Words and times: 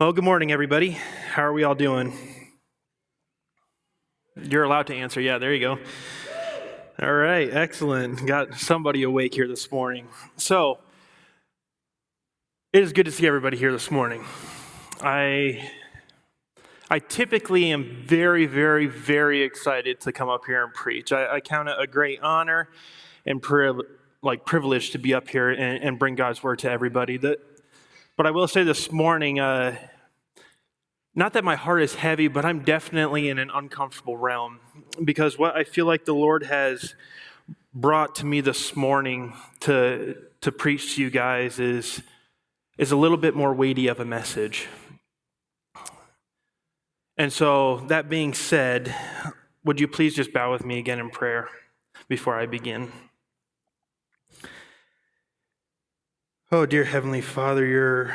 Well, 0.00 0.12
good 0.12 0.24
morning, 0.24 0.50
everybody. 0.50 0.90
How 0.90 1.44
are 1.44 1.52
we 1.52 1.62
all 1.62 1.76
doing? 1.76 2.12
You're 4.34 4.64
allowed 4.64 4.88
to 4.88 4.94
answer. 4.96 5.20
Yeah, 5.20 5.38
there 5.38 5.54
you 5.54 5.60
go. 5.60 5.78
All 7.00 7.12
right, 7.12 7.48
excellent. 7.48 8.26
Got 8.26 8.54
somebody 8.54 9.04
awake 9.04 9.34
here 9.34 9.46
this 9.46 9.70
morning. 9.70 10.08
So, 10.36 10.80
it 12.72 12.82
is 12.82 12.92
good 12.92 13.04
to 13.04 13.12
see 13.12 13.24
everybody 13.24 13.56
here 13.56 13.70
this 13.70 13.88
morning. 13.88 14.24
I 15.00 15.70
I 16.90 16.98
typically 16.98 17.70
am 17.70 18.02
very, 18.04 18.46
very, 18.46 18.86
very 18.86 19.42
excited 19.42 20.00
to 20.00 20.12
come 20.12 20.28
up 20.28 20.44
here 20.44 20.64
and 20.64 20.74
preach. 20.74 21.12
I, 21.12 21.36
I 21.36 21.40
count 21.40 21.68
it 21.68 21.76
a 21.78 21.86
great 21.86 22.20
honor 22.20 22.68
and 23.24 23.40
like 24.22 24.44
privilege 24.44 24.90
to 24.90 24.98
be 24.98 25.14
up 25.14 25.28
here 25.28 25.50
and, 25.50 25.84
and 25.84 25.98
bring 26.00 26.16
God's 26.16 26.42
word 26.42 26.58
to 26.58 26.70
everybody. 26.70 27.16
That, 27.18 27.53
but 28.16 28.26
I 28.26 28.30
will 28.30 28.48
say 28.48 28.62
this 28.62 28.92
morning, 28.92 29.40
uh, 29.40 29.76
not 31.14 31.32
that 31.32 31.44
my 31.44 31.56
heart 31.56 31.82
is 31.82 31.94
heavy, 31.94 32.28
but 32.28 32.44
I'm 32.44 32.60
definitely 32.60 33.28
in 33.28 33.38
an 33.38 33.50
uncomfortable 33.52 34.16
realm 34.16 34.60
because 35.02 35.38
what 35.38 35.56
I 35.56 35.64
feel 35.64 35.86
like 35.86 36.04
the 36.04 36.14
Lord 36.14 36.44
has 36.44 36.94
brought 37.74 38.14
to 38.16 38.26
me 38.26 38.40
this 38.40 38.76
morning 38.76 39.34
to 39.60 40.16
to 40.40 40.52
preach 40.52 40.94
to 40.94 41.02
you 41.02 41.10
guys 41.10 41.58
is 41.58 42.02
is 42.78 42.92
a 42.92 42.96
little 42.96 43.16
bit 43.16 43.34
more 43.34 43.54
weighty 43.54 43.88
of 43.88 44.00
a 44.00 44.04
message. 44.04 44.68
And 47.16 47.32
so, 47.32 47.78
that 47.88 48.08
being 48.08 48.34
said, 48.34 48.94
would 49.64 49.78
you 49.78 49.86
please 49.86 50.16
just 50.16 50.32
bow 50.32 50.50
with 50.50 50.64
me 50.64 50.80
again 50.80 50.98
in 50.98 51.10
prayer 51.10 51.48
before 52.08 52.38
I 52.38 52.46
begin? 52.46 52.90
Oh, 56.52 56.66
dear 56.66 56.84
Heavenly 56.84 57.22
Father, 57.22 57.64
you're, 57.64 58.14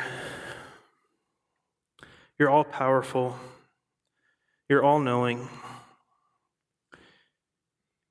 you're 2.38 2.48
all 2.48 2.62
powerful, 2.62 3.36
you're 4.68 4.84
all 4.84 5.00
knowing, 5.00 5.48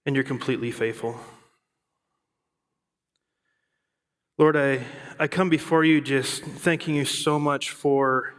and 0.06 0.16
you're 0.16 0.26
completely 0.26 0.72
faithful. 0.72 1.17
Lord, 4.38 4.58
I, 4.58 4.84
I 5.17 5.28
come 5.28 5.50
before 5.50 5.86
you 5.86 6.02
just 6.02 6.44
thanking 6.44 6.95
you 6.95 7.06
so 7.06 7.39
much 7.39 7.72
for 7.72 8.33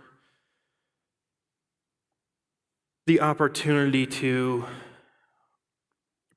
the 3.06 3.22
opportunity 3.22 4.06
to 4.06 4.66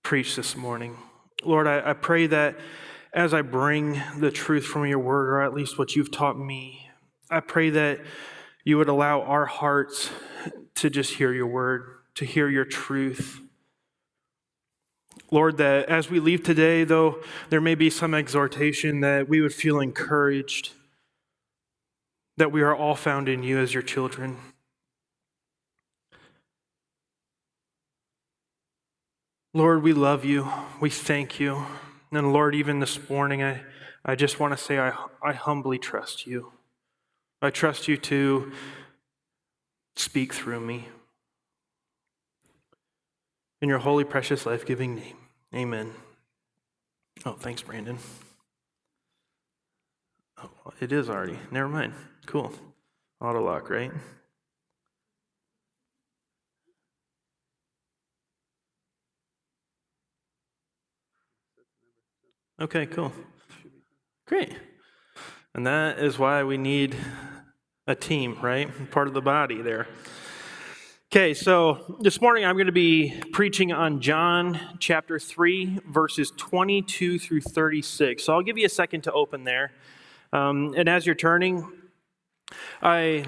preach 0.03 0.37
this 0.37 0.55
morning. 0.55 0.95
Lord, 1.43 1.67
I, 1.67 1.89
I, 1.89 1.93
pray 1.93 2.27
that 2.27 2.57
as 3.13 3.33
I 3.33 3.41
bring 3.41 4.01
the 4.17 4.31
truth 4.31 4.65
from 4.65 4.85
your 4.85 4.99
word, 4.99 5.29
or 5.29 5.41
at 5.41 5.53
least 5.53 5.77
what 5.77 5.95
you've 5.95 6.11
taught 6.11 6.37
me, 6.37 6.89
I 7.29 7.39
pray 7.39 7.69
that 7.69 8.01
you 8.63 8.77
would 8.77 8.89
allow 8.89 9.21
our 9.21 9.45
hearts 9.45 10.09
to 10.75 10.89
just 10.89 11.13
hear 11.13 11.31
your 11.31 11.47
word, 11.47 11.85
to 12.15 12.25
hear 12.25 12.49
your 12.49 12.65
truth. 12.65 13.39
Lord, 15.31 15.57
that 15.57 15.89
as 15.89 16.09
we 16.09 16.19
leave 16.19 16.43
today, 16.43 16.83
though 16.83 17.19
there 17.49 17.61
may 17.61 17.75
be 17.75 17.89
some 17.89 18.13
exhortation, 18.13 19.01
that 19.01 19.29
we 19.29 19.41
would 19.41 19.53
feel 19.53 19.79
encouraged 19.79 20.71
that 22.37 22.51
we 22.51 22.61
are 22.61 22.75
all 22.75 22.95
found 22.95 23.29
in 23.29 23.43
you 23.43 23.59
as 23.59 23.73
your 23.73 23.83
children. 23.83 24.37
Lord, 29.53 29.83
we 29.83 29.93
love 29.93 30.25
you. 30.25 30.51
We 30.79 30.89
thank 30.89 31.39
you. 31.39 31.63
And 32.15 32.31
Lord, 32.31 32.53
even 32.53 32.79
this 32.79 33.09
morning, 33.09 33.41
I, 33.41 33.61
I 34.05 34.13
just 34.13 34.39
want 34.39 34.55
to 34.55 34.63
say 34.63 34.77
I, 34.77 34.93
I 35.23 35.33
humbly 35.33 35.79
trust 35.79 36.27
you. 36.27 36.51
I 37.41 37.49
trust 37.49 37.87
you 37.87 37.97
to 37.97 38.51
speak 39.95 40.31
through 40.31 40.59
me. 40.59 40.89
In 43.63 43.69
your 43.69 43.79
holy, 43.79 44.03
precious, 44.03 44.45
life 44.45 44.63
giving 44.63 44.95
name, 44.95 45.17
amen. 45.55 45.91
Oh, 47.25 47.33
thanks, 47.33 47.63
Brandon. 47.63 47.97
Oh, 50.37 50.73
it 50.79 50.91
is 50.91 51.09
already. 51.09 51.39
Never 51.49 51.69
mind. 51.69 51.93
Cool. 52.27 52.53
Auto 53.21 53.43
lock, 53.43 53.71
right? 53.71 53.91
Okay, 62.63 62.85
cool. 62.85 63.11
Great. 64.25 64.55
And 65.53 65.67
that 65.67 65.99
is 65.99 66.17
why 66.17 66.45
we 66.45 66.57
need 66.57 66.95
a 67.87 67.93
team, 67.93 68.37
right? 68.41 68.89
Part 68.89 69.09
of 69.09 69.13
the 69.13 69.21
body 69.21 69.61
there. 69.61 69.85
Okay, 71.11 71.33
so 71.33 71.97
this 71.99 72.21
morning 72.21 72.45
I'm 72.45 72.55
going 72.55 72.67
to 72.67 72.71
be 72.71 73.21
preaching 73.33 73.73
on 73.73 73.99
John 73.99 74.77
chapter 74.79 75.19
3, 75.19 75.81
verses 75.89 76.31
22 76.37 77.19
through 77.19 77.41
36. 77.41 78.23
So 78.23 78.33
I'll 78.33 78.41
give 78.41 78.57
you 78.57 78.65
a 78.65 78.69
second 78.69 79.01
to 79.01 79.11
open 79.11 79.43
there. 79.43 79.73
Um, 80.31 80.73
and 80.77 80.87
as 80.87 81.05
you're 81.05 81.15
turning, 81.15 81.69
I 82.81 83.25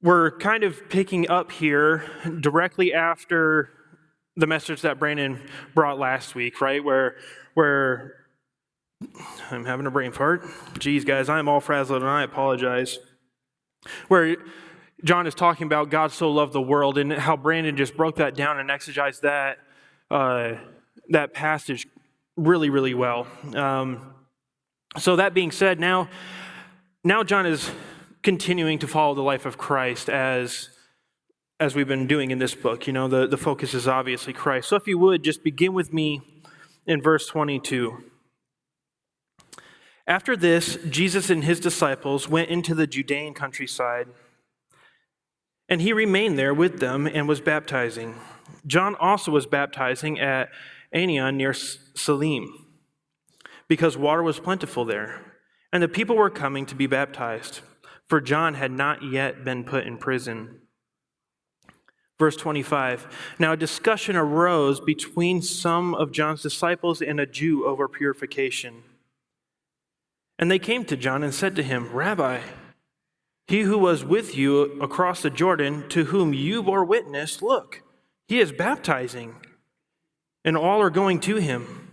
we're 0.00 0.30
kind 0.38 0.64
of 0.64 0.88
picking 0.88 1.28
up 1.28 1.52
here 1.52 2.02
directly 2.40 2.94
after 2.94 3.68
the 4.36 4.46
message 4.46 4.80
that 4.82 4.98
Brandon 4.98 5.38
brought 5.74 5.98
last 5.98 6.34
week, 6.34 6.62
right? 6.62 6.82
Where 6.82 7.16
where 7.56 8.12
I'm 9.50 9.64
having 9.64 9.86
a 9.86 9.90
brain 9.90 10.12
fart. 10.12 10.44
Geez, 10.78 11.06
guys, 11.06 11.30
I'm 11.30 11.48
all 11.48 11.60
frazzled 11.60 12.02
and 12.02 12.10
I 12.10 12.22
apologize. 12.22 12.98
Where 14.08 14.36
John 15.04 15.26
is 15.26 15.34
talking 15.34 15.66
about 15.66 15.88
God 15.88 16.12
so 16.12 16.30
loved 16.30 16.52
the 16.52 16.60
world 16.60 16.98
and 16.98 17.10
how 17.10 17.34
Brandon 17.34 17.74
just 17.74 17.96
broke 17.96 18.16
that 18.16 18.34
down 18.34 18.58
and 18.58 18.68
exegeted 18.68 19.22
that, 19.22 19.56
uh, 20.10 20.56
that 21.08 21.32
passage 21.32 21.86
really, 22.36 22.68
really 22.68 22.92
well. 22.92 23.26
Um, 23.54 24.14
so, 24.98 25.16
that 25.16 25.32
being 25.32 25.50
said, 25.50 25.80
now, 25.80 26.10
now 27.04 27.22
John 27.22 27.46
is 27.46 27.70
continuing 28.22 28.78
to 28.80 28.86
follow 28.86 29.14
the 29.14 29.22
life 29.22 29.46
of 29.46 29.56
Christ 29.56 30.10
as 30.10 30.68
as 31.58 31.74
we've 31.74 31.88
been 31.88 32.06
doing 32.06 32.30
in 32.30 32.38
this 32.38 32.54
book. 32.54 32.86
You 32.86 32.92
know, 32.92 33.08
the, 33.08 33.26
the 33.26 33.38
focus 33.38 33.72
is 33.72 33.88
obviously 33.88 34.34
Christ. 34.34 34.68
So 34.68 34.76
if 34.76 34.86
you 34.86 34.98
would, 34.98 35.22
just 35.22 35.42
begin 35.42 35.72
with 35.72 35.90
me 35.90 36.20
in 36.86 37.02
verse 37.02 37.26
22. 37.26 38.04
After 40.06 40.36
this, 40.36 40.78
Jesus 40.88 41.30
and 41.30 41.42
his 41.42 41.58
disciples 41.58 42.28
went 42.28 42.48
into 42.48 42.74
the 42.74 42.86
Judean 42.86 43.34
countryside, 43.34 44.06
and 45.68 45.82
he 45.82 45.92
remained 45.92 46.38
there 46.38 46.54
with 46.54 46.78
them 46.78 47.06
and 47.06 47.26
was 47.26 47.40
baptizing. 47.40 48.14
John 48.66 48.94
also 48.94 49.32
was 49.32 49.46
baptizing 49.46 50.20
at 50.20 50.50
Aenon 50.94 51.36
near 51.36 51.52
Salim, 51.52 52.66
because 53.66 53.96
water 53.96 54.22
was 54.22 54.38
plentiful 54.38 54.84
there, 54.84 55.20
and 55.72 55.82
the 55.82 55.88
people 55.88 56.14
were 56.14 56.30
coming 56.30 56.66
to 56.66 56.76
be 56.76 56.86
baptized, 56.86 57.60
for 58.08 58.20
John 58.20 58.54
had 58.54 58.70
not 58.70 59.02
yet 59.02 59.44
been 59.44 59.64
put 59.64 59.88
in 59.88 59.98
prison. 59.98 60.60
Verse 62.18 62.36
25 62.36 63.34
Now 63.38 63.52
a 63.52 63.56
discussion 63.56 64.16
arose 64.16 64.80
between 64.80 65.42
some 65.42 65.94
of 65.94 66.12
John's 66.12 66.42
disciples 66.42 67.02
and 67.02 67.20
a 67.20 67.26
Jew 67.26 67.66
over 67.66 67.88
purification. 67.88 68.82
And 70.38 70.50
they 70.50 70.58
came 70.58 70.84
to 70.86 70.96
John 70.96 71.22
and 71.22 71.34
said 71.34 71.56
to 71.56 71.62
him, 71.62 71.92
Rabbi, 71.92 72.40
he 73.46 73.62
who 73.62 73.78
was 73.78 74.04
with 74.04 74.36
you 74.36 74.80
across 74.82 75.22
the 75.22 75.30
Jordan, 75.30 75.88
to 75.90 76.06
whom 76.06 76.34
you 76.34 76.62
bore 76.62 76.84
witness, 76.84 77.40
look, 77.40 77.82
he 78.28 78.40
is 78.40 78.50
baptizing, 78.50 79.36
and 80.44 80.56
all 80.56 80.82
are 80.82 80.90
going 80.90 81.20
to 81.20 81.36
him. 81.36 81.92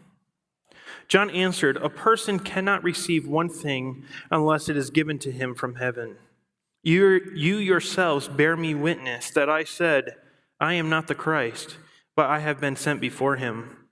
John 1.07 1.29
answered, 1.29 1.77
A 1.77 1.89
person 1.89 2.39
cannot 2.39 2.83
receive 2.83 3.27
one 3.27 3.49
thing 3.49 4.03
unless 4.31 4.67
it 4.67 4.75
is 4.75 4.89
given 4.89 5.19
to 5.19 5.31
him 5.31 5.53
from 5.53 5.75
heaven. 5.75 6.17
You, 6.81 7.21
you 7.33 7.57
yourselves 7.57 8.27
bear 8.27 8.57
me 8.57 8.73
witness 8.73 9.29
that 9.31 9.49
I 9.49 9.63
said, 9.63 10.15
I 10.63 10.75
am 10.75 10.89
not 10.89 11.07
the 11.07 11.13
Christ, 11.13 11.75
but 12.15 12.29
I 12.29 12.39
have 12.39 12.61
been 12.61 12.77
sent 12.77 13.01
before 13.01 13.35
him. 13.35 13.89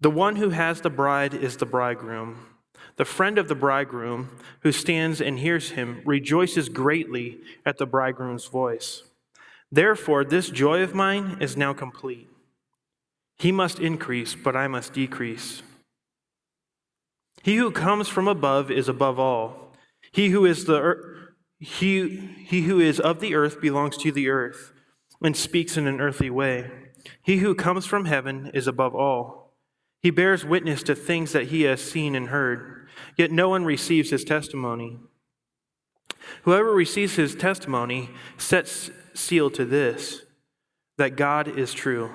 The 0.00 0.10
one 0.10 0.34
who 0.34 0.50
has 0.50 0.80
the 0.80 0.90
bride 0.90 1.34
is 1.34 1.56
the 1.56 1.64
bridegroom. 1.64 2.46
The 2.96 3.04
friend 3.04 3.38
of 3.38 3.46
the 3.46 3.54
bridegroom 3.54 4.40
who 4.62 4.72
stands 4.72 5.20
and 5.20 5.38
hears 5.38 5.70
him 5.70 6.02
rejoices 6.04 6.68
greatly 6.68 7.38
at 7.64 7.78
the 7.78 7.86
bridegroom's 7.86 8.46
voice. 8.46 9.04
Therefore, 9.70 10.24
this 10.24 10.50
joy 10.50 10.82
of 10.82 10.96
mine 10.96 11.36
is 11.40 11.56
now 11.56 11.72
complete. 11.72 12.28
He 13.38 13.52
must 13.52 13.78
increase, 13.78 14.34
but 14.34 14.56
I 14.56 14.66
must 14.66 14.94
decrease. 14.94 15.62
He 17.44 17.54
who 17.54 17.70
comes 17.70 18.08
from 18.08 18.26
above 18.26 18.72
is 18.72 18.88
above 18.88 19.20
all. 19.20 19.76
He 20.10 20.30
who 20.30 20.44
is 20.44 20.64
the 20.64 20.96
he, 21.60 22.16
he 22.48 22.62
who 22.62 22.80
is 22.80 22.98
of 22.98 23.20
the 23.20 23.36
earth 23.36 23.60
belongs 23.60 23.96
to 23.98 24.10
the 24.10 24.28
earth 24.28 24.72
and 25.22 25.36
speaks 25.36 25.76
in 25.76 25.86
an 25.86 26.00
earthly 26.00 26.30
way. 26.30 26.70
He 27.22 27.38
who 27.38 27.54
comes 27.54 27.86
from 27.86 28.04
heaven 28.04 28.50
is 28.54 28.66
above 28.66 28.94
all. 28.94 29.54
He 30.02 30.10
bears 30.10 30.44
witness 30.44 30.82
to 30.84 30.94
things 30.94 31.32
that 31.32 31.48
he 31.48 31.62
has 31.62 31.80
seen 31.80 32.14
and 32.14 32.28
heard, 32.28 32.88
yet 33.16 33.30
no 33.30 33.48
one 33.48 33.64
receives 33.64 34.10
his 34.10 34.24
testimony. 34.24 34.98
Whoever 36.42 36.72
receives 36.72 37.16
his 37.16 37.34
testimony 37.34 38.10
sets 38.36 38.90
seal 39.14 39.50
to 39.50 39.64
this 39.64 40.22
that 40.98 41.16
God 41.16 41.46
is 41.58 41.74
true. 41.74 42.10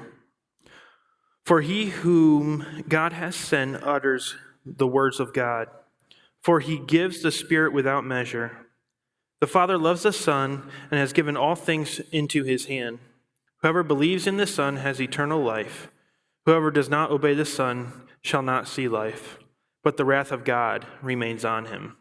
For 1.46 1.62
he 1.62 1.88
whom 1.88 2.84
God 2.88 3.14
has 3.14 3.36
sent 3.36 3.84
utters 3.84 4.36
the 4.66 4.88
words 4.88 5.20
of 5.20 5.34
God, 5.34 5.68
for 6.42 6.60
he 6.60 6.78
gives 6.78 7.22
the 7.22 7.32
Spirit 7.32 7.74
without 7.74 8.06
measure. 8.06 8.61
The 9.42 9.48
Father 9.48 9.78
loves 9.78 10.04
the 10.04 10.14
Son 10.14 10.70
and 10.92 11.00
has 11.00 11.14
given 11.14 11.36
all 11.36 11.56
things 11.56 12.00
into 12.12 12.44
his 12.44 12.66
hand. 12.66 13.00
Whoever 13.62 13.82
believes 13.82 14.28
in 14.28 14.38
the 14.38 14.46
Son 14.46 14.78
has 14.78 15.02
eternal 15.02 15.44
life. 15.44 15.92
Whoever 16.46 16.70
does 16.70 16.90
not 16.90 17.10
obey 17.10 17.34
the 17.34 17.44
Son 17.44 17.92
shall 18.22 18.44
not 18.44 18.68
see 18.68 18.88
life, 18.88 19.40
but 19.84 19.98
the 19.98 20.06
wrath 20.06 20.32
of 20.32 20.46
God 20.46 20.86
remains 21.02 21.44
on 21.44 21.66
him. 21.66 21.98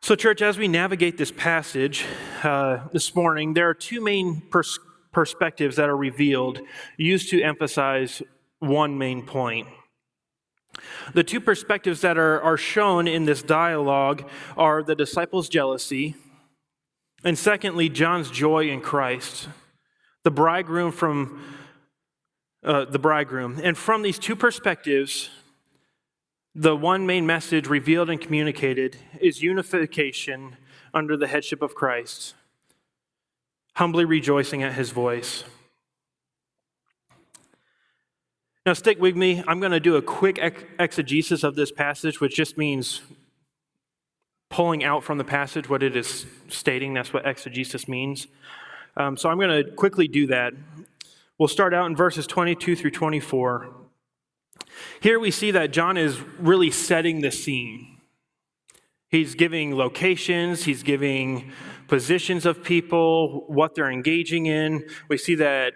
So, 0.00 0.14
church, 0.14 0.40
as 0.40 0.56
we 0.56 0.66
navigate 0.66 1.18
this 1.18 1.30
passage 1.32 2.06
uh, 2.42 2.88
this 2.90 3.14
morning, 3.14 3.52
there 3.52 3.68
are 3.68 3.74
two 3.74 4.02
main 4.02 4.40
pers- 4.50 4.78
perspectives 5.12 5.76
that 5.76 5.90
are 5.90 5.96
revealed, 5.96 6.60
used 6.96 7.28
to 7.30 7.42
emphasize 7.42 8.22
one 8.60 8.96
main 8.96 9.26
point. 9.26 9.68
The 11.14 11.24
two 11.24 11.40
perspectives 11.40 12.00
that 12.00 12.18
are, 12.18 12.40
are 12.40 12.56
shown 12.56 13.08
in 13.08 13.24
this 13.24 13.42
dialogue 13.42 14.28
are 14.56 14.82
the 14.82 14.94
disciples' 14.94 15.48
jealousy, 15.48 16.14
and 17.24 17.36
secondly, 17.36 17.88
John's 17.88 18.30
joy 18.30 18.68
in 18.68 18.80
Christ, 18.80 19.48
the 20.24 20.30
bridegroom 20.30 20.92
from 20.92 21.42
uh, 22.62 22.84
the 22.84 22.98
bridegroom. 22.98 23.60
And 23.62 23.76
from 23.76 24.02
these 24.02 24.18
two 24.18 24.36
perspectives, 24.36 25.30
the 26.54 26.76
one 26.76 27.06
main 27.06 27.26
message 27.26 27.68
revealed 27.68 28.10
and 28.10 28.20
communicated 28.20 28.96
is 29.20 29.42
unification 29.42 30.56
under 30.94 31.16
the 31.16 31.26
headship 31.26 31.62
of 31.62 31.74
Christ, 31.74 32.34
humbly 33.76 34.04
rejoicing 34.04 34.62
at 34.62 34.74
his 34.74 34.90
voice. 34.90 35.44
Now, 38.68 38.74
stick 38.74 39.00
with 39.00 39.16
me. 39.16 39.42
I'm 39.48 39.60
going 39.60 39.72
to 39.72 39.80
do 39.80 39.96
a 39.96 40.02
quick 40.02 40.38
exegesis 40.78 41.42
of 41.42 41.54
this 41.54 41.72
passage, 41.72 42.20
which 42.20 42.36
just 42.36 42.58
means 42.58 43.00
pulling 44.50 44.84
out 44.84 45.02
from 45.02 45.16
the 45.16 45.24
passage 45.24 45.70
what 45.70 45.82
it 45.82 45.96
is 45.96 46.26
stating. 46.48 46.92
That's 46.92 47.10
what 47.10 47.26
exegesis 47.26 47.88
means. 47.88 48.26
Um, 48.94 49.16
so 49.16 49.30
I'm 49.30 49.38
going 49.38 49.64
to 49.64 49.70
quickly 49.72 50.06
do 50.06 50.26
that. 50.26 50.52
We'll 51.38 51.48
start 51.48 51.72
out 51.72 51.86
in 51.86 51.96
verses 51.96 52.26
22 52.26 52.76
through 52.76 52.90
24. 52.90 53.70
Here 55.00 55.18
we 55.18 55.30
see 55.30 55.50
that 55.52 55.70
John 55.70 55.96
is 55.96 56.20
really 56.38 56.70
setting 56.70 57.22
the 57.22 57.30
scene. 57.30 57.96
He's 59.08 59.34
giving 59.34 59.76
locations, 59.76 60.64
he's 60.64 60.82
giving 60.82 61.52
positions 61.86 62.44
of 62.44 62.62
people, 62.62 63.44
what 63.46 63.74
they're 63.74 63.90
engaging 63.90 64.44
in. 64.44 64.86
We 65.08 65.16
see 65.16 65.36
that 65.36 65.72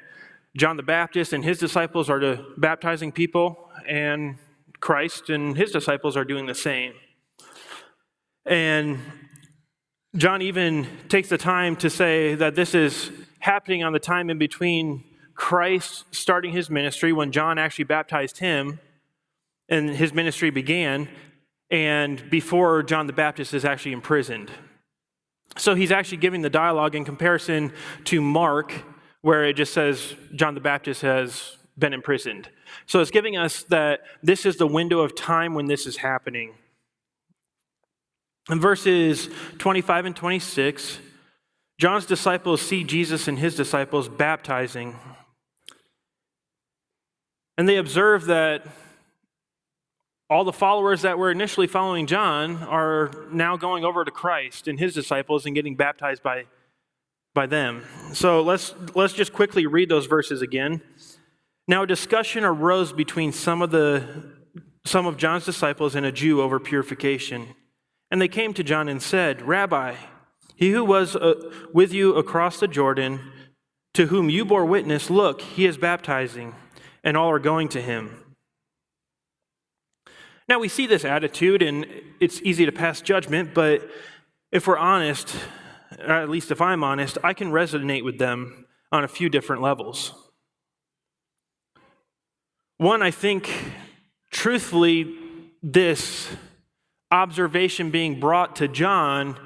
John 0.56 0.76
the 0.76 0.82
Baptist 0.82 1.32
and 1.32 1.44
his 1.44 1.58
disciples 1.58 2.10
are 2.10 2.20
to 2.20 2.44
baptizing 2.58 3.10
people, 3.12 3.70
and 3.88 4.36
Christ 4.80 5.30
and 5.30 5.56
his 5.56 5.70
disciples 5.70 6.16
are 6.16 6.24
doing 6.24 6.46
the 6.46 6.54
same. 6.54 6.92
And 8.44 8.98
John 10.14 10.42
even 10.42 10.86
takes 11.08 11.28
the 11.28 11.38
time 11.38 11.76
to 11.76 11.88
say 11.88 12.34
that 12.34 12.54
this 12.54 12.74
is 12.74 13.10
happening 13.38 13.82
on 13.82 13.92
the 13.92 13.98
time 13.98 14.28
in 14.28 14.38
between 14.38 15.04
Christ 15.34 16.04
starting 16.10 16.52
his 16.52 16.68
ministry 16.68 17.12
when 17.12 17.32
John 17.32 17.58
actually 17.58 17.84
baptized 17.84 18.38
him 18.38 18.78
and 19.68 19.88
his 19.88 20.12
ministry 20.12 20.50
began, 20.50 21.08
and 21.70 22.28
before 22.28 22.82
John 22.82 23.06
the 23.06 23.14
Baptist 23.14 23.54
is 23.54 23.64
actually 23.64 23.92
imprisoned. 23.92 24.50
So 25.56 25.74
he's 25.74 25.90
actually 25.90 26.18
giving 26.18 26.42
the 26.42 26.50
dialogue 26.50 26.94
in 26.94 27.04
comparison 27.04 27.72
to 28.04 28.20
Mark, 28.20 28.74
where 29.22 29.44
it 29.44 29.54
just 29.54 29.72
says 29.72 30.14
John 30.34 30.54
the 30.54 30.60
Baptist 30.60 31.02
has 31.02 31.56
been 31.78 31.92
imprisoned. 31.92 32.48
So 32.86 33.00
it's 33.00 33.10
giving 33.10 33.36
us 33.36 33.62
that 33.64 34.00
this 34.22 34.44
is 34.44 34.56
the 34.56 34.66
window 34.66 35.00
of 35.00 35.14
time 35.14 35.54
when 35.54 35.66
this 35.66 35.86
is 35.86 35.96
happening. 35.96 36.54
In 38.50 38.60
verses 38.60 39.28
25 39.58 40.06
and 40.06 40.16
26, 40.16 40.98
John's 41.78 42.06
disciples 42.06 42.60
see 42.60 42.84
Jesus 42.84 43.28
and 43.28 43.38
his 43.38 43.54
disciples 43.54 44.08
baptizing. 44.08 44.96
And 47.56 47.68
they 47.68 47.76
observe 47.76 48.26
that 48.26 48.66
all 50.28 50.44
the 50.44 50.52
followers 50.52 51.02
that 51.02 51.18
were 51.18 51.30
initially 51.30 51.66
following 51.66 52.06
John 52.06 52.56
are 52.62 53.10
now 53.30 53.56
going 53.56 53.84
over 53.84 54.04
to 54.04 54.10
Christ 54.10 54.66
and 54.66 54.78
his 54.78 54.94
disciples 54.94 55.44
and 55.44 55.54
getting 55.54 55.76
baptized 55.76 56.22
by, 56.22 56.46
by 57.34 57.46
them. 57.46 57.84
So 58.12 58.42
let's, 58.42 58.74
let's 58.94 59.14
just 59.14 59.32
quickly 59.32 59.66
read 59.66 59.88
those 59.88 60.06
verses 60.06 60.42
again. 60.42 60.82
Now, 61.66 61.84
a 61.84 61.86
discussion 61.86 62.44
arose 62.44 62.92
between 62.92 63.32
some 63.32 63.62
of, 63.62 63.70
the, 63.70 64.06
some 64.84 65.06
of 65.06 65.16
John's 65.16 65.44
disciples 65.44 65.94
and 65.94 66.04
a 66.04 66.12
Jew 66.12 66.42
over 66.42 66.58
purification. 66.58 67.54
And 68.10 68.20
they 68.20 68.28
came 68.28 68.52
to 68.54 68.62
John 68.62 68.88
and 68.88 69.00
said, 69.00 69.42
Rabbi, 69.42 69.94
he 70.56 70.72
who 70.72 70.84
was 70.84 71.16
uh, 71.16 71.50
with 71.72 71.92
you 71.92 72.14
across 72.14 72.60
the 72.60 72.68
Jordan, 72.68 73.20
to 73.94 74.06
whom 74.06 74.28
you 74.28 74.44
bore 74.44 74.64
witness, 74.64 75.08
look, 75.08 75.40
he 75.40 75.66
is 75.66 75.76
baptizing, 75.78 76.54
and 77.02 77.16
all 77.16 77.30
are 77.30 77.38
going 77.38 77.68
to 77.70 77.80
him. 77.80 78.24
Now, 80.48 80.58
we 80.58 80.68
see 80.68 80.86
this 80.86 81.04
attitude, 81.04 81.62
and 81.62 81.86
it's 82.20 82.42
easy 82.42 82.66
to 82.66 82.72
pass 82.72 83.00
judgment, 83.00 83.54
but 83.54 83.88
if 84.50 84.66
we're 84.66 84.76
honest, 84.76 85.34
at 86.00 86.28
least 86.28 86.50
if 86.50 86.60
I'm 86.60 86.82
honest, 86.84 87.18
I 87.22 87.34
can 87.34 87.50
resonate 87.50 88.04
with 88.04 88.18
them 88.18 88.66
on 88.90 89.04
a 89.04 89.08
few 89.08 89.28
different 89.28 89.62
levels. 89.62 90.12
One, 92.78 93.02
I 93.02 93.10
think, 93.10 93.52
truthfully, 94.30 95.16
this 95.62 96.28
observation 97.10 97.90
being 97.90 98.18
brought 98.18 98.56
to 98.56 98.66
John 98.68 99.38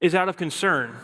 is 0.00 0.14
out 0.14 0.28
of 0.28 0.36
concern. 0.36 0.96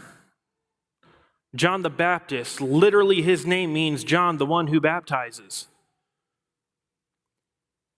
John 1.55 1.83
the 1.83 1.91
Baptist, 1.91 2.61
literally, 2.61 3.23
his 3.23 3.47
name 3.47 3.73
means 3.73 4.05
John, 4.05 4.37
the 4.37 4.47
one 4.47 4.69
who 4.69 4.81
baptizes. 4.81 5.67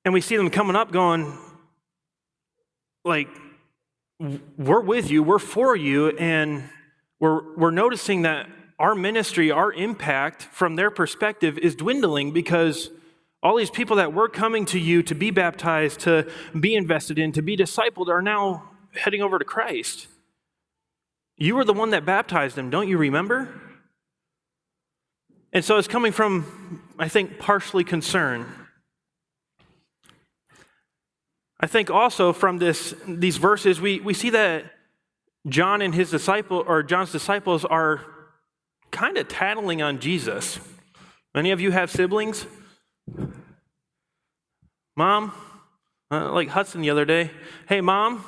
And 0.05 0.14
we 0.14 0.20
see 0.20 0.37
them 0.37 0.50
coming 0.50 0.76
up 0.76 0.93
going, 0.93 1.37
like, 3.05 3.28
we're 4.58 4.81
with 4.81 5.10
you, 5.10 5.22
we're 5.22 5.39
for 5.39 5.74
you, 5.74 6.10
and 6.10 6.65
we're, 7.19 7.56
we're 7.56 7.70
noticing 7.70 8.22
that 8.22 8.48
our 8.79 8.94
ministry, 8.94 9.50
our 9.50 9.72
impact 9.72 10.43
from 10.43 10.77
their 10.77 10.91
perspective 10.91 11.58
is 11.58 11.74
dwindling 11.74 12.32
because 12.32 12.91
all 13.43 13.56
these 13.56 13.70
people 13.70 13.96
that 13.96 14.12
were 14.12 14.29
coming 14.29 14.67
to 14.67 14.79
you 14.79 15.03
to 15.03 15.15
be 15.15 15.31
baptized, 15.31 16.00
to 16.00 16.31
be 16.58 16.74
invested 16.74 17.19
in, 17.19 17.32
to 17.32 17.43
be 17.43 17.56
discipled 17.56 18.08
are 18.08 18.20
now 18.20 18.70
heading 18.94 19.22
over 19.22 19.39
to 19.39 19.44
Christ. 19.44 20.06
You 21.39 21.55
were 21.55 21.65
the 21.65 21.72
one 21.72 21.91
that 21.91 22.05
baptized 22.05 22.56
them, 22.56 22.69
don't 22.69 22.89
you 22.89 22.98
remember? 22.98 23.48
And 25.53 25.65
so 25.65 25.79
it's 25.79 25.89
coming 25.89 26.12
from, 26.12 26.82
I 26.98 27.08
think, 27.08 27.39
partially 27.39 27.84
concern. 27.84 28.46
I 31.62 31.67
think 31.67 31.90
also 31.90 32.32
from 32.32 32.56
this, 32.56 32.94
these 33.06 33.36
verses, 33.36 33.81
we, 33.82 34.00
we 34.00 34.14
see 34.14 34.31
that 34.31 34.64
John 35.46 35.82
and 35.82 35.94
his 35.94 36.10
disciple 36.10 36.64
or 36.67 36.82
John's 36.82 37.12
disciples 37.12 37.67
are 37.67 38.00
kind 38.90 39.19
of 39.19 39.29
tattling 39.29 39.82
on 39.82 40.00
Jesus. 40.00 40.58
Many 41.34 41.50
of 41.50 41.60
you 41.60 41.70
have 41.70 41.90
siblings? 41.90 42.46
Mom, 44.96 45.32
uh, 46.10 46.32
like 46.32 46.48
Hudson 46.48 46.81
the 46.81 46.90
other 46.90 47.05
day, 47.05 47.31
hey, 47.69 47.82
mom, 47.82 48.24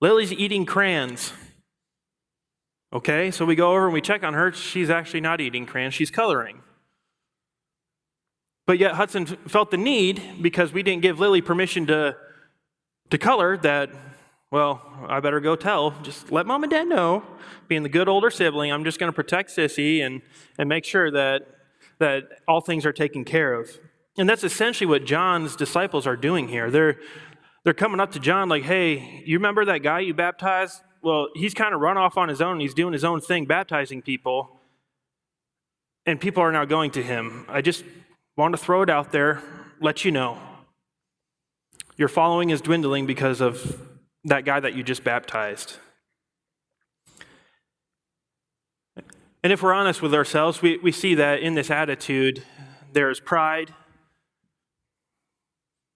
Lily's 0.00 0.32
eating 0.32 0.66
crayons. 0.66 1.32
Okay, 2.92 3.30
so 3.30 3.44
we 3.44 3.54
go 3.54 3.70
over 3.70 3.84
and 3.84 3.94
we 3.94 4.00
check 4.00 4.24
on 4.24 4.34
her. 4.34 4.52
She's 4.52 4.90
actually 4.90 5.20
not 5.20 5.40
eating 5.40 5.66
crayons, 5.66 5.94
she's 5.94 6.10
coloring. 6.10 6.60
But 8.66 8.78
yet 8.78 8.94
Hudson 8.94 9.26
felt 9.26 9.70
the 9.70 9.76
need 9.76 10.42
because 10.42 10.72
we 10.72 10.82
didn't 10.82 11.02
give 11.02 11.18
Lily 11.18 11.40
permission 11.40 11.86
to 11.86 12.16
to 13.12 13.18
color 13.18 13.58
that, 13.58 13.90
well, 14.50 14.80
I 15.06 15.20
better 15.20 15.38
go 15.38 15.54
tell. 15.54 15.90
Just 16.02 16.32
let 16.32 16.46
mom 16.46 16.62
and 16.62 16.70
dad 16.70 16.88
know. 16.88 17.22
Being 17.68 17.82
the 17.82 17.90
good 17.90 18.08
older 18.08 18.30
sibling, 18.30 18.72
I'm 18.72 18.84
just 18.84 18.98
going 18.98 19.12
to 19.12 19.14
protect 19.14 19.50
Sissy 19.50 20.00
and, 20.00 20.22
and 20.58 20.66
make 20.66 20.86
sure 20.86 21.10
that, 21.10 21.42
that 21.98 22.22
all 22.48 22.62
things 22.62 22.86
are 22.86 22.92
taken 22.92 23.26
care 23.26 23.52
of. 23.52 23.68
And 24.16 24.26
that's 24.26 24.44
essentially 24.44 24.86
what 24.88 25.04
John's 25.04 25.56
disciples 25.56 26.06
are 26.06 26.16
doing 26.16 26.48
here. 26.48 26.70
They're, 26.70 26.96
they're 27.64 27.74
coming 27.74 28.00
up 28.00 28.12
to 28.12 28.18
John 28.18 28.48
like, 28.48 28.62
hey, 28.62 29.22
you 29.26 29.36
remember 29.36 29.66
that 29.66 29.82
guy 29.82 30.00
you 30.00 30.14
baptized? 30.14 30.80
Well, 31.02 31.28
he's 31.34 31.52
kind 31.52 31.74
of 31.74 31.82
run 31.82 31.98
off 31.98 32.16
on 32.16 32.30
his 32.30 32.40
own. 32.40 32.60
He's 32.60 32.72
doing 32.72 32.94
his 32.94 33.04
own 33.04 33.20
thing, 33.20 33.44
baptizing 33.44 34.00
people. 34.00 34.58
And 36.06 36.18
people 36.18 36.42
are 36.42 36.52
now 36.52 36.64
going 36.64 36.92
to 36.92 37.02
him. 37.02 37.44
I 37.46 37.60
just 37.60 37.84
want 38.38 38.54
to 38.54 38.58
throw 38.58 38.80
it 38.80 38.88
out 38.88 39.12
there, 39.12 39.42
let 39.80 40.02
you 40.02 40.12
know. 40.12 40.38
Your 41.96 42.08
following 42.08 42.50
is 42.50 42.60
dwindling 42.60 43.06
because 43.06 43.40
of 43.40 43.80
that 44.24 44.44
guy 44.44 44.60
that 44.60 44.74
you 44.74 44.82
just 44.82 45.04
baptized. 45.04 45.76
And 49.44 49.52
if 49.52 49.62
we're 49.62 49.74
honest 49.74 50.00
with 50.00 50.14
ourselves, 50.14 50.62
we, 50.62 50.78
we 50.78 50.92
see 50.92 51.16
that 51.16 51.40
in 51.40 51.54
this 51.54 51.70
attitude, 51.70 52.44
there's 52.92 53.20
pride, 53.20 53.74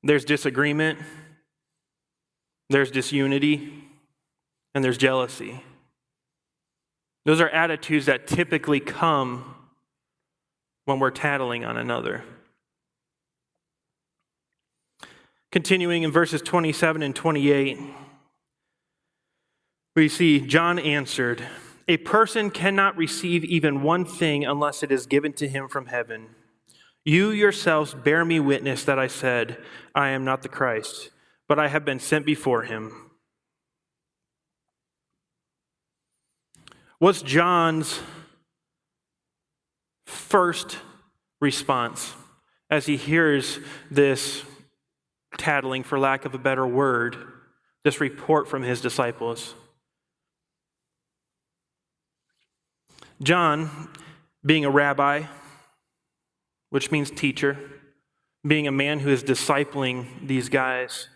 there's 0.02 0.24
disagreement, 0.24 0.98
there's 2.68 2.90
disunity, 2.90 3.84
and 4.74 4.84
there's 4.84 4.98
jealousy. 4.98 5.62
Those 7.24 7.40
are 7.40 7.48
attitudes 7.48 8.06
that 8.06 8.26
typically 8.26 8.80
come 8.80 9.54
when 10.84 10.98
we're 10.98 11.10
tattling 11.10 11.64
on 11.64 11.76
another. 11.76 12.24
Continuing 15.56 16.02
in 16.02 16.12
verses 16.12 16.42
27 16.42 17.02
and 17.02 17.16
28, 17.16 17.78
we 19.94 20.06
see 20.06 20.38
John 20.38 20.78
answered, 20.78 21.42
A 21.88 21.96
person 21.96 22.50
cannot 22.50 22.94
receive 22.98 23.42
even 23.42 23.82
one 23.82 24.04
thing 24.04 24.44
unless 24.44 24.82
it 24.82 24.92
is 24.92 25.06
given 25.06 25.32
to 25.32 25.48
him 25.48 25.70
from 25.70 25.86
heaven. 25.86 26.26
You 27.06 27.30
yourselves 27.30 27.94
bear 27.94 28.22
me 28.22 28.38
witness 28.38 28.84
that 28.84 28.98
I 28.98 29.06
said, 29.06 29.56
I 29.94 30.10
am 30.10 30.26
not 30.26 30.42
the 30.42 30.50
Christ, 30.50 31.08
but 31.48 31.58
I 31.58 31.68
have 31.68 31.86
been 31.86 32.00
sent 32.00 32.26
before 32.26 32.64
him. 32.64 33.12
What's 36.98 37.22
John's 37.22 37.98
first 40.04 40.76
response 41.40 42.12
as 42.68 42.84
he 42.84 42.98
hears 42.98 43.58
this 43.90 44.44
tattling, 45.36 45.82
for 45.82 45.98
lack 45.98 46.24
of 46.24 46.34
a 46.34 46.38
better 46.38 46.66
word, 46.66 47.16
this 47.84 48.00
report 48.00 48.48
from 48.48 48.62
his 48.62 48.80
disciples? 48.80 49.54
John, 53.22 53.88
being 54.44 54.64
a 54.64 54.70
rabbi, 54.70 55.24
which 56.70 56.90
means 56.90 57.10
teacher, 57.10 57.58
being 58.46 58.66
a 58.66 58.72
man 58.72 59.00
who 59.00 59.10
is 59.10 59.24
discipling 59.24 60.06
these 60.26 60.48
guys 60.48 61.08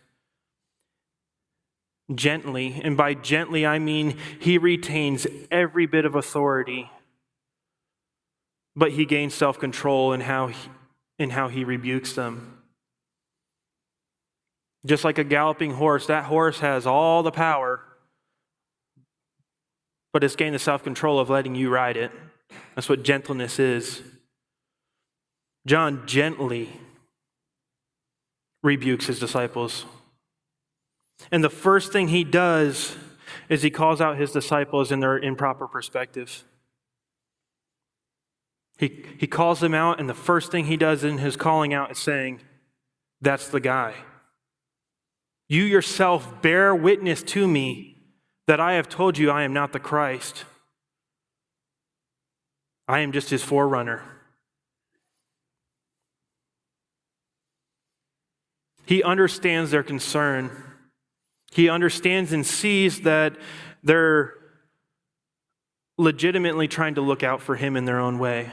gently, 2.14 2.80
and 2.82 2.96
by 2.96 3.14
gently 3.14 3.66
I 3.66 3.78
mean 3.78 4.16
he 4.40 4.58
retains 4.58 5.26
every 5.50 5.86
bit 5.86 6.04
of 6.04 6.14
authority, 6.14 6.90
but 8.74 8.92
he 8.92 9.04
gains 9.04 9.34
self 9.34 9.58
control 9.58 10.12
in 10.12 10.22
how 10.22 10.48
he, 10.48 10.70
in 11.18 11.30
how 11.30 11.48
he 11.48 11.64
rebukes 11.64 12.14
them. 12.14 12.59
Just 14.86 15.04
like 15.04 15.18
a 15.18 15.24
galloping 15.24 15.74
horse, 15.74 16.06
that 16.06 16.24
horse 16.24 16.60
has 16.60 16.86
all 16.86 17.22
the 17.22 17.30
power, 17.30 17.80
but 20.12 20.24
it's 20.24 20.36
gained 20.36 20.54
the 20.54 20.58
self 20.58 20.82
control 20.82 21.18
of 21.18 21.28
letting 21.28 21.54
you 21.54 21.70
ride 21.70 21.96
it. 21.96 22.10
That's 22.74 22.88
what 22.88 23.02
gentleness 23.02 23.58
is. 23.58 24.02
John 25.66 26.06
gently 26.06 26.70
rebukes 28.62 29.06
his 29.06 29.18
disciples. 29.18 29.84
And 31.30 31.44
the 31.44 31.50
first 31.50 31.92
thing 31.92 32.08
he 32.08 32.24
does 32.24 32.96
is 33.48 33.62
he 33.62 33.70
calls 33.70 34.00
out 34.00 34.16
his 34.16 34.32
disciples 34.32 34.90
in 34.90 35.00
their 35.00 35.18
improper 35.18 35.68
perspective. 35.68 36.44
He, 38.78 39.04
he 39.18 39.26
calls 39.26 39.60
them 39.60 39.74
out, 39.74 40.00
and 40.00 40.08
the 40.08 40.14
first 40.14 40.50
thing 40.50 40.64
he 40.64 40.78
does 40.78 41.04
in 41.04 41.18
his 41.18 41.36
calling 41.36 41.74
out 41.74 41.90
is 41.90 41.98
saying, 41.98 42.40
That's 43.20 43.48
the 43.48 43.60
guy. 43.60 43.94
You 45.50 45.64
yourself 45.64 46.40
bear 46.42 46.72
witness 46.72 47.24
to 47.24 47.48
me 47.48 47.96
that 48.46 48.60
I 48.60 48.74
have 48.74 48.88
told 48.88 49.18
you 49.18 49.32
I 49.32 49.42
am 49.42 49.52
not 49.52 49.72
the 49.72 49.80
Christ. 49.80 50.44
I 52.86 53.00
am 53.00 53.10
just 53.10 53.30
his 53.30 53.42
forerunner. 53.42 54.00
He 58.86 59.02
understands 59.02 59.72
their 59.72 59.82
concern. 59.82 60.52
He 61.50 61.68
understands 61.68 62.32
and 62.32 62.46
sees 62.46 63.00
that 63.00 63.36
they're 63.82 64.34
legitimately 65.98 66.68
trying 66.68 66.94
to 66.94 67.00
look 67.00 67.24
out 67.24 67.42
for 67.42 67.56
him 67.56 67.76
in 67.76 67.86
their 67.86 67.98
own 67.98 68.20
way. 68.20 68.52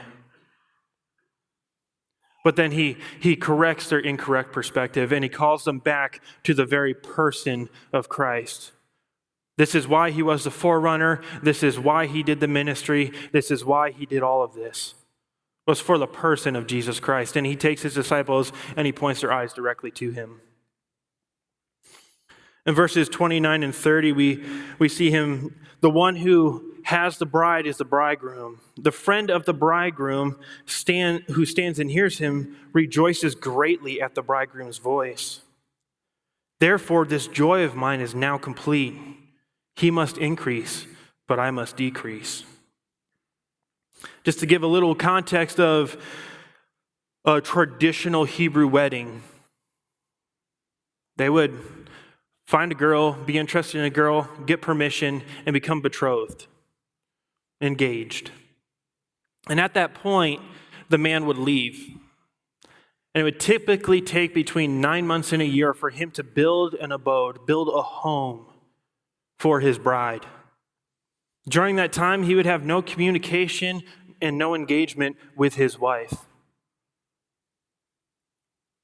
But 2.44 2.56
then 2.56 2.72
he, 2.72 2.96
he 3.20 3.36
corrects 3.36 3.88
their 3.88 3.98
incorrect 3.98 4.52
perspective 4.52 5.12
and 5.12 5.24
he 5.24 5.28
calls 5.28 5.64
them 5.64 5.78
back 5.78 6.22
to 6.44 6.54
the 6.54 6.64
very 6.64 6.94
person 6.94 7.68
of 7.92 8.08
Christ. 8.08 8.72
This 9.56 9.74
is 9.74 9.88
why 9.88 10.12
he 10.12 10.22
was 10.22 10.44
the 10.44 10.52
forerunner. 10.52 11.20
This 11.42 11.64
is 11.64 11.80
why 11.80 12.06
he 12.06 12.22
did 12.22 12.38
the 12.38 12.46
ministry. 12.46 13.12
This 13.32 13.50
is 13.50 13.64
why 13.64 13.90
he 13.90 14.06
did 14.06 14.22
all 14.22 14.42
of 14.42 14.54
this. 14.54 14.94
It 15.66 15.70
was 15.70 15.80
for 15.80 15.98
the 15.98 16.06
person 16.06 16.54
of 16.54 16.68
Jesus 16.68 17.00
Christ. 17.00 17.36
And 17.36 17.44
he 17.44 17.56
takes 17.56 17.82
his 17.82 17.94
disciples 17.94 18.52
and 18.76 18.86
he 18.86 18.92
points 18.92 19.20
their 19.20 19.32
eyes 19.32 19.52
directly 19.52 19.90
to 19.92 20.12
him. 20.12 20.40
In 22.66 22.74
verses 22.74 23.08
29 23.08 23.62
and 23.64 23.74
30, 23.74 24.12
we, 24.12 24.44
we 24.78 24.88
see 24.88 25.10
him, 25.10 25.56
the 25.80 25.90
one 25.90 26.16
who 26.16 26.67
has 26.88 27.18
the 27.18 27.26
bride 27.26 27.66
is 27.66 27.76
the 27.76 27.84
bridegroom. 27.84 28.58
The 28.78 28.90
friend 28.90 29.28
of 29.30 29.44
the 29.44 29.52
bridegroom 29.52 30.38
stand, 30.64 31.24
who 31.32 31.44
stands 31.44 31.78
and 31.78 31.90
hears 31.90 32.16
him 32.16 32.56
rejoices 32.72 33.34
greatly 33.34 34.00
at 34.00 34.14
the 34.14 34.22
bridegroom's 34.22 34.78
voice. 34.78 35.40
Therefore, 36.60 37.04
this 37.04 37.26
joy 37.26 37.62
of 37.62 37.74
mine 37.74 38.00
is 38.00 38.14
now 38.14 38.38
complete. 38.38 38.96
He 39.76 39.90
must 39.90 40.16
increase, 40.16 40.86
but 41.26 41.38
I 41.38 41.50
must 41.50 41.76
decrease. 41.76 42.44
Just 44.24 44.40
to 44.40 44.46
give 44.46 44.62
a 44.62 44.66
little 44.66 44.94
context 44.94 45.60
of 45.60 46.02
a 47.26 47.42
traditional 47.42 48.24
Hebrew 48.24 48.66
wedding, 48.66 49.20
they 51.16 51.28
would 51.28 51.52
find 52.46 52.72
a 52.72 52.74
girl, 52.74 53.12
be 53.12 53.36
interested 53.36 53.78
in 53.78 53.84
a 53.84 53.90
girl, 53.90 54.26
get 54.46 54.62
permission, 54.62 55.22
and 55.44 55.52
become 55.52 55.82
betrothed, 55.82 56.46
engaged. 57.60 58.30
And 59.48 59.60
at 59.60 59.74
that 59.74 59.94
point, 59.94 60.42
the 60.88 60.98
man 60.98 61.26
would 61.26 61.38
leave. 61.38 61.96
And 63.14 63.22
it 63.22 63.24
would 63.24 63.40
typically 63.40 64.00
take 64.00 64.34
between 64.34 64.80
nine 64.80 65.06
months 65.06 65.32
and 65.32 65.42
a 65.42 65.46
year 65.46 65.74
for 65.74 65.90
him 65.90 66.10
to 66.12 66.22
build 66.22 66.74
an 66.74 66.92
abode, 66.92 67.46
build 67.46 67.68
a 67.68 67.82
home 67.82 68.46
for 69.38 69.60
his 69.60 69.78
bride. 69.78 70.26
During 71.48 71.76
that 71.76 71.92
time, 71.92 72.24
he 72.24 72.34
would 72.34 72.46
have 72.46 72.64
no 72.64 72.82
communication 72.82 73.82
and 74.20 74.36
no 74.36 74.54
engagement 74.54 75.16
with 75.36 75.54
his 75.54 75.78
wife 75.78 76.26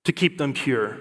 to 0.04 0.12
keep 0.12 0.38
them 0.38 0.54
pure. 0.54 0.98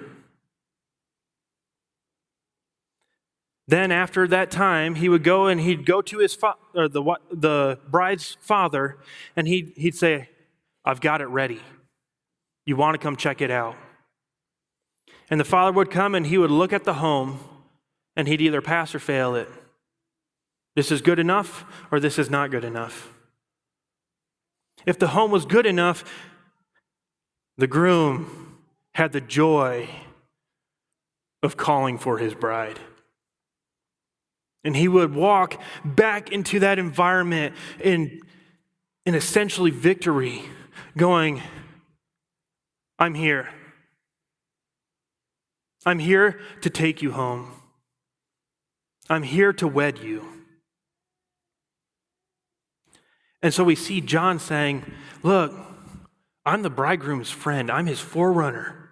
Then, 3.68 3.92
after 3.92 4.28
that 4.28 4.52
time, 4.52 4.96
he 4.96 5.08
would 5.08 5.24
go 5.24 5.48
and 5.48 5.62
he'd 5.62 5.86
go 5.86 6.02
to 6.02 6.18
his 6.20 6.36
fa- 6.36 6.56
the, 6.74 7.18
the 7.32 7.80
bride's 7.90 8.38
father 8.42 8.98
and 9.36 9.48
he'd, 9.48 9.74
he'd 9.76 9.96
say, 9.96 10.30
I've 10.84 11.00
got 11.00 11.22
it 11.22 11.28
ready. 11.28 11.62
You 12.66 12.76
want 12.76 12.96
to 12.96 12.98
come 12.98 13.16
check 13.16 13.42
it 13.42 13.52
out? 13.52 13.76
And 15.30 15.40
the 15.40 15.46
father 15.46 15.72
would 15.72 15.90
come 15.90 16.14
and 16.14 16.28
he 16.28 16.38
would 16.38 16.52
look 16.52 16.74
at 16.74 16.84
the 16.84 16.96
home 16.96 17.40
and 18.16 18.28
he'd 18.28 18.42
either 18.42 18.62
pass 18.62 18.94
or 18.94 19.00
fail 19.00 19.36
it. 19.36 19.50
This 20.76 20.92
is 20.92 21.02
good 21.02 21.20
enough 21.20 21.66
or 21.92 22.00
this 22.00 22.20
is 22.20 22.30
not 22.30 22.52
good 22.52 22.64
enough. 22.64 23.14
If 24.86 25.00
the 25.00 25.10
home 25.10 25.32
was 25.32 25.46
good 25.46 25.66
enough, 25.66 26.04
the 27.58 27.68
groom 27.68 28.58
had 28.96 29.14
the 29.14 29.22
joy 29.22 29.88
of 31.42 31.56
calling 31.56 31.98
for 31.98 32.18
his 32.18 32.34
bride. 32.34 32.80
And 34.64 34.76
he 34.76 34.88
would 34.88 35.14
walk 35.14 35.62
back 35.84 36.32
into 36.32 36.60
that 36.60 36.80
environment 36.80 37.56
in, 37.80 38.22
in 39.06 39.16
essentially 39.16 39.72
victory, 39.72 40.44
going, 40.98 41.42
I'm 42.98 43.14
here. 43.14 43.50
I'm 45.86 46.00
here 46.00 46.40
to 46.62 46.70
take 46.70 47.02
you 47.02 47.12
home. 47.12 47.52
I'm 49.10 49.24
here 49.24 49.52
to 49.54 49.68
wed 49.68 50.00
you. 50.00 50.26
And 53.42 53.54
so 53.54 53.66
we 53.66 53.76
see 53.76 54.00
John 54.00 54.40
saying, 54.40 54.86
Look, 55.22 55.54
I'm 56.46 56.62
the 56.62 56.70
bridegroom's 56.70 57.30
friend, 57.30 57.70
I'm 57.70 57.88
his 57.88 58.00
forerunner. 58.00 58.92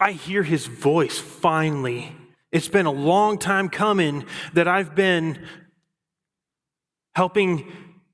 I 0.00 0.12
hear 0.12 0.42
his 0.42 0.66
voice 0.66 1.18
finally. 1.18 2.16
It's 2.52 2.68
been 2.68 2.86
a 2.86 2.92
long 2.92 3.38
time 3.38 3.68
coming 3.68 4.24
that 4.54 4.66
I've 4.66 4.94
been 4.94 5.46
helping, 7.14 7.70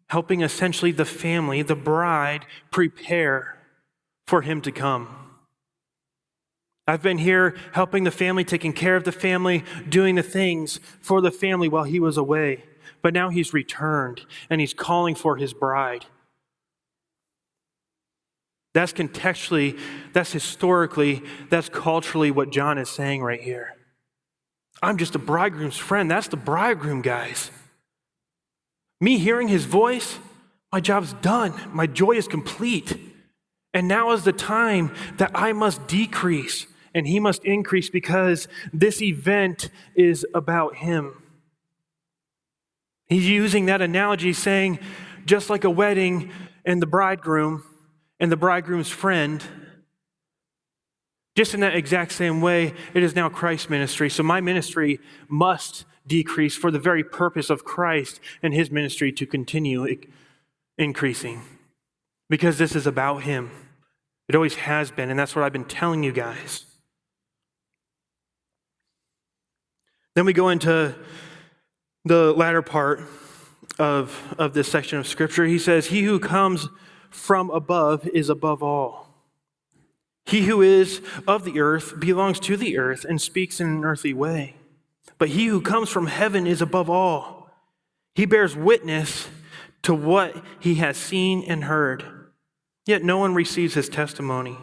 helping 0.08 0.42
essentially 0.42 0.92
the 0.92 1.04
family, 1.04 1.62
the 1.62 1.74
bride, 1.74 2.44
prepare 2.70 3.58
for 4.26 4.42
him 4.42 4.60
to 4.62 4.72
come. 4.72 5.08
I've 6.88 7.02
been 7.02 7.18
here 7.18 7.56
helping 7.72 8.04
the 8.04 8.10
family, 8.10 8.44
taking 8.44 8.72
care 8.72 8.94
of 8.94 9.04
the 9.04 9.12
family, 9.12 9.64
doing 9.88 10.14
the 10.14 10.22
things 10.22 10.78
for 11.00 11.20
the 11.20 11.32
family 11.32 11.68
while 11.68 11.84
he 11.84 11.98
was 11.98 12.16
away. 12.16 12.64
But 13.02 13.14
now 13.14 13.28
he's 13.28 13.52
returned 13.52 14.22
and 14.48 14.60
he's 14.60 14.74
calling 14.74 15.14
for 15.14 15.36
his 15.36 15.52
bride. 15.52 16.06
That's 18.72 18.92
contextually, 18.92 19.78
that's 20.12 20.32
historically, 20.32 21.22
that's 21.48 21.68
culturally 21.68 22.30
what 22.30 22.50
John 22.50 22.78
is 22.78 22.90
saying 22.90 23.22
right 23.22 23.40
here. 23.40 23.75
I'm 24.82 24.98
just 24.98 25.14
a 25.14 25.18
bridegroom's 25.18 25.76
friend. 25.76 26.10
That's 26.10 26.28
the 26.28 26.36
bridegroom, 26.36 27.02
guys. 27.02 27.50
Me 29.00 29.18
hearing 29.18 29.48
his 29.48 29.64
voice, 29.64 30.18
my 30.72 30.80
job's 30.80 31.12
done. 31.14 31.54
My 31.72 31.86
joy 31.86 32.12
is 32.12 32.28
complete. 32.28 32.96
And 33.72 33.88
now 33.88 34.12
is 34.12 34.24
the 34.24 34.32
time 34.32 34.94
that 35.18 35.30
I 35.34 35.52
must 35.52 35.86
decrease 35.86 36.66
and 36.94 37.06
he 37.06 37.20
must 37.20 37.44
increase 37.44 37.90
because 37.90 38.48
this 38.72 39.02
event 39.02 39.68
is 39.94 40.24
about 40.32 40.76
him. 40.76 41.22
He's 43.06 43.28
using 43.28 43.66
that 43.66 43.82
analogy, 43.82 44.32
saying, 44.32 44.78
just 45.26 45.50
like 45.50 45.64
a 45.64 45.70
wedding 45.70 46.32
and 46.64 46.80
the 46.80 46.86
bridegroom 46.86 47.62
and 48.18 48.32
the 48.32 48.36
bridegroom's 48.36 48.88
friend, 48.88 49.44
just 51.36 51.52
in 51.52 51.60
that 51.60 51.76
exact 51.76 52.12
same 52.12 52.40
way, 52.40 52.72
it 52.94 53.02
is 53.02 53.14
now 53.14 53.28
Christ's 53.28 53.68
ministry. 53.68 54.08
So 54.08 54.22
my 54.22 54.40
ministry 54.40 54.98
must 55.28 55.84
decrease 56.06 56.56
for 56.56 56.70
the 56.70 56.78
very 56.78 57.04
purpose 57.04 57.50
of 57.50 57.64
Christ 57.64 58.20
and 58.42 58.54
his 58.54 58.70
ministry 58.70 59.12
to 59.12 59.26
continue 59.26 59.86
increasing 60.78 61.42
because 62.30 62.56
this 62.56 62.74
is 62.74 62.86
about 62.86 63.24
him. 63.24 63.50
It 64.28 64.34
always 64.34 64.56
has 64.56 64.90
been, 64.90 65.10
and 65.10 65.18
that's 65.18 65.36
what 65.36 65.44
I've 65.44 65.52
been 65.52 65.64
telling 65.64 66.02
you 66.02 66.10
guys. 66.10 66.64
Then 70.14 70.24
we 70.24 70.32
go 70.32 70.48
into 70.48 70.94
the 72.06 72.32
latter 72.32 72.62
part 72.62 73.02
of, 73.78 74.34
of 74.38 74.54
this 74.54 74.68
section 74.68 74.98
of 74.98 75.06
Scripture. 75.06 75.44
He 75.44 75.58
says, 75.58 75.86
He 75.86 76.02
who 76.02 76.18
comes 76.18 76.68
from 77.10 77.50
above 77.50 78.08
is 78.08 78.30
above 78.30 78.62
all. 78.62 79.05
He 80.26 80.42
who 80.46 80.60
is 80.60 81.00
of 81.26 81.44
the 81.44 81.60
earth 81.60 82.00
belongs 82.00 82.40
to 82.40 82.56
the 82.56 82.78
earth 82.78 83.04
and 83.04 83.20
speaks 83.20 83.60
in 83.60 83.68
an 83.68 83.84
earthly 83.84 84.12
way. 84.12 84.56
But 85.18 85.30
he 85.30 85.46
who 85.46 85.60
comes 85.60 85.88
from 85.88 86.08
heaven 86.08 86.46
is 86.46 86.60
above 86.60 86.90
all. 86.90 87.48
He 88.14 88.26
bears 88.26 88.56
witness 88.56 89.28
to 89.82 89.94
what 89.94 90.42
he 90.58 90.76
has 90.76 90.96
seen 90.96 91.44
and 91.46 91.64
heard. 91.64 92.04
Yet 92.86 93.04
no 93.04 93.18
one 93.18 93.34
receives 93.34 93.74
his 93.74 93.88
testimony. 93.88 94.58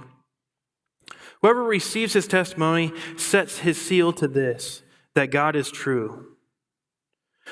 Whoever 1.41 1.63
receives 1.63 2.13
his 2.13 2.27
testimony 2.27 2.93
sets 3.17 3.59
his 3.59 3.79
seal 3.79 4.13
to 4.13 4.27
this 4.27 4.81
that 5.15 5.31
God 5.31 5.55
is 5.55 5.69
true. 5.69 6.35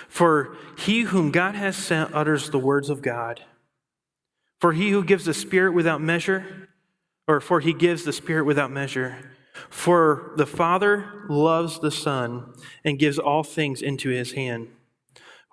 For 0.08 0.58
he 0.78 1.02
whom 1.02 1.32
God 1.32 1.56
has 1.56 1.76
sent 1.76 2.14
utters 2.14 2.50
the 2.50 2.60
words 2.60 2.90
of 2.90 3.02
God. 3.02 3.42
For 4.60 4.74
he 4.74 4.92
who 4.92 5.04
gives 5.04 5.26
the 5.26 5.34
Spirit 5.34 5.74
without 5.74 6.02
measure, 6.02 6.70
or 7.32 7.40
for 7.40 7.62
he 7.62 7.72
gives 7.72 8.04
the 8.04 8.12
Spirit 8.12 8.44
without 8.44 8.72
measure. 8.72 9.32
For 9.70 10.34
the 10.36 10.46
Father 10.46 11.26
loves 11.30 11.80
the 11.80 11.92
Son 11.92 12.54
and 12.84 13.00
gives 13.00 13.18
all 13.18 13.42
things 13.42 13.82
into 13.82 14.10
his 14.10 14.34
hand. 14.34 14.68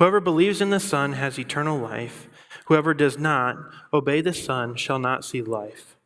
Whoever 0.00 0.20
believes 0.20 0.60
in 0.60 0.70
the 0.70 0.80
Son 0.80 1.12
has 1.12 1.38
eternal 1.38 1.78
life. 1.78 2.28
Whoever 2.66 2.94
does 2.94 3.16
not 3.16 3.56
obey 3.92 4.20
the 4.20 4.34
Son 4.34 4.74
shall 4.74 4.98
not 4.98 5.24
see 5.24 5.40
life, 5.40 5.96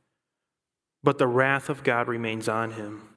but 1.03 1.17
the 1.17 1.27
wrath 1.27 1.71
of 1.71 1.83
God 1.83 2.07
remains 2.07 2.51
on 2.51 2.73
him. 2.73 3.09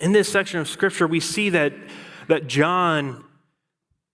In 0.00 0.12
this 0.12 0.30
section 0.30 0.60
of 0.60 0.68
Scripture, 0.68 1.06
we 1.06 1.20
see 1.20 1.48
that, 1.48 1.72
that 2.28 2.46
John 2.46 3.24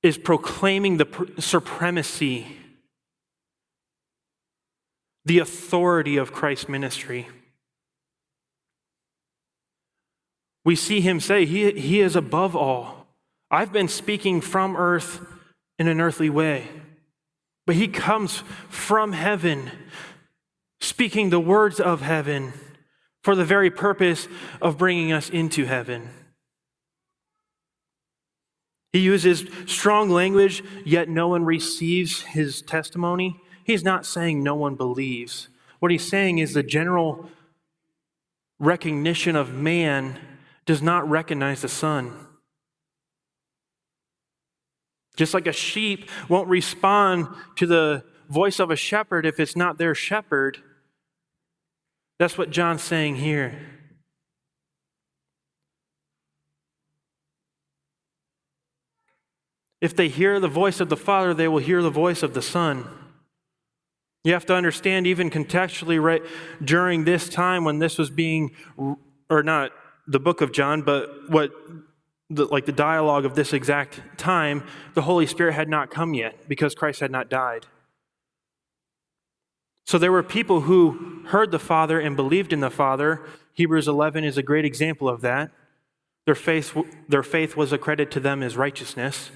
is 0.05 0.17
proclaiming 0.19 0.99
the 0.99 1.33
supremacy, 1.41 2.57
the 5.25 5.41
authority 5.41 6.17
of 6.17 6.33
Christ's 6.33 6.69
ministry. 6.69 7.27
We 10.65 10.77
see 10.77 11.01
him 11.01 11.21
say, 11.21 11.47
He, 11.47 11.71
he 11.73 12.01
is 12.01 12.17
above 12.17 12.55
all. 12.55 13.07
I've 13.51 13.73
been 13.73 13.89
speaking 13.89 14.41
from 14.41 14.77
earth 14.77 15.27
in 15.79 15.89
an 15.89 16.01
earthly 16.01 16.31
way, 16.31 16.69
but 17.67 17.75
He 17.75 17.89
comes 17.89 18.45
from 18.69 19.13
heaven, 19.13 19.71
speaking 20.81 21.31
the 21.31 21.41
words 21.41 21.81
of 21.81 22.03
heaven 22.03 22.53
for 23.23 23.35
the 23.35 23.45
very 23.45 23.71
purpose 23.71 24.29
of 24.63 24.79
bringing 24.79 25.13
us 25.13 25.29
into 25.29 25.65
heaven. 25.65 26.11
He 28.93 29.01
uses 29.01 29.47
strong 29.67 30.11
language, 30.11 30.63
yet 30.85 31.09
no 31.09 31.29
one 31.29 31.45
receives 31.45 32.23
his 32.23 32.61
testimony. 32.61 33.41
He's 33.63 33.85
not 33.85 34.05
saying 34.05 34.43
no 34.43 34.57
one 34.57 34.75
believes. 34.75 35.49
What 35.79 35.93
he's 35.93 36.09
saying 36.09 36.39
is 36.39 36.55
the 36.55 36.63
general 36.63 37.31
recognition 38.59 39.37
of 39.37 39.55
man 39.55 40.19
does 40.71 40.81
not 40.81 41.11
recognize 41.11 41.63
the 41.63 41.69
Son. 41.69 42.13
Just 45.17 45.35
like 45.35 45.49
a 45.49 45.53
sheep 45.53 46.09
won't 46.29 46.49
respond 46.49 47.27
to 47.57 47.67
the 47.67 48.05
voice 48.29 48.61
of 48.61 48.71
a 48.71 48.77
shepherd 48.77 49.27
if 49.27 49.41
it's 49.41 49.57
not 49.57 49.79
their 49.79 49.97
shepherd, 49.97 50.59
that's 52.21 52.39
what 52.39 52.51
John's 52.51 52.83
saying 52.83 53.17
here. 53.17 53.59
If 59.81 59.97
they 59.97 60.07
hear 60.07 60.39
the 60.39 60.47
voice 60.47 60.79
of 60.79 60.89
the 60.89 60.97
Father, 60.97 61.35
they 61.35 61.49
will 61.49 61.59
hear 61.59 61.83
the 61.83 61.91
voice 61.91 62.23
of 62.23 62.33
the 62.33 62.43
Son. 62.43 62.87
You 64.23 64.35
have 64.35 64.47
to 64.47 64.55
understand, 64.55 65.09
even 65.09 65.31
contextually, 65.31 66.01
right 66.01 66.23
during 66.65 67.03
this 67.03 67.29
time 67.29 67.65
when 67.65 67.81
this 67.81 67.99
was 67.99 68.09
being, 68.09 68.53
or 69.29 69.43
not 69.43 69.73
the 70.11 70.19
book 70.19 70.41
of 70.41 70.51
John, 70.53 70.83
but 70.83 71.31
what, 71.31 71.53
the, 72.29 72.45
like 72.47 72.67
the 72.67 72.73
dialogue 72.73 73.25
of 73.25 73.37
this 73.37 73.53
exact 73.53 74.01
time, 74.19 74.65
the 74.95 75.03
Holy 75.03 75.25
Spirit 75.25 75.55
had 75.55 75.69
not 75.69 75.91
come 75.91 76.15
yet 76.15 76.49
because 76.49 76.75
Christ 76.75 76.99
had 76.99 77.13
not 77.13 77.31
died. 77.31 77.67
So 79.87 79.99
there 79.99 80.13
were 80.13 80.25
people 80.25 80.63
who 80.63 81.23
heard 81.29 81.53
the 81.53 81.61
Father 81.61 82.01
and 82.01 82.17
believed 82.17 82.53
in 82.53 82.61
the 82.61 82.71
Father. 82.71 83.25
Hebrews 83.53 83.87
11 83.87 84.25
is 84.25 84.37
a 84.37 84.43
great 84.43 84.65
example 84.65 85.09
of 85.09 85.21
that. 85.21 85.53
Their 86.27 86.35
faith, 86.35 86.77
their 87.09 87.23
faith 87.23 87.57
was 87.57 87.73
accredited 87.73 88.13
to 88.13 88.21
them 88.21 88.43
as 88.43 88.57
righteousness. 88.57 89.31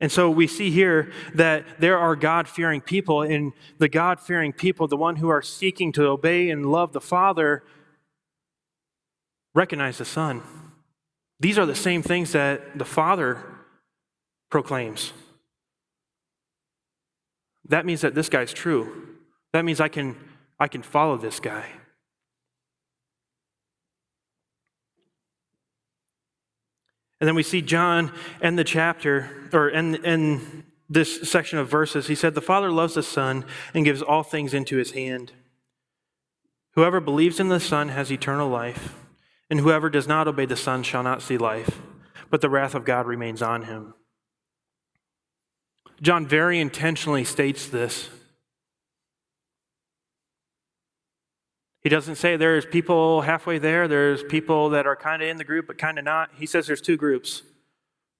And 0.00 0.12
so 0.12 0.28
we 0.28 0.46
see 0.46 0.70
here 0.70 1.10
that 1.34 1.64
there 1.80 1.96
are 1.96 2.14
God 2.16 2.48
fearing 2.48 2.82
people, 2.82 3.22
and 3.22 3.52
the 3.78 3.88
God 3.88 4.20
fearing 4.20 4.52
people, 4.52 4.86
the 4.86 4.96
one 4.96 5.16
who 5.16 5.28
are 5.28 5.40
seeking 5.40 5.90
to 5.92 6.06
obey 6.06 6.50
and 6.50 6.66
love 6.66 6.92
the 6.92 7.00
Father, 7.00 7.62
recognize 9.54 9.98
the 9.98 10.04
Son. 10.04 10.42
These 11.40 11.58
are 11.58 11.66
the 11.66 11.74
same 11.74 12.02
things 12.02 12.32
that 12.32 12.78
the 12.78 12.84
Father 12.84 13.42
proclaims. 14.50 15.12
That 17.68 17.86
means 17.86 18.02
that 18.02 18.14
this 18.14 18.28
guy's 18.28 18.52
true. 18.52 19.16
That 19.52 19.64
means 19.64 19.80
I 19.80 19.88
can, 19.88 20.16
I 20.60 20.68
can 20.68 20.82
follow 20.82 21.16
this 21.16 21.40
guy. 21.40 21.66
And 27.20 27.26
then 27.26 27.34
we 27.34 27.42
see 27.42 27.62
John 27.62 28.12
end 28.42 28.58
the 28.58 28.64
chapter, 28.64 29.48
or 29.52 29.68
in, 29.68 29.96
in 30.04 30.64
this 30.88 31.28
section 31.28 31.58
of 31.58 31.68
verses. 31.68 32.08
He 32.08 32.14
said, 32.14 32.34
The 32.34 32.40
Father 32.40 32.70
loves 32.70 32.94
the 32.94 33.02
Son 33.02 33.44
and 33.74 33.84
gives 33.84 34.02
all 34.02 34.22
things 34.22 34.52
into 34.52 34.76
his 34.76 34.92
hand. 34.92 35.32
Whoever 36.72 37.00
believes 37.00 37.40
in 37.40 37.48
the 37.48 37.60
Son 37.60 37.88
has 37.88 38.12
eternal 38.12 38.48
life, 38.48 38.94
and 39.48 39.60
whoever 39.60 39.88
does 39.88 40.06
not 40.06 40.28
obey 40.28 40.44
the 40.44 40.56
Son 40.56 40.82
shall 40.82 41.02
not 41.02 41.22
see 41.22 41.38
life, 41.38 41.80
but 42.28 42.42
the 42.42 42.50
wrath 42.50 42.74
of 42.74 42.84
God 42.84 43.06
remains 43.06 43.40
on 43.40 43.62
him. 43.62 43.94
John 46.02 46.26
very 46.26 46.60
intentionally 46.60 47.24
states 47.24 47.66
this. 47.66 48.10
He 51.86 51.90
doesn't 51.90 52.16
say 52.16 52.36
there's 52.36 52.66
people 52.66 53.20
halfway 53.20 53.58
there, 53.58 53.86
there's 53.86 54.24
people 54.24 54.70
that 54.70 54.88
are 54.88 54.96
kind 54.96 55.22
of 55.22 55.28
in 55.28 55.36
the 55.36 55.44
group 55.44 55.68
but 55.68 55.78
kind 55.78 56.00
of 56.00 56.04
not. 56.04 56.30
He 56.34 56.44
says 56.44 56.66
there's 56.66 56.80
two 56.80 56.96
groups 56.96 57.44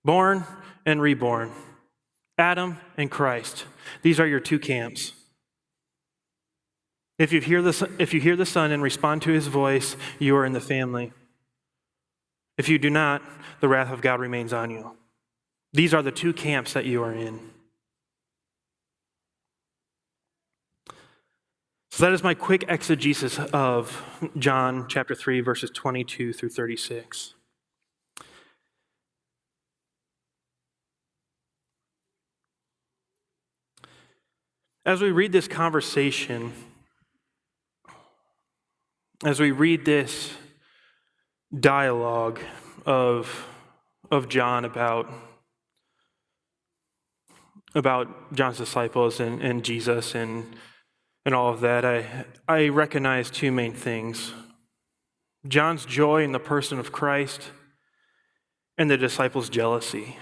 born 0.05 0.44
and 0.85 1.02
reborn, 1.02 1.50
Adam 2.38 2.79
and 2.96 3.11
Christ. 3.11 3.64
These 4.02 4.20
are 4.20 4.26
your 4.29 4.38
two 4.38 4.61
camps. 4.61 5.14
If 7.18 7.33
you 7.33 7.40
hear 7.40 7.61
the, 7.61 7.90
if 7.98 8.14
you 8.14 8.20
hear 8.20 8.37
the 8.37 8.46
Son 8.46 8.70
and 8.70 8.85
respond 8.85 9.22
to 9.22 9.33
his 9.33 9.48
voice, 9.48 9.96
you 10.20 10.37
are 10.37 10.46
in 10.46 10.52
the 10.52 10.61
family. 10.61 11.12
If 12.57 12.68
you 12.68 12.79
do 12.79 12.88
not, 12.88 13.20
the 13.59 13.66
wrath 13.66 13.90
of 13.90 14.00
God 14.00 14.20
remains 14.20 14.52
on 14.52 14.70
you. 14.70 14.96
These 15.72 15.92
are 15.92 16.02
the 16.02 16.12
two 16.12 16.33
camps 16.33 16.72
that 16.74 16.85
you 16.85 17.02
are 17.02 17.12
in. 17.12 17.40
So 21.96 22.04
that 22.04 22.12
is 22.12 22.22
my 22.22 22.35
quick 22.35 22.66
exegesis 22.68 23.38
of 23.54 24.04
John 24.37 24.85
chapter 24.87 25.14
3, 25.14 25.40
verses 25.40 25.70
22 25.70 26.35
through 26.35 26.50
36. 26.50 27.32
As 34.85 35.00
we 35.00 35.11
read 35.11 35.32
this 35.32 35.48
conversation, 35.48 36.52
as 39.24 39.40
we 39.40 39.50
read 39.50 39.87
this 39.87 40.35
dialogue 41.59 42.40
of, 42.85 43.48
of 44.11 44.28
John 44.28 44.66
about, 44.66 45.11
about 47.74 48.35
John's 48.35 48.59
disciples 48.59 49.18
and, 49.18 49.40
and 49.40 49.64
Jesus 49.64 50.14
and, 50.14 50.54
and 51.26 51.34
all 51.34 51.52
of 51.52 51.60
that, 51.60 51.84
I, 51.84 52.24
I 52.46 52.68
recognize 52.68 53.30
two 53.30 53.50
main 53.50 53.74
things 53.74 54.32
John's 55.46 55.84
joy 55.84 56.22
in 56.22 56.32
the 56.32 56.40
person 56.40 56.78
of 56.78 56.92
Christ 56.92 57.50
and 58.78 58.90
the 58.90 58.96
disciples' 58.96 59.48
jealousy. 59.48 60.16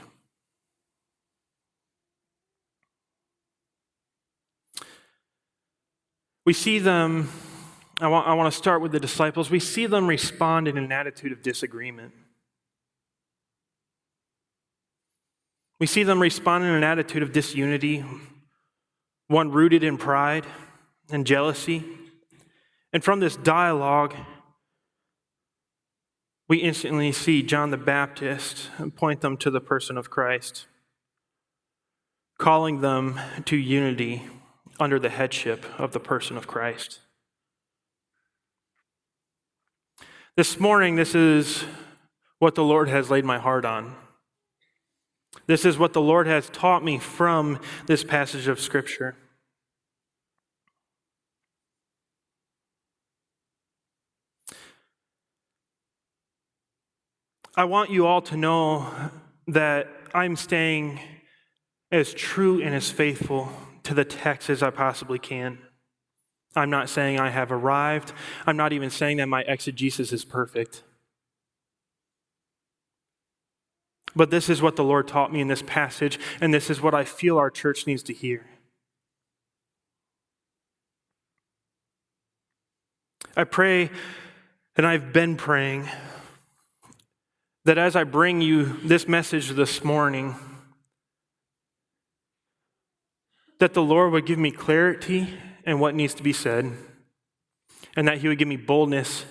We 6.47 6.53
see 6.53 6.79
them, 6.79 7.31
I 8.01 8.09
want, 8.09 8.27
I 8.27 8.35
want 8.35 8.53
to 8.53 8.59
start 8.59 8.83
with 8.83 8.93
the 8.93 9.01
disciples. 9.01 9.51
We 9.51 9.61
see 9.61 9.87
them 9.87 10.07
respond 10.07 10.69
in 10.69 10.77
an 10.77 10.93
attitude 10.93 11.33
of 11.33 11.43
disagreement. 11.43 12.13
We 15.81 15.87
see 15.87 16.03
them 16.03 16.21
respond 16.21 16.65
in 16.65 16.71
an 16.71 16.85
attitude 16.85 17.23
of 17.23 17.33
disunity, 17.33 18.05
one 19.29 19.51
rooted 19.51 19.85
in 19.85 19.97
pride 19.97 20.47
and 21.11 21.27
jealousy. 21.27 21.85
And 22.93 23.03
from 23.03 23.21
this 23.21 23.37
dialogue, 23.37 24.15
we 26.49 26.59
instantly 26.59 27.11
see 27.13 27.43
John 27.43 27.71
the 27.71 27.77
Baptist 27.77 28.71
point 28.97 29.21
them 29.21 29.37
to 29.39 29.51
the 29.51 29.61
person 29.61 29.97
of 29.97 30.11
Christ, 30.11 30.67
calling 32.39 32.81
them 32.81 33.19
to 33.47 33.57
unity 33.57 34.23
under 34.79 34.99
the 34.99 35.09
headship 35.09 35.65
of 35.79 35.93
the 35.93 36.01
person 36.01 36.37
of 36.37 36.47
Christ. 36.47 37.01
This 40.37 40.59
morning, 40.59 40.97
this 40.97 41.15
is 41.15 41.65
what 42.41 42.57
the 42.57 42.65
Lord 42.65 42.89
has 42.89 43.11
laid 43.11 43.25
my 43.25 43.39
heart 43.39 43.65
on. 43.65 43.95
This 45.47 45.65
is 45.65 45.79
what 45.79 45.93
the 45.93 46.01
Lord 46.01 46.27
has 46.27 46.49
taught 46.51 46.85
me 46.85 46.99
from 46.99 47.59
this 47.87 48.05
passage 48.05 48.49
of 48.49 48.61
Scripture. 48.61 49.17
I 57.57 57.65
want 57.65 57.91
you 57.91 58.07
all 58.07 58.21
to 58.23 58.37
know 58.37 58.93
that 59.47 59.89
I'm 60.13 60.35
staying 60.35 60.99
as 61.93 62.13
true 62.13 62.61
and 62.61 62.75
as 62.75 62.91
faithful 62.91 63.49
to 63.85 63.95
the 63.95 64.05
text 64.05 64.51
as 64.51 64.63
I 64.63 64.71
possibly 64.71 65.21
can. 65.21 65.59
I'm 66.57 66.71
not 66.71 66.89
saying 66.89 67.21
I 67.21 67.31
have 67.31 67.53
arrived. 67.53 68.13
I'm 68.45 68.57
not 68.57 68.73
even 68.73 68.91
saying 68.91 69.19
that 69.19 69.29
my 69.29 69.43
exegesis 69.43 70.13
is 70.13 70.25
perfect. 70.25 70.83
But 74.17 74.31
this 74.31 74.49
is 74.49 74.61
what 74.61 74.75
the 74.75 74.85
Lord 74.85 75.07
taught 75.07 75.33
me 75.33 75.41
in 75.41 75.49
this 75.49 75.63
passage, 75.63 76.19
and 76.41 76.53
this 76.53 76.71
is 76.71 76.81
what 76.81 76.95
I 76.95 77.05
feel 77.05 77.39
our 77.39 77.51
church 77.51 77.87
needs 77.87 78.03
to 78.05 78.13
hear. 78.13 78.47
I 83.37 83.45
pray, 83.45 83.91
and 84.77 84.87
I've 84.87 85.13
been 85.13 85.37
praying, 85.37 85.89
that 87.65 87.79
as 87.79 87.97
I 87.97 88.05
bring 88.05 88.41
you 88.41 88.77
this 88.85 89.09
message 89.09 89.51
this 89.51 89.83
morning, 89.83 90.35
that 93.59 93.73
the 93.73 93.83
Lord 93.83 94.13
would 94.13 94.27
give 94.27 94.39
me 94.39 94.51
clarity 94.51 95.29
in 95.65 95.79
what 95.79 95.95
needs 95.95 96.13
to 96.15 96.23
be 96.23 96.33
said, 96.33 96.73
and 97.97 98.07
that 98.07 98.19
He 98.19 98.29
would 98.29 98.39
give 98.39 98.49
me 98.49 98.57
boldness 98.57 99.25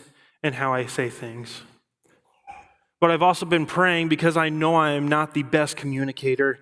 in 0.43 0.53
how 0.53 0.73
I 0.73 0.87
say 0.87 1.09
things. 1.09 1.61
But 2.99 3.11
I've 3.11 3.21
also 3.21 3.45
been 3.45 3.65
praying 3.65 4.09
because 4.09 4.35
I 4.35 4.49
know 4.49 4.75
I 4.75 4.91
am 4.91 5.07
not 5.07 5.33
the 5.33 5.43
best 5.43 5.77
communicator, 5.77 6.59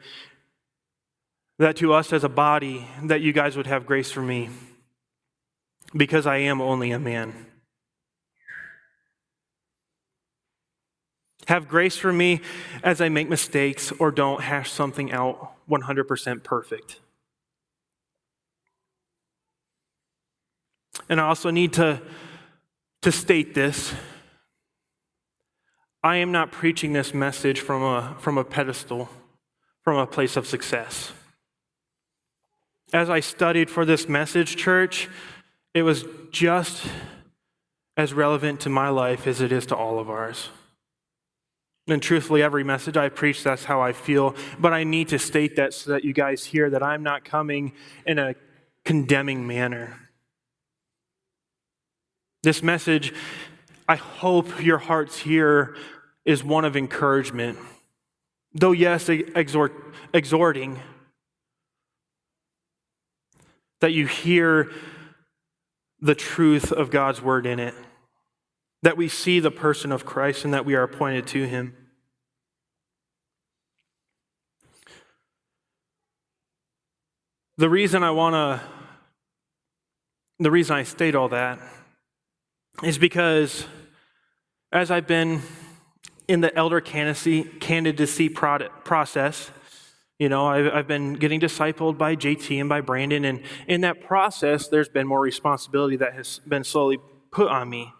that 1.57 1.77
to 1.77 1.93
us 1.93 2.11
as 2.11 2.23
a 2.23 2.29
body, 2.29 2.87
that 3.03 3.21
you 3.21 3.31
guys 3.31 3.55
would 3.55 3.67
have 3.67 3.85
grace 3.85 4.11
for 4.11 4.21
me, 4.21 4.49
because 5.95 6.25
I 6.25 6.37
am 6.37 6.59
only 6.59 6.91
a 6.91 6.99
man. 6.99 7.45
Have 11.51 11.67
grace 11.67 11.97
for 11.97 12.13
me 12.13 12.39
as 12.81 13.01
I 13.01 13.09
make 13.09 13.27
mistakes 13.27 13.91
or 13.99 14.09
don't 14.09 14.39
hash 14.39 14.71
something 14.71 15.11
out 15.11 15.51
100% 15.69 16.43
perfect. 16.45 17.01
And 21.09 21.19
I 21.19 21.25
also 21.25 21.49
need 21.49 21.73
to, 21.73 22.01
to 23.01 23.11
state 23.11 23.53
this. 23.53 23.93
I 26.01 26.15
am 26.15 26.31
not 26.31 26.53
preaching 26.53 26.93
this 26.93 27.13
message 27.13 27.59
from 27.59 27.83
a, 27.83 28.15
from 28.21 28.37
a 28.37 28.45
pedestal, 28.45 29.09
from 29.83 29.97
a 29.97 30.07
place 30.07 30.37
of 30.37 30.47
success. 30.47 31.11
As 32.93 33.09
I 33.09 33.19
studied 33.19 33.69
for 33.69 33.83
this 33.83 34.07
message, 34.07 34.55
church, 34.55 35.09
it 35.73 35.81
was 35.81 36.05
just 36.31 36.85
as 37.97 38.13
relevant 38.13 38.61
to 38.61 38.69
my 38.69 38.87
life 38.87 39.27
as 39.27 39.41
it 39.41 39.51
is 39.51 39.65
to 39.65 39.75
all 39.75 39.99
of 39.99 40.09
ours. 40.09 40.47
And 41.91 42.01
truthfully, 42.01 42.41
every 42.41 42.63
message 42.63 42.95
I 42.95 43.09
preach, 43.09 43.43
that's 43.43 43.65
how 43.65 43.81
I 43.81 43.91
feel. 43.91 44.33
But 44.57 44.71
I 44.71 44.85
need 44.85 45.09
to 45.09 45.19
state 45.19 45.57
that 45.57 45.73
so 45.73 45.91
that 45.91 46.05
you 46.05 46.13
guys 46.13 46.45
hear 46.45 46.69
that 46.69 46.81
I'm 46.81 47.03
not 47.03 47.25
coming 47.25 47.73
in 48.05 48.17
a 48.17 48.35
condemning 48.85 49.45
manner. 49.45 49.99
This 52.43 52.63
message, 52.63 53.13
I 53.89 53.97
hope 53.97 54.63
your 54.63 54.77
hearts 54.77 55.17
here 55.17 55.75
is 56.23 56.45
one 56.45 56.63
of 56.63 56.77
encouragement. 56.77 57.59
Though, 58.53 58.71
yes, 58.71 59.09
exhort, 59.09 59.73
exhorting, 60.13 60.79
that 63.81 63.91
you 63.91 64.07
hear 64.07 64.71
the 65.99 66.15
truth 66.15 66.71
of 66.71 66.89
God's 66.89 67.21
word 67.21 67.45
in 67.45 67.59
it, 67.59 67.75
that 68.81 68.95
we 68.95 69.09
see 69.09 69.41
the 69.41 69.51
person 69.51 69.91
of 69.91 70.05
Christ 70.05 70.45
and 70.45 70.53
that 70.53 70.65
we 70.65 70.73
are 70.73 70.83
appointed 70.83 71.27
to 71.27 71.45
him. 71.45 71.75
The 77.61 77.69
reason 77.69 78.01
I 78.01 78.09
want 78.09 78.33
to, 78.33 78.59
the 80.39 80.49
reason 80.49 80.75
I 80.75 80.81
state 80.81 81.13
all 81.13 81.29
that 81.29 81.59
is 82.81 82.97
because 82.97 83.67
as 84.71 84.89
I've 84.89 85.05
been 85.05 85.43
in 86.27 86.41
the 86.41 86.57
elder 86.57 86.81
candidacy, 86.81 87.43
candidacy 87.43 88.29
process, 88.29 89.51
you 90.17 90.27
know, 90.27 90.47
I've, 90.47 90.73
I've 90.73 90.87
been 90.87 91.13
getting 91.13 91.39
discipled 91.39 91.99
by 91.99 92.15
JT 92.15 92.59
and 92.59 92.67
by 92.67 92.81
Brandon, 92.81 93.25
and 93.25 93.43
in 93.67 93.81
that 93.81 94.01
process, 94.01 94.67
there's 94.67 94.89
been 94.89 95.05
more 95.05 95.21
responsibility 95.21 95.97
that 95.97 96.15
has 96.15 96.39
been 96.47 96.63
slowly 96.63 96.97
put 97.31 97.47
on 97.47 97.69
me. 97.69 97.93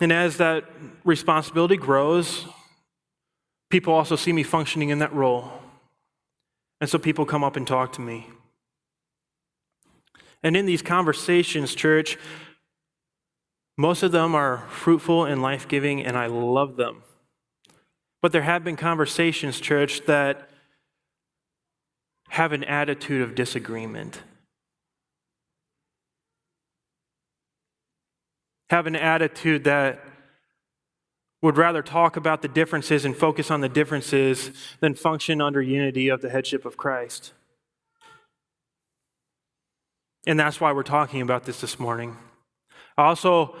And 0.00 0.12
as 0.12 0.36
that 0.36 0.62
responsibility 1.02 1.76
grows, 1.76 2.46
people 3.68 3.92
also 3.92 4.14
see 4.14 4.32
me 4.32 4.44
functioning 4.44 4.90
in 4.90 5.00
that 5.00 5.12
role. 5.12 5.60
And 6.82 6.90
so 6.90 6.98
people 6.98 7.24
come 7.24 7.44
up 7.44 7.54
and 7.54 7.64
talk 7.64 7.92
to 7.92 8.00
me. 8.00 8.26
And 10.42 10.56
in 10.56 10.66
these 10.66 10.82
conversations, 10.82 11.76
church, 11.76 12.18
most 13.78 14.02
of 14.02 14.10
them 14.10 14.34
are 14.34 14.66
fruitful 14.68 15.24
and 15.24 15.40
life 15.40 15.68
giving, 15.68 16.04
and 16.04 16.18
I 16.18 16.26
love 16.26 16.74
them. 16.74 17.04
But 18.20 18.32
there 18.32 18.42
have 18.42 18.64
been 18.64 18.74
conversations, 18.74 19.60
church, 19.60 20.06
that 20.06 20.50
have 22.30 22.52
an 22.52 22.64
attitude 22.64 23.22
of 23.22 23.36
disagreement. 23.36 24.20
Have 28.70 28.88
an 28.88 28.96
attitude 28.96 29.62
that 29.62 30.04
would 31.42 31.56
rather 31.56 31.82
talk 31.82 32.16
about 32.16 32.40
the 32.40 32.48
differences 32.48 33.04
and 33.04 33.16
focus 33.16 33.50
on 33.50 33.60
the 33.60 33.68
differences 33.68 34.52
than 34.80 34.94
function 34.94 35.40
under 35.40 35.60
unity 35.60 36.08
of 36.08 36.22
the 36.22 36.30
headship 36.30 36.64
of 36.64 36.76
Christ. 36.76 37.32
And 40.24 40.38
that's 40.38 40.60
why 40.60 40.72
we're 40.72 40.84
talking 40.84 41.20
about 41.20 41.44
this 41.44 41.60
this 41.60 41.80
morning. 41.80 42.16
I 42.96 43.06
also 43.06 43.56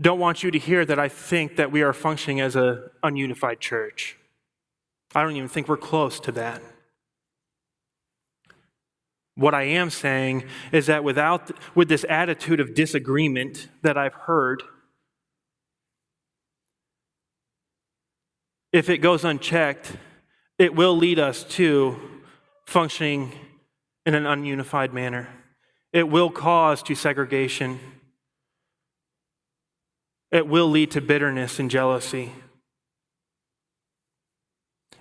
don't 0.00 0.18
want 0.18 0.42
you 0.42 0.50
to 0.50 0.58
hear 0.58 0.84
that 0.84 0.98
I 0.98 1.08
think 1.08 1.56
that 1.56 1.70
we 1.70 1.82
are 1.82 1.92
functioning 1.92 2.40
as 2.40 2.56
an 2.56 2.82
ununified 3.04 3.60
church. 3.60 4.16
I 5.14 5.22
don't 5.22 5.36
even 5.36 5.48
think 5.48 5.68
we're 5.68 5.76
close 5.76 6.18
to 6.20 6.32
that. 6.32 6.62
What 9.36 9.54
I 9.54 9.62
am 9.62 9.90
saying 9.90 10.44
is 10.72 10.86
that 10.86 11.04
without, 11.04 11.52
with 11.76 11.88
this 11.88 12.04
attitude 12.08 12.60
of 12.60 12.74
disagreement 12.74 13.68
that 13.82 13.96
I've 13.96 14.14
heard, 14.14 14.62
if 18.72 18.88
it 18.88 18.98
goes 18.98 19.24
unchecked, 19.24 19.92
it 20.58 20.74
will 20.74 20.96
lead 20.96 21.18
us 21.18 21.44
to 21.44 21.98
functioning 22.66 23.32
in 24.06 24.14
an 24.14 24.24
ununified 24.26 24.92
manner. 24.92 25.28
It 25.92 26.08
will 26.08 26.30
cause 26.30 26.82
to 26.84 26.94
segregation. 26.94 27.80
It 30.30 30.46
will 30.46 30.68
lead 30.68 30.92
to 30.92 31.00
bitterness 31.00 31.58
and 31.58 31.70
jealousy. 31.70 32.32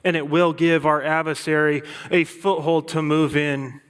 And 0.04 0.16
it 0.16 0.30
will 0.30 0.54
give 0.54 0.86
our 0.86 1.04
adversary 1.04 1.84
a 2.10 2.24
foothold 2.24 2.88
to 2.90 3.02
move 3.02 3.36
in 3.36 3.82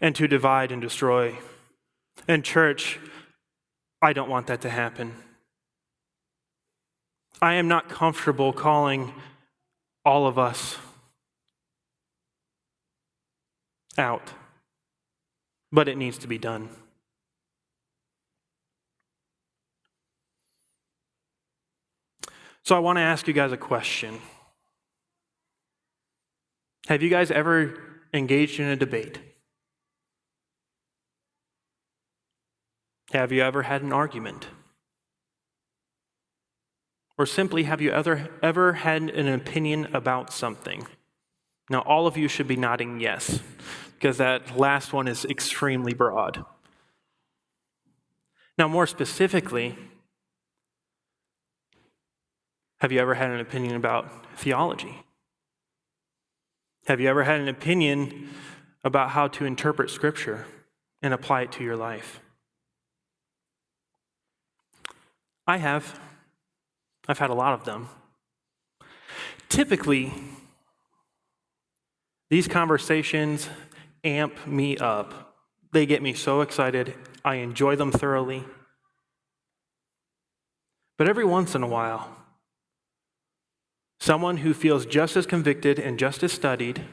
and 0.00 0.14
to 0.16 0.26
divide 0.26 0.72
and 0.72 0.80
destroy. 0.80 1.36
And, 2.26 2.44
church, 2.44 2.98
I 4.00 4.12
don't 4.12 4.30
want 4.30 4.46
that 4.46 4.62
to 4.62 4.70
happen. 4.70 5.14
I 7.42 7.54
am 7.54 7.68
not 7.68 7.88
comfortable 7.88 8.52
calling 8.52 9.14
all 10.04 10.26
of 10.26 10.38
us 10.38 10.76
out, 13.96 14.32
but 15.72 15.88
it 15.88 15.96
needs 15.96 16.18
to 16.18 16.26
be 16.26 16.38
done. 16.38 16.68
So 22.62 22.76
I 22.76 22.78
want 22.78 22.98
to 22.98 23.02
ask 23.02 23.26
you 23.26 23.34
guys 23.34 23.52
a 23.52 23.56
question. 23.56 24.20
Have 26.88 27.02
you 27.02 27.08
guys 27.08 27.30
ever 27.30 27.74
engaged 28.12 28.60
in 28.60 28.66
a 28.66 28.76
debate? 28.76 29.18
Have 33.12 33.32
you 33.32 33.42
ever 33.42 33.62
had 33.62 33.82
an 33.82 33.92
argument? 33.92 34.46
Or 37.20 37.26
simply, 37.26 37.64
have 37.64 37.82
you 37.82 37.90
ever, 37.90 38.30
ever 38.42 38.72
had 38.72 39.10
an 39.10 39.28
opinion 39.28 39.94
about 39.94 40.32
something? 40.32 40.86
Now, 41.68 41.80
all 41.80 42.06
of 42.06 42.16
you 42.16 42.28
should 42.28 42.48
be 42.48 42.56
nodding 42.56 42.98
yes, 42.98 43.40
because 43.92 44.16
that 44.16 44.56
last 44.56 44.94
one 44.94 45.06
is 45.06 45.26
extremely 45.26 45.92
broad. 45.92 46.42
Now, 48.56 48.68
more 48.68 48.86
specifically, 48.86 49.76
have 52.78 52.90
you 52.90 53.00
ever 53.00 53.12
had 53.12 53.30
an 53.30 53.40
opinion 53.40 53.76
about 53.76 54.38
theology? 54.38 55.04
Have 56.86 57.00
you 57.02 57.08
ever 57.10 57.24
had 57.24 57.38
an 57.38 57.48
opinion 57.48 58.30
about 58.82 59.10
how 59.10 59.28
to 59.28 59.44
interpret 59.44 59.90
Scripture 59.90 60.46
and 61.02 61.12
apply 61.12 61.42
it 61.42 61.52
to 61.52 61.64
your 61.64 61.76
life? 61.76 62.20
I 65.46 65.58
have. 65.58 66.00
I've 67.10 67.18
had 67.18 67.30
a 67.30 67.34
lot 67.34 67.54
of 67.54 67.64
them. 67.64 67.88
Typically, 69.48 70.12
these 72.28 72.46
conversations 72.46 73.48
amp 74.04 74.46
me 74.46 74.76
up. 74.76 75.34
They 75.72 75.86
get 75.86 76.02
me 76.02 76.14
so 76.14 76.40
excited. 76.40 76.94
I 77.24 77.36
enjoy 77.36 77.74
them 77.74 77.90
thoroughly. 77.90 78.44
But 80.98 81.08
every 81.08 81.24
once 81.24 81.56
in 81.56 81.64
a 81.64 81.66
while, 81.66 82.16
someone 83.98 84.36
who 84.36 84.54
feels 84.54 84.86
just 84.86 85.16
as 85.16 85.26
convicted 85.26 85.80
and 85.80 85.98
just 85.98 86.22
as 86.22 86.32
studied 86.32 86.84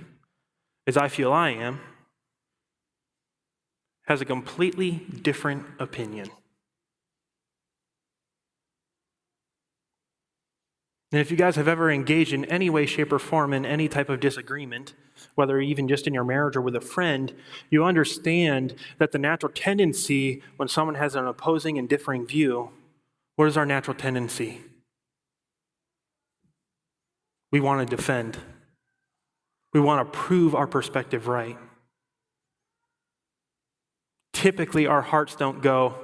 as 0.88 0.98
I 0.98 1.10
feel 1.10 1.32
I 1.32 1.52
am 1.52 1.80
has 4.08 4.20
a 4.20 4.26
completely 4.26 5.06
different 5.22 5.64
opinion. 5.78 6.32
And 11.12 11.22
if 11.22 11.32
you 11.32 11.38
guys 11.38 11.56
have 11.56 11.70
ever 11.70 11.90
engaged 11.90 12.34
in 12.34 12.44
any 12.46 12.70
way, 12.70 12.86
shape, 12.86 13.14
or 13.14 13.20
form 13.20 13.54
in 13.54 13.66
any 13.66 13.88
type 13.88 14.10
of 14.10 14.20
disagreement, 14.20 14.94
whether 15.36 15.60
even 15.60 15.88
just 15.88 16.06
in 16.06 16.14
your 16.14 16.26
marriage 16.26 16.58
or 16.58 16.62
with 16.62 16.76
a 16.76 16.82
friend, 16.82 17.34
you 17.70 17.86
understand 17.86 18.76
that 18.98 19.14
the 19.14 19.18
natural 19.18 19.52
tendency 19.54 20.42
when 20.58 20.68
someone 20.68 20.96
has 20.96 21.16
an 21.16 21.26
opposing 21.26 21.78
and 21.78 21.88
differing 21.88 22.28
view, 22.28 22.72
what 23.38 23.48
is 23.48 23.56
our 23.56 23.66
natural 23.66 23.96
tendency? 23.96 24.62
We 27.52 27.62
want 27.62 27.88
to 27.88 27.96
defend. 27.96 28.38
We 29.74 29.80
want 29.80 30.12
to 30.12 30.20
prove 30.20 30.56
our 30.56 30.68
perspective 30.68 31.28
right. 31.28 31.58
Typically, 34.34 34.86
our 34.88 35.02
hearts 35.02 35.36
don't 35.36 35.62
go, 35.62 35.96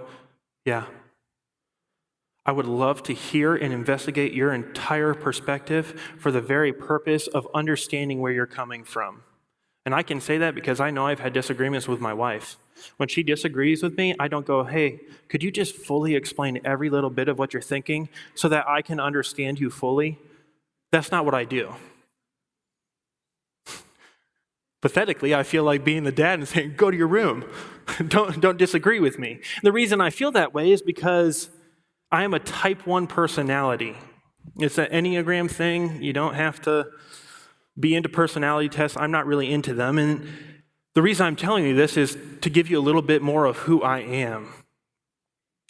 yeah, 0.66 0.86
I 2.46 2.52
would 2.52 2.68
love 2.68 3.04
to 3.04 3.14
hear 3.14 3.56
and 3.56 3.74
investigate 3.74 4.34
your 4.34 4.54
entire 4.54 5.14
perspective 5.14 6.00
for 6.18 6.32
the 6.32 6.42
very 6.42 6.74
purpose 6.74 7.28
of 7.28 7.48
understanding 7.54 8.20
where 8.20 8.34
you're 8.34 8.46
coming 8.46 8.84
from. 8.84 9.24
And 9.86 9.96
I 9.96 10.04
can 10.04 10.20
say 10.22 10.38
that 10.38 10.56
because 10.56 10.80
I 10.80 10.92
know 10.92 11.08
I've 11.08 11.20
had 11.20 11.34
disagreements 11.34 11.88
with 11.88 12.00
my 12.00 12.14
wife. 12.14 12.58
When 12.98 13.10
she 13.10 13.24
disagrees 13.24 13.84
with 13.84 13.98
me, 13.98 14.16
I 14.20 14.28
don't 14.28 14.46
go, 14.46 14.64
hey, 14.64 15.02
could 15.30 15.44
you 15.44 15.52
just 15.52 15.76
fully 15.76 16.16
explain 16.16 16.60
every 16.66 16.90
little 16.90 17.10
bit 17.10 17.28
of 17.28 17.38
what 17.38 17.54
you're 17.54 17.62
thinking 17.62 18.10
so 18.36 18.50
that 18.50 18.68
I 18.68 18.82
can 18.82 19.00
understand 19.00 19.60
you 19.60 19.70
fully? 19.70 20.20
That's 20.92 21.12
not 21.12 21.26
what 21.26 21.34
I 21.34 21.46
do. 21.46 21.76
Pathetically, 24.82 25.36
I 25.36 25.44
feel 25.44 25.64
like 25.64 25.84
being 25.84 26.04
the 26.04 26.12
dad 26.12 26.40
and 26.40 26.48
saying, 26.48 26.76
go 26.76 26.92
to 26.92 26.98
your 26.98 27.08
room. 27.08 27.46
don't, 28.08 28.40
don't 28.42 28.58
disagree 28.58 29.00
with 29.00 29.20
me. 29.20 29.40
The 29.64 29.72
reason 29.72 30.02
I 30.02 30.10
feel 30.10 30.32
that 30.32 30.54
way 30.54 30.72
is 30.72 30.82
because 30.82 31.50
I 32.14 32.24
am 32.24 32.36
a 32.36 32.40
type 32.40 32.86
1 32.86 33.08
personality. 33.08 33.98
It's 34.60 34.78
an 34.78 34.86
Enneagram 34.92 35.50
thing. 35.50 36.04
You 36.04 36.14
don't 36.14 36.36
have 36.36 36.62
to 36.62 36.86
be 37.80 37.96
into 37.96 38.08
personality 38.08 38.70
tests. 38.70 38.96
I'm 38.96 39.10
not 39.10 39.26
really 39.26 39.52
into 39.52 39.74
them. 39.74 39.98
And 39.98 40.28
the 40.94 41.02
reason 41.02 41.26
I'm 41.26 41.36
telling 41.36 41.66
you 41.66 41.74
this 41.74 41.98
is 41.98 42.16
to 42.42 42.52
give 42.52 42.70
you 42.70 42.78
a 42.78 42.86
little 42.86 43.02
bit 43.02 43.24
more 43.24 43.46
of 43.46 43.58
who 43.58 43.82
I 43.82 44.02
am 44.02 44.54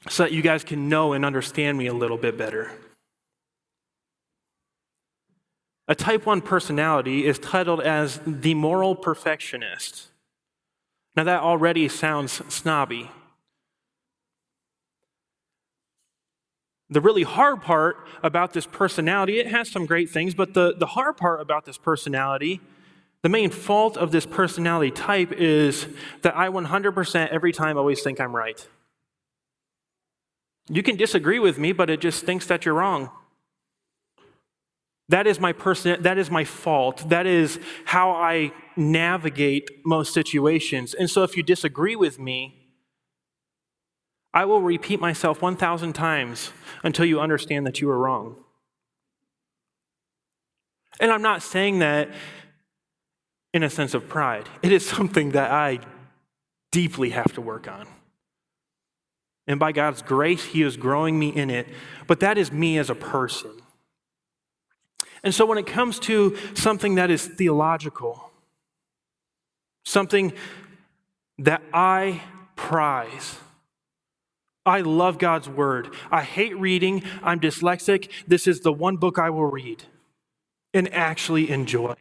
so 0.09 0.23
that 0.23 0.33
you 0.33 0.41
guys 0.41 0.65
can 0.65 0.89
know 0.89 1.13
and 1.13 1.23
understand 1.23 1.77
me 1.77 1.87
a 1.87 1.93
little 1.93 2.17
bit 2.17 2.37
better. 2.37 2.73
A 5.87 5.95
type 5.95 6.25
1 6.25 6.41
personality 6.41 7.25
is 7.25 7.39
titled 7.39 7.79
as 7.79 8.19
the 8.27 8.53
moral 8.53 8.97
perfectionist. 8.97 10.09
Now, 11.15 11.23
that 11.23 11.41
already 11.41 11.87
sounds 11.87 12.41
snobby. 12.53 13.11
The 16.93 17.01
really 17.01 17.23
hard 17.23 17.63
part 17.63 18.07
about 18.21 18.53
this 18.53 18.67
personality, 18.67 19.39
it 19.39 19.47
has 19.47 19.67
some 19.67 19.87
great 19.87 20.11
things, 20.11 20.35
but 20.35 20.53
the, 20.53 20.75
the 20.77 20.85
hard 20.85 21.17
part 21.17 21.41
about 21.41 21.65
this 21.65 21.77
personality, 21.77 22.61
the 23.23 23.29
main 23.29 23.49
fault 23.49 23.97
of 23.97 24.11
this 24.11 24.27
personality 24.27 24.91
type 24.91 25.31
is 25.31 25.87
that 26.21 26.37
I 26.37 26.49
100% 26.49 27.29
every 27.29 27.51
time 27.51 27.77
always 27.77 28.03
think 28.03 28.21
I'm 28.21 28.35
right. 28.35 28.67
You 30.69 30.83
can 30.83 30.95
disagree 30.95 31.39
with 31.39 31.57
me, 31.57 31.71
but 31.71 31.89
it 31.89 31.99
just 31.99 32.25
thinks 32.25 32.45
that 32.45 32.63
you're 32.63 32.75
wrong. 32.75 33.09
That 35.09 35.25
is 35.25 35.39
my 35.39 35.51
person 35.51 36.01
that 36.03 36.17
is 36.19 36.29
my 36.29 36.43
fault. 36.43 37.09
That 37.09 37.25
is 37.25 37.59
how 37.85 38.11
I 38.11 38.51
navigate 38.77 39.69
most 39.83 40.13
situations. 40.13 40.93
And 40.93 41.09
so 41.09 41.23
if 41.23 41.35
you 41.35 41.43
disagree 41.43 41.95
with 41.95 42.19
me, 42.19 42.62
I 44.33 44.45
will 44.45 44.61
repeat 44.61 44.99
myself 44.99 45.41
1,000 45.41 45.93
times 45.93 46.51
until 46.83 47.05
you 47.05 47.19
understand 47.19 47.67
that 47.67 47.81
you 47.81 47.89
are 47.89 47.97
wrong. 47.97 48.37
And 50.99 51.11
I'm 51.11 51.21
not 51.21 51.43
saying 51.43 51.79
that 51.79 52.09
in 53.53 53.63
a 53.63 53.69
sense 53.69 53.93
of 53.93 54.09
pride, 54.09 54.49
it 54.61 54.71
is 54.71 54.85
something 54.85 55.31
that 55.31 55.51
I 55.51 55.79
deeply 56.71 57.11
have 57.11 57.31
to 57.33 57.41
work 57.41 57.67
on. 57.67 57.87
And 59.45 59.59
by 59.59 59.71
God's 59.71 60.01
grace, 60.01 60.45
He 60.45 60.63
is 60.63 60.77
growing 60.77 61.19
me 61.19 61.29
in 61.29 61.49
it. 61.49 61.67
But 62.07 62.19
that 62.21 62.37
is 62.37 62.51
me 62.51 62.77
as 62.77 62.89
a 62.89 62.95
person. 62.95 63.51
And 65.23 65.33
so 65.33 65.45
when 65.45 65.57
it 65.57 65.67
comes 65.67 65.99
to 65.99 66.35
something 66.53 66.95
that 66.95 67.11
is 67.11 67.25
theological, 67.25 68.31
something 69.83 70.33
that 71.39 71.61
I 71.73 72.21
prize, 72.55 73.37
I 74.65 74.81
love 74.81 75.17
God's 75.17 75.49
word. 75.49 75.93
I 76.11 76.23
hate 76.23 76.57
reading. 76.57 77.03
I'm 77.21 77.39
dyslexic. 77.39 78.09
This 78.27 78.47
is 78.47 78.61
the 78.61 78.71
one 78.71 78.97
book 78.97 79.19
I 79.19 79.29
will 79.29 79.45
read 79.45 79.83
and 80.73 80.91
actually 80.93 81.49
enjoy. 81.49 81.95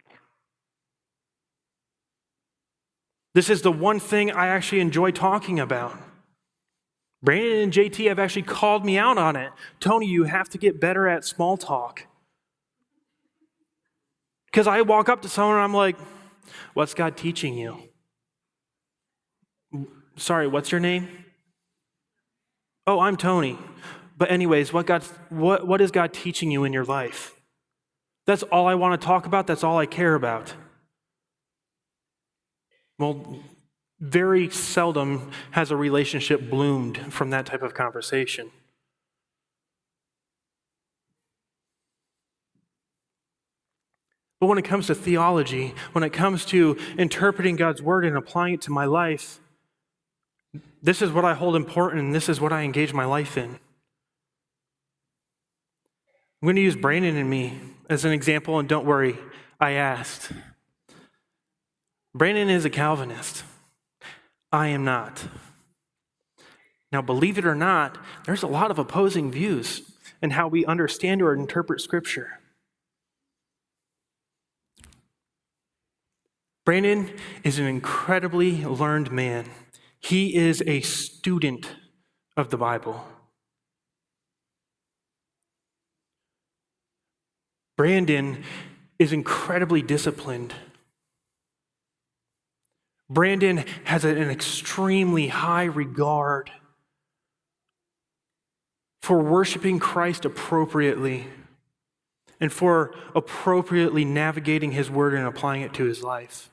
This 3.35 3.51
is 3.51 3.62
the 3.62 3.72
one 3.72 3.98
thing 3.98 4.31
I 4.31 4.48
actually 4.48 4.81
enjoy 4.81 5.11
talking 5.11 5.59
about. 5.59 5.96
Brandon 7.22 7.59
and 7.59 7.72
JT 7.72 8.09
have 8.09 8.18
actually 8.18 8.42
called 8.42 8.85
me 8.85 8.98
out 8.98 9.18
on 9.18 9.37
it. 9.37 9.53
Tony, 9.81 10.07
you 10.07 10.25
have 10.25 10.48
to 10.51 10.59
get 10.59 10.81
better 10.81 11.09
at 11.09 11.25
small 11.25 11.57
talk. 11.57 12.07
Because 14.46 14.66
I 14.66 14.83
walk 14.83 15.09
up 15.09 15.22
to 15.22 15.29
someone 15.29 15.55
and 15.55 15.64
I'm 15.64 15.75
like, 15.75 15.96
What's 16.75 16.94
God 16.94 17.16
teaching 17.16 17.55
you? 17.55 17.79
sorry, 20.16 20.46
what's 20.46 20.70
your 20.70 20.81
name? 20.81 21.21
Oh, 22.86 23.00
I'm 23.00 23.16
Tony. 23.16 23.58
But, 24.18 24.30
anyways, 24.30 24.72
what, 24.72 24.86
God's, 24.86 25.08
what, 25.28 25.66
what 25.66 25.80
is 25.80 25.90
God 25.90 26.12
teaching 26.12 26.50
you 26.50 26.64
in 26.64 26.72
your 26.72 26.84
life? 26.84 27.34
That's 28.26 28.42
all 28.44 28.66
I 28.66 28.74
want 28.74 29.00
to 29.00 29.04
talk 29.04 29.26
about. 29.26 29.46
That's 29.46 29.64
all 29.64 29.78
I 29.78 29.86
care 29.86 30.14
about. 30.14 30.54
Well, 32.98 33.40
very 34.00 34.50
seldom 34.50 35.30
has 35.52 35.70
a 35.70 35.76
relationship 35.76 36.50
bloomed 36.50 37.12
from 37.12 37.30
that 37.30 37.46
type 37.46 37.62
of 37.62 37.74
conversation. 37.74 38.50
But 44.40 44.46
when 44.48 44.58
it 44.58 44.64
comes 44.64 44.88
to 44.88 44.94
theology, 44.96 45.72
when 45.92 46.02
it 46.02 46.12
comes 46.12 46.44
to 46.46 46.76
interpreting 46.98 47.54
God's 47.54 47.80
word 47.80 48.04
and 48.04 48.16
applying 48.16 48.54
it 48.54 48.60
to 48.62 48.72
my 48.72 48.86
life, 48.86 49.38
this 50.82 51.00
is 51.00 51.12
what 51.12 51.24
I 51.24 51.34
hold 51.34 51.54
important 51.54 52.02
and 52.02 52.14
this 52.14 52.28
is 52.28 52.40
what 52.40 52.52
I 52.52 52.62
engage 52.62 52.92
my 52.92 53.04
life 53.04 53.38
in. 53.38 53.58
I'm 56.42 56.46
going 56.46 56.56
to 56.56 56.62
use 56.62 56.74
Brandon 56.74 57.16
and 57.16 57.30
me 57.30 57.60
as 57.88 58.04
an 58.04 58.10
example, 58.10 58.58
and 58.58 58.68
don't 58.68 58.84
worry, 58.84 59.16
I 59.60 59.72
asked. 59.72 60.32
Brandon 62.14 62.50
is 62.50 62.64
a 62.64 62.70
Calvinist. 62.70 63.44
I 64.50 64.68
am 64.68 64.84
not. 64.84 65.28
Now, 66.90 67.00
believe 67.00 67.38
it 67.38 67.46
or 67.46 67.54
not, 67.54 67.96
there's 68.26 68.42
a 68.42 68.48
lot 68.48 68.72
of 68.72 68.78
opposing 68.78 69.30
views 69.30 69.82
in 70.20 70.30
how 70.30 70.48
we 70.48 70.64
understand 70.66 71.22
or 71.22 71.32
interpret 71.32 71.80
Scripture. 71.80 72.40
Brandon 76.64 77.12
is 77.44 77.58
an 77.58 77.66
incredibly 77.66 78.64
learned 78.64 79.12
man. 79.12 79.48
He 80.02 80.34
is 80.34 80.62
a 80.66 80.80
student 80.80 81.70
of 82.36 82.50
the 82.50 82.56
Bible. 82.58 83.06
Brandon 87.76 88.44
is 88.98 89.12
incredibly 89.12 89.80
disciplined. 89.80 90.54
Brandon 93.08 93.64
has 93.84 94.04
an 94.04 94.30
extremely 94.30 95.28
high 95.28 95.64
regard 95.64 96.50
for 99.00 99.18
worshiping 99.18 99.78
Christ 99.78 100.24
appropriately 100.24 101.26
and 102.40 102.52
for 102.52 102.94
appropriately 103.14 104.04
navigating 104.04 104.72
his 104.72 104.90
word 104.90 105.14
and 105.14 105.26
applying 105.26 105.62
it 105.62 105.74
to 105.74 105.84
his 105.84 106.02
life. 106.02 106.51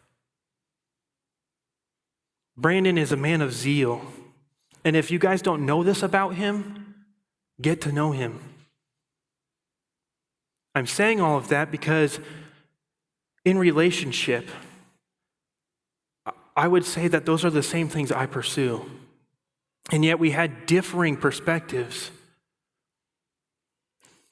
Brandon 2.60 2.98
is 2.98 3.14
a 3.14 3.18
man 3.18 3.42
of 3.42 3.54
zeal. 3.54 4.06
And 4.84 4.96
if 4.96 5.12
you 5.12 5.18
guys 5.18 5.42
don't 5.42 5.66
know 5.66 5.82
this 5.82 6.04
about 6.04 6.36
him, 6.36 6.96
get 7.62 7.80
to 7.82 7.92
know 7.92 8.12
him. 8.12 8.40
I'm 10.76 10.86
saying 10.86 11.22
all 11.22 11.38
of 11.38 11.48
that 11.48 11.72
because 11.72 12.20
in 13.46 13.58
relationship, 13.58 14.50
I 16.56 16.68
would 16.68 16.84
say 16.84 17.08
that 17.08 17.26
those 17.26 17.46
are 17.46 17.50
the 17.50 17.64
same 17.64 17.88
things 17.88 18.12
I 18.12 18.26
pursue. 18.26 18.86
And 19.92 20.04
yet 20.04 20.20
we 20.20 20.32
had 20.32 20.66
differing 20.66 21.16
perspectives. 21.16 22.12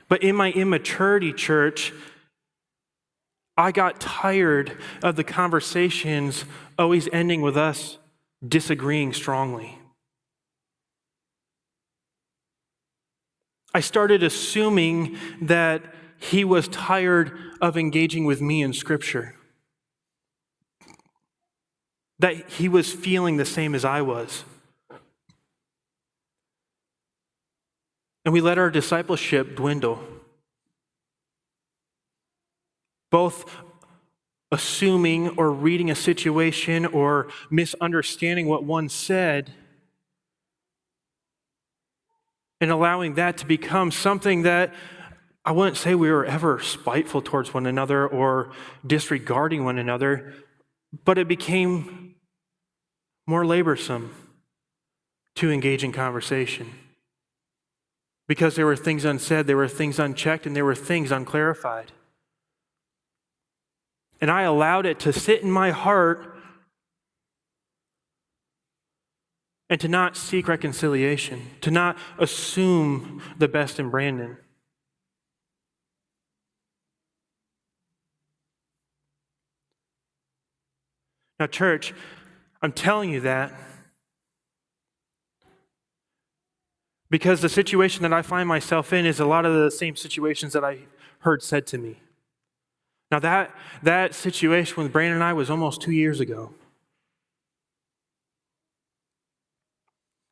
But 0.10 0.22
in 0.22 0.36
my 0.36 0.52
immaturity, 0.52 1.32
church, 1.32 1.94
I 3.56 3.72
got 3.72 4.02
tired 4.02 4.78
of 5.02 5.16
the 5.16 5.24
conversations 5.24 6.44
always 6.78 7.08
ending 7.14 7.42
with 7.42 7.56
us 7.56 7.98
disagreeing 8.46 9.14
strongly. 9.14 9.80
I 13.74 13.80
started 13.80 14.24
assuming 14.24 15.18
that 15.42 15.94
he 16.20 16.44
was 16.44 16.68
tired 16.68 17.38
of 17.62 17.78
engaging 17.78 18.26
with 18.26 18.42
me 18.42 18.62
in 18.62 18.74
Scripture, 18.74 19.36
that 22.20 22.50
he 22.50 22.68
was 22.68 22.92
feeling 22.92 23.38
the 23.38 23.46
same 23.46 23.76
as 23.76 23.86
I 23.86 24.02
was. 24.02 24.44
And 28.26 28.34
we 28.34 28.42
let 28.42 28.58
our 28.58 28.70
discipleship 28.70 29.56
dwindle. 29.56 30.04
Both 33.10 33.46
assuming 34.52 35.30
or 35.38 35.52
reading 35.52 35.92
a 35.92 35.96
situation 35.96 36.86
or 36.86 37.28
misunderstanding 37.50 38.48
what 38.48 38.64
one 38.64 38.88
said 38.88 39.52
and 42.60 42.72
allowing 42.72 43.16
that 43.16 43.38
to 43.38 43.46
become 43.46 43.92
something 43.92 44.44
that 44.44 44.74
I 45.46 45.52
wouldn't 45.52 45.78
say 45.78 45.96
we 45.96 46.12
were 46.12 46.26
ever 46.26 46.60
spiteful 46.60 47.22
towards 47.22 47.54
one 47.54 47.66
another 47.66 48.06
or 48.06 48.52
disregarding 48.86 49.64
one 49.64 49.78
another, 49.78 50.34
but 51.06 51.18
it 51.18 51.28
became 51.28 52.16
more 53.26 53.44
laborsome 53.44 54.10
to 55.36 55.52
engage 55.52 55.84
in 55.84 55.92
conversation. 55.92 56.74
Because 58.28 58.56
there 58.56 58.66
were 58.66 58.76
things 58.76 59.06
unsaid, 59.06 59.48
there 59.48 59.56
were 59.56 59.70
things 59.70 60.00
unchecked, 60.00 60.46
and 60.46 60.56
there 60.56 60.66
were 60.66 60.76
things 60.76 61.12
unclarified. 61.12 61.94
And 64.20 64.32
I 64.32 64.44
allowed 64.44 64.86
it 64.86 65.00
to 65.02 65.14
sit 65.14 65.42
in 65.42 65.52
my 65.52 65.72
heart 65.72 66.36
and 69.70 69.80
to 69.82 69.88
not 69.88 70.16
seek 70.16 70.48
reconciliation, 70.48 71.42
to 71.62 71.72
not 71.72 71.98
assume 72.18 73.22
the 73.38 73.48
best 73.48 73.80
in 73.80 73.90
Brandon. 73.90 74.38
Now, 81.40 81.48
church, 81.48 81.94
I'm 82.62 82.72
telling 82.72 83.12
you 83.12 83.20
that 83.22 83.54
because 87.10 87.42
the 87.42 87.50
situation 87.50 88.02
that 88.04 88.14
I 88.14 88.22
find 88.22 88.48
myself 88.48 88.92
in 88.92 89.06
is 89.06 89.20
a 89.20 89.26
lot 89.26 89.46
of 89.46 89.54
the 89.54 89.70
same 89.70 89.96
situations 89.96 90.54
that 90.54 90.64
I 90.64 90.80
heard 91.20 91.44
said 91.44 91.68
to 91.68 91.78
me. 91.78 92.02
Now, 93.10 93.20
that, 93.20 93.56
that 93.84 94.14
situation 94.14 94.82
with 94.82 94.92
Brandon 94.92 95.16
and 95.16 95.24
I 95.24 95.34
was 95.34 95.50
almost 95.50 95.82
two 95.82 95.92
years 95.92 96.20
ago. 96.20 96.52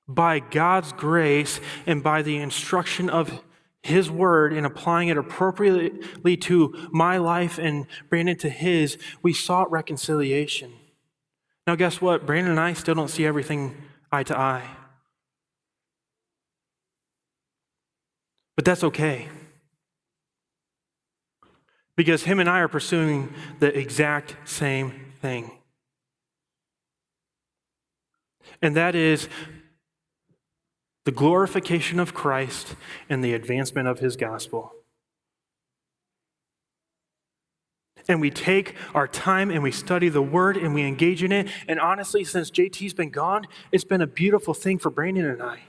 By 0.07 0.39
God's 0.39 0.91
grace 0.91 1.59
and 1.87 2.03
by 2.03 2.21
the 2.21 2.37
instruction 2.37 3.09
of 3.09 3.41
His 3.81 4.11
word 4.11 4.51
and 4.51 4.65
applying 4.65 5.07
it 5.07 5.17
appropriately 5.17 6.37
to 6.37 6.89
my 6.91 7.17
life 7.17 7.57
and 7.57 7.87
Brandon 8.09 8.37
to 8.39 8.49
his, 8.49 8.97
we 9.21 9.31
sought 9.31 9.71
reconciliation. 9.71 10.73
Now, 11.65 11.75
guess 11.75 12.01
what? 12.01 12.25
Brandon 12.25 12.51
and 12.51 12.59
I 12.59 12.73
still 12.73 12.95
don't 12.95 13.09
see 13.09 13.25
everything 13.25 13.75
eye 14.11 14.23
to 14.23 14.37
eye. 14.37 14.69
But 18.55 18.65
that's 18.65 18.83
okay 18.83 19.29
because 21.95 22.23
him 22.23 22.39
and 22.39 22.49
I 22.49 22.59
are 22.59 22.67
pursuing 22.67 23.33
the 23.59 23.77
exact 23.77 24.35
same 24.45 25.13
thing. 25.21 25.51
And 28.61 28.75
that 28.75 28.95
is 28.95 29.27
the 31.05 31.11
glorification 31.11 31.99
of 31.99 32.13
Christ 32.13 32.75
and 33.09 33.23
the 33.23 33.33
advancement 33.33 33.87
of 33.87 33.99
his 33.99 34.15
gospel. 34.15 34.71
And 38.07 38.21
we 38.21 38.29
take 38.29 38.75
our 38.93 39.07
time 39.07 39.49
and 39.49 39.63
we 39.63 39.71
study 39.71 40.09
the 40.09 40.21
word 40.21 40.57
and 40.57 40.73
we 40.73 40.83
engage 40.83 41.23
in 41.23 41.31
it. 41.31 41.47
And 41.67 41.79
honestly, 41.79 42.23
since 42.23 42.51
JT's 42.51 42.93
been 42.93 43.09
gone, 43.09 43.47
it's 43.71 43.83
been 43.83 44.01
a 44.01 44.07
beautiful 44.07 44.53
thing 44.53 44.77
for 44.77 44.89
Brandon 44.89 45.25
and 45.25 45.41
I. 45.41 45.61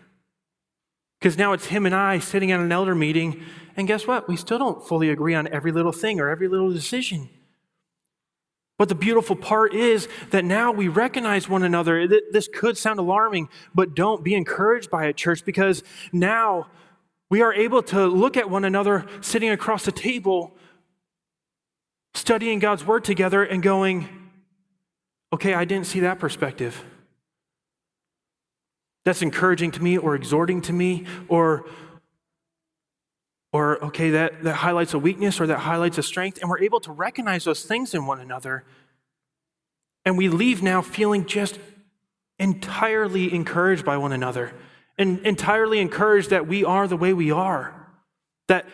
Because 1.19 1.39
now 1.39 1.53
it's 1.53 1.67
him 1.67 1.87
and 1.87 1.95
I 1.95 2.19
sitting 2.19 2.53
at 2.53 2.61
an 2.61 2.71
elder 2.71 2.95
meeting, 2.95 3.43
and 3.77 3.89
guess 3.89 4.07
what? 4.07 4.29
We 4.29 4.37
still 4.37 4.59
don't 4.59 4.87
fully 4.87 5.11
agree 5.11 5.35
on 5.35 5.49
every 5.49 5.73
little 5.73 5.93
thing 5.93 6.21
or 6.21 6.29
every 6.29 6.49
little 6.49 6.71
decision. 6.71 7.29
But 8.79 8.91
the 8.91 8.95
beautiful 8.95 9.37
part 9.37 9.75
is 9.75 10.07
that 10.31 10.45
now 10.45 10.71
we 10.71 10.89
recognize 10.89 11.49
one 11.49 11.63
another. 11.63 12.07
This 12.07 12.49
could 12.53 12.77
sound 12.77 12.99
alarming, 12.99 13.49
but 13.75 13.95
don't 13.95 14.23
be 14.23 14.35
encouraged 14.35 14.91
by 14.91 15.07
it, 15.07 15.17
church, 15.17 15.45
because 15.47 15.83
now 16.13 16.67
we 17.31 17.41
are 17.41 17.55
able 17.55 17.83
to 17.85 18.07
look 18.07 18.37
at 18.37 18.51
one 18.51 18.65
another 18.65 19.07
sitting 19.23 19.49
across 19.49 19.87
the 19.87 19.93
table, 19.93 20.57
studying 22.13 22.59
God's 22.59 22.85
word 22.85 23.05
together, 23.05 23.43
and 23.43 23.63
going, 23.63 24.09
okay, 25.33 25.55
I 25.55 25.65
didn't 25.65 25.87
see 25.87 26.01
that 26.01 26.19
perspective 26.19 26.85
that's 29.07 29.23
encouraging 29.23 29.71
to 29.71 29.81
me 29.81 29.97
or 29.97 30.17
exhorting 30.17 30.61
to 30.61 30.73
me 30.73 31.07
or 31.29 31.65
or 33.53 33.83
okay 33.83 34.11
that, 34.11 34.43
that 34.43 34.57
highlights 34.57 34.93
a 34.95 34.99
weakness 34.99 35.41
or 35.41 35.47
that 35.47 35.61
highlights 35.61 35.97
a 35.97 36.03
strength 36.03 36.39
and 36.43 36.51
we're 36.51 36.59
able 36.59 36.81
to 36.81 36.91
recognize 36.91 37.45
those 37.45 37.65
things 37.65 37.95
in 37.95 38.05
one 38.05 38.21
another 38.21 38.65
and 40.05 40.19
we 40.19 40.29
leave 40.29 40.61
now 40.61 40.83
feeling 40.83 41.25
just 41.25 41.61
entirely 42.41 43.33
encouraged 43.33 43.85
by 43.85 43.97
one 43.97 44.11
another 44.11 44.53
and 44.99 45.21
entirely 45.21 45.79
encouraged 45.79 46.31
that 46.31 46.49
we 46.49 46.65
are 46.65 46.89
the 46.89 46.97
way 46.97 47.13
we 47.13 47.31
are, 47.31 47.89
that 48.49 48.67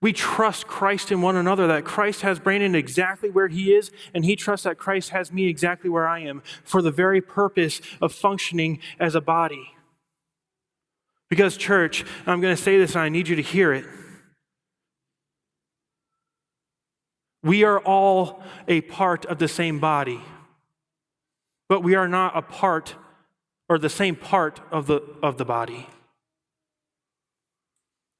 we 0.00 0.12
trust 0.12 0.66
Christ 0.66 1.10
in 1.10 1.22
one 1.22 1.36
another, 1.36 1.66
that 1.66 1.84
Christ 1.84 2.22
has 2.22 2.38
Brandon 2.38 2.74
exactly 2.74 3.30
where 3.30 3.48
he 3.48 3.74
is, 3.74 3.90
and 4.14 4.24
he 4.24 4.36
trusts 4.36 4.64
that 4.64 4.78
Christ 4.78 5.10
has 5.10 5.32
me 5.32 5.48
exactly 5.48 5.88
where 5.88 6.06
I 6.06 6.20
am 6.20 6.42
for 6.64 6.82
the 6.82 6.90
very 6.90 7.20
purpose 7.20 7.80
of 8.00 8.12
functioning 8.12 8.80
as 8.98 9.14
a 9.14 9.20
body. 9.20 9.75
Because, 11.28 11.56
church, 11.56 12.04
I'm 12.26 12.40
going 12.40 12.54
to 12.54 12.62
say 12.62 12.78
this 12.78 12.92
and 12.92 13.00
I 13.00 13.08
need 13.08 13.28
you 13.28 13.36
to 13.36 13.42
hear 13.42 13.72
it. 13.72 13.84
We 17.42 17.64
are 17.64 17.78
all 17.78 18.42
a 18.66 18.80
part 18.80 19.24
of 19.26 19.38
the 19.38 19.48
same 19.48 19.78
body, 19.78 20.20
but 21.68 21.82
we 21.82 21.94
are 21.94 22.08
not 22.08 22.36
a 22.36 22.42
part 22.42 22.96
or 23.68 23.78
the 23.78 23.88
same 23.88 24.16
part 24.16 24.60
of 24.70 24.86
the, 24.86 25.02
of 25.22 25.38
the 25.38 25.44
body. 25.44 25.86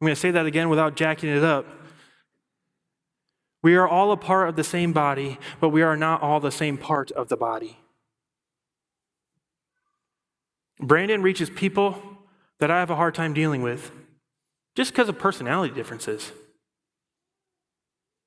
I'm 0.01 0.07
going 0.07 0.15
to 0.15 0.21
say 0.21 0.31
that 0.31 0.47
again 0.47 0.69
without 0.69 0.95
jacking 0.95 1.31
it 1.31 1.43
up. 1.43 1.67
We 3.63 3.75
are 3.77 3.89
all 3.89 4.13
a 4.13 4.17
part 4.17 4.49
of 4.49 4.57
the 4.57 4.65
same 4.65 4.93
body, 4.93 5.39
but 5.59 5.71
we 5.71 5.83
are 5.83 5.97
not 5.97 6.23
all 6.23 6.39
the 6.39 6.53
same 6.53 6.77
part 6.79 7.11
of 7.13 7.29
the 7.29 7.37
body. 7.37 7.79
Brandon 10.79 11.23
reaches 11.23 11.51
people 11.51 12.01
that 12.61 12.71
I 12.71 12.81
have 12.81 12.91
a 12.91 12.97
hard 12.97 13.15
time 13.15 13.35
dealing 13.35 13.63
with 13.63 13.91
just 14.75 14.93
because 14.93 15.09
of 15.09 15.19
personality 15.19 15.75
differences. 15.75 16.33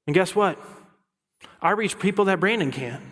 And 0.07 0.13
guess 0.13 0.35
what? 0.35 0.59
I 1.61 1.71
reach 1.71 1.99
people 1.99 2.25
that 2.25 2.39
Brandon 2.39 2.71
can't. 2.71 3.03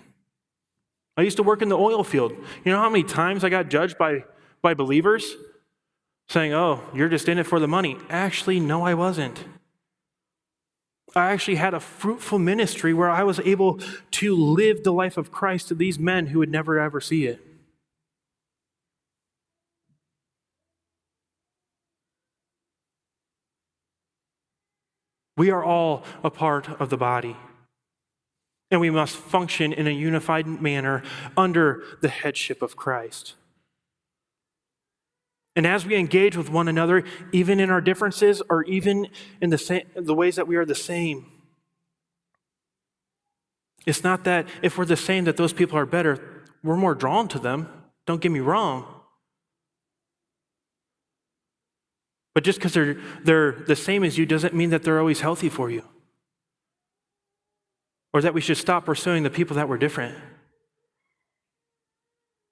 I 1.15 1.21
used 1.21 1.37
to 1.37 1.43
work 1.43 1.61
in 1.61 1.69
the 1.69 1.77
oil 1.77 2.03
field. 2.03 2.33
You 2.63 2.71
know 2.71 2.79
how 2.79 2.89
many 2.89 3.03
times 3.03 3.43
I 3.43 3.49
got 3.49 3.69
judged 3.69 3.97
by, 3.97 4.23
by 4.61 4.73
believers 4.73 5.35
saying, 6.29 6.53
Oh, 6.53 6.81
you're 6.93 7.09
just 7.09 7.27
in 7.27 7.37
it 7.39 7.45
for 7.45 7.59
the 7.59 7.67
money? 7.67 7.97
Actually, 8.09 8.59
no, 8.59 8.83
I 8.83 8.93
wasn't. 8.93 9.45
I 11.15 11.31
actually 11.31 11.55
had 11.55 11.73
a 11.73 11.79
fruitful 11.79 12.37
ministry 12.37 12.93
where 12.93 13.09
I 13.09 13.23
was 13.23 13.39
able 13.39 13.79
to 14.11 14.35
live 14.35 14.83
the 14.83 14.91
life 14.91 15.17
of 15.17 15.31
Christ 15.31 15.69
to 15.69 15.75
these 15.75 15.97
men 15.97 16.27
who 16.27 16.39
would 16.39 16.51
never 16.51 16.79
ever 16.79 17.01
see 17.01 17.25
it. 17.25 17.46
We 25.37 25.51
are 25.51 25.63
all 25.63 26.03
a 26.23 26.29
part 26.29 26.67
of 26.81 26.89
the 26.89 26.97
body. 26.97 27.37
And 28.69 28.81
we 28.81 28.89
must 28.89 29.15
function 29.15 29.71
in 29.71 29.87
a 29.87 29.91
unified 29.91 30.45
manner 30.45 31.03
under 31.37 31.83
the 32.01 32.09
headship 32.09 32.61
of 32.61 32.75
Christ. 32.75 33.35
And 35.55 35.65
as 35.65 35.85
we 35.85 35.95
engage 35.95 36.35
with 36.35 36.49
one 36.49 36.67
another, 36.67 37.03
even 37.31 37.59
in 37.59 37.69
our 37.69 37.81
differences 37.81 38.41
or 38.49 38.63
even 38.65 39.07
in 39.41 39.49
the, 39.49 39.83
the 39.95 40.13
ways 40.13 40.35
that 40.35 40.47
we 40.47 40.55
are 40.55 40.65
the 40.65 40.75
same, 40.75 41.31
it's 43.85 44.03
not 44.03 44.25
that 44.25 44.47
if 44.61 44.77
we're 44.77 44.85
the 44.85 44.97
same 44.97 45.23
that 45.23 45.37
those 45.37 45.53
people 45.53 45.77
are 45.77 45.85
better. 45.85 46.45
We're 46.61 46.75
more 46.75 46.93
drawn 46.93 47.29
to 47.29 47.39
them. 47.39 47.69
Don't 48.05 48.21
get 48.21 48.31
me 48.31 48.41
wrong. 48.41 48.85
But 52.37 52.43
just 52.43 52.59
because 52.59 52.75
they're, 52.75 52.97
they're 53.23 53.51
the 53.51 53.75
same 53.75 54.03
as 54.03 54.15
you 54.19 54.27
doesn't 54.27 54.53
mean 54.53 54.69
that 54.69 54.83
they're 54.83 54.99
always 54.99 55.21
healthy 55.21 55.49
for 55.49 55.71
you 55.71 55.81
or 58.13 58.21
that 58.21 58.35
we 58.35 58.41
should 58.41 58.57
stop 58.57 58.85
pursuing 58.85 59.23
the 59.23 59.31
people 59.31 59.55
that 59.55 59.67
were 59.67 59.79
different. 59.79 60.15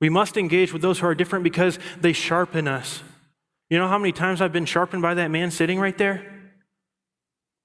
We 0.01 0.09
must 0.09 0.37
engage 0.37 0.73
with 0.73 0.81
those 0.81 0.97
who 0.97 1.05
are 1.05 1.13
different 1.13 1.43
because 1.43 1.77
they 2.01 2.13
sharpen 2.13 2.67
us. 2.67 3.03
You 3.69 3.77
know 3.77 3.87
how 3.87 3.99
many 3.99 4.11
times 4.11 4.41
I've 4.41 4.51
been 4.51 4.65
sharpened 4.65 5.03
by 5.03 5.13
that 5.13 5.29
man 5.29 5.51
sitting 5.51 5.79
right 5.79 5.95
there? 5.99 6.33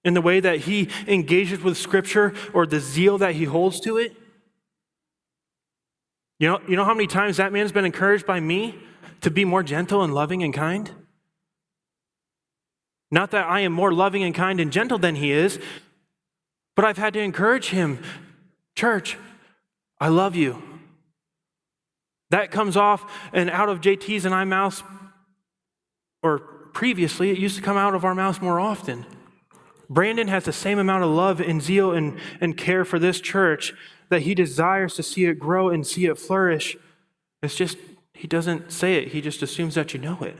In 0.05 0.13
the 0.13 0.21
way 0.21 0.41
that 0.41 0.59
he 0.59 0.91
engages 1.07 1.63
with 1.63 1.79
Scripture 1.79 2.35
or 2.53 2.67
the 2.67 2.81
zeal 2.81 3.17
that 3.17 3.35
he 3.35 3.45
holds 3.45 3.81
to 3.81 3.97
it? 3.97 4.15
You 6.39 6.49
know, 6.49 6.61
you 6.69 6.77
know 6.77 6.85
how 6.85 6.93
many 6.93 7.07
times 7.07 7.39
that 7.39 7.51
man's 7.51 7.73
been 7.73 7.87
encouraged 7.87 8.27
by 8.27 8.41
me 8.41 8.79
to 9.23 9.31
be 9.31 9.47
more 9.47 9.63
gentle 9.63 10.03
and 10.03 10.13
loving 10.13 10.43
and 10.43 10.53
kind? 10.53 10.91
Not 13.11 13.31
that 13.33 13.47
I 13.47 13.61
am 13.61 13.73
more 13.73 13.93
loving 13.93 14.23
and 14.23 14.35
kind 14.35 14.61
and 14.61 14.73
gentle 14.73 14.99
than 14.99 15.17
he 15.17 15.33
is, 15.33 15.59
but 16.77 16.85
I've 16.85 16.99
had 16.99 17.13
to 17.15 17.21
encourage 17.21 17.71
him 17.71 18.03
Church, 18.81 19.19
I 19.99 20.09
love 20.09 20.35
you. 20.37 20.63
That 22.31 22.51
comes 22.51 22.79
off 22.79 23.05
and 23.33 23.51
out 23.51 23.69
of 23.69 23.83
JT's 23.83 24.25
and 24.25 24.35
I 24.35 24.45
mouths, 24.45 24.83
or 26.23 26.39
previously, 26.73 27.31
it 27.31 27.39
used 27.39 27.57
to 27.57 27.63
come 27.63 27.77
out 27.77 27.95
of 27.95 28.07
our 28.07 28.15
mouths 28.15 28.41
more 28.41 28.59
often. 28.59 29.05
Brandon 29.91 30.29
has 30.29 30.45
the 30.45 30.53
same 30.53 30.79
amount 30.79 31.05
of 31.05 31.11
love 31.11 31.41
and 31.41 31.61
zeal 31.61 31.93
and, 31.93 32.19
and 32.41 32.57
care 32.57 32.85
for 32.87 32.99
this 32.99 33.21
church 33.21 33.75
that 34.09 34.23
he 34.23 34.35
desires 34.35 34.95
to 34.95 35.03
see 35.03 35.27
it 35.27 35.39
grow 35.39 35.69
and 35.69 35.87
see 35.87 36.07
it 36.07 36.17
flourish. 36.17 36.77
It's 37.43 37.57
just, 37.57 37.77
he 38.15 38.27
doesn't 38.27 38.73
say 38.73 38.95
it, 38.95 39.09
he 39.09 39.21
just 39.21 39.43
assumes 39.43 39.75
that 39.75 39.93
you 39.93 40.01
know 40.01 40.19
it. 40.23 40.39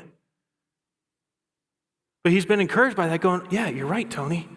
But 2.23 2.33
he's 2.33 2.47
been 2.47 2.61
encouraged 2.61 2.97
by 2.97 3.09
that, 3.09 3.21
going, 3.21 3.47
Yeah, 3.51 3.69
you're 3.69 3.87
right, 3.87 4.11
Tony. 4.11 4.49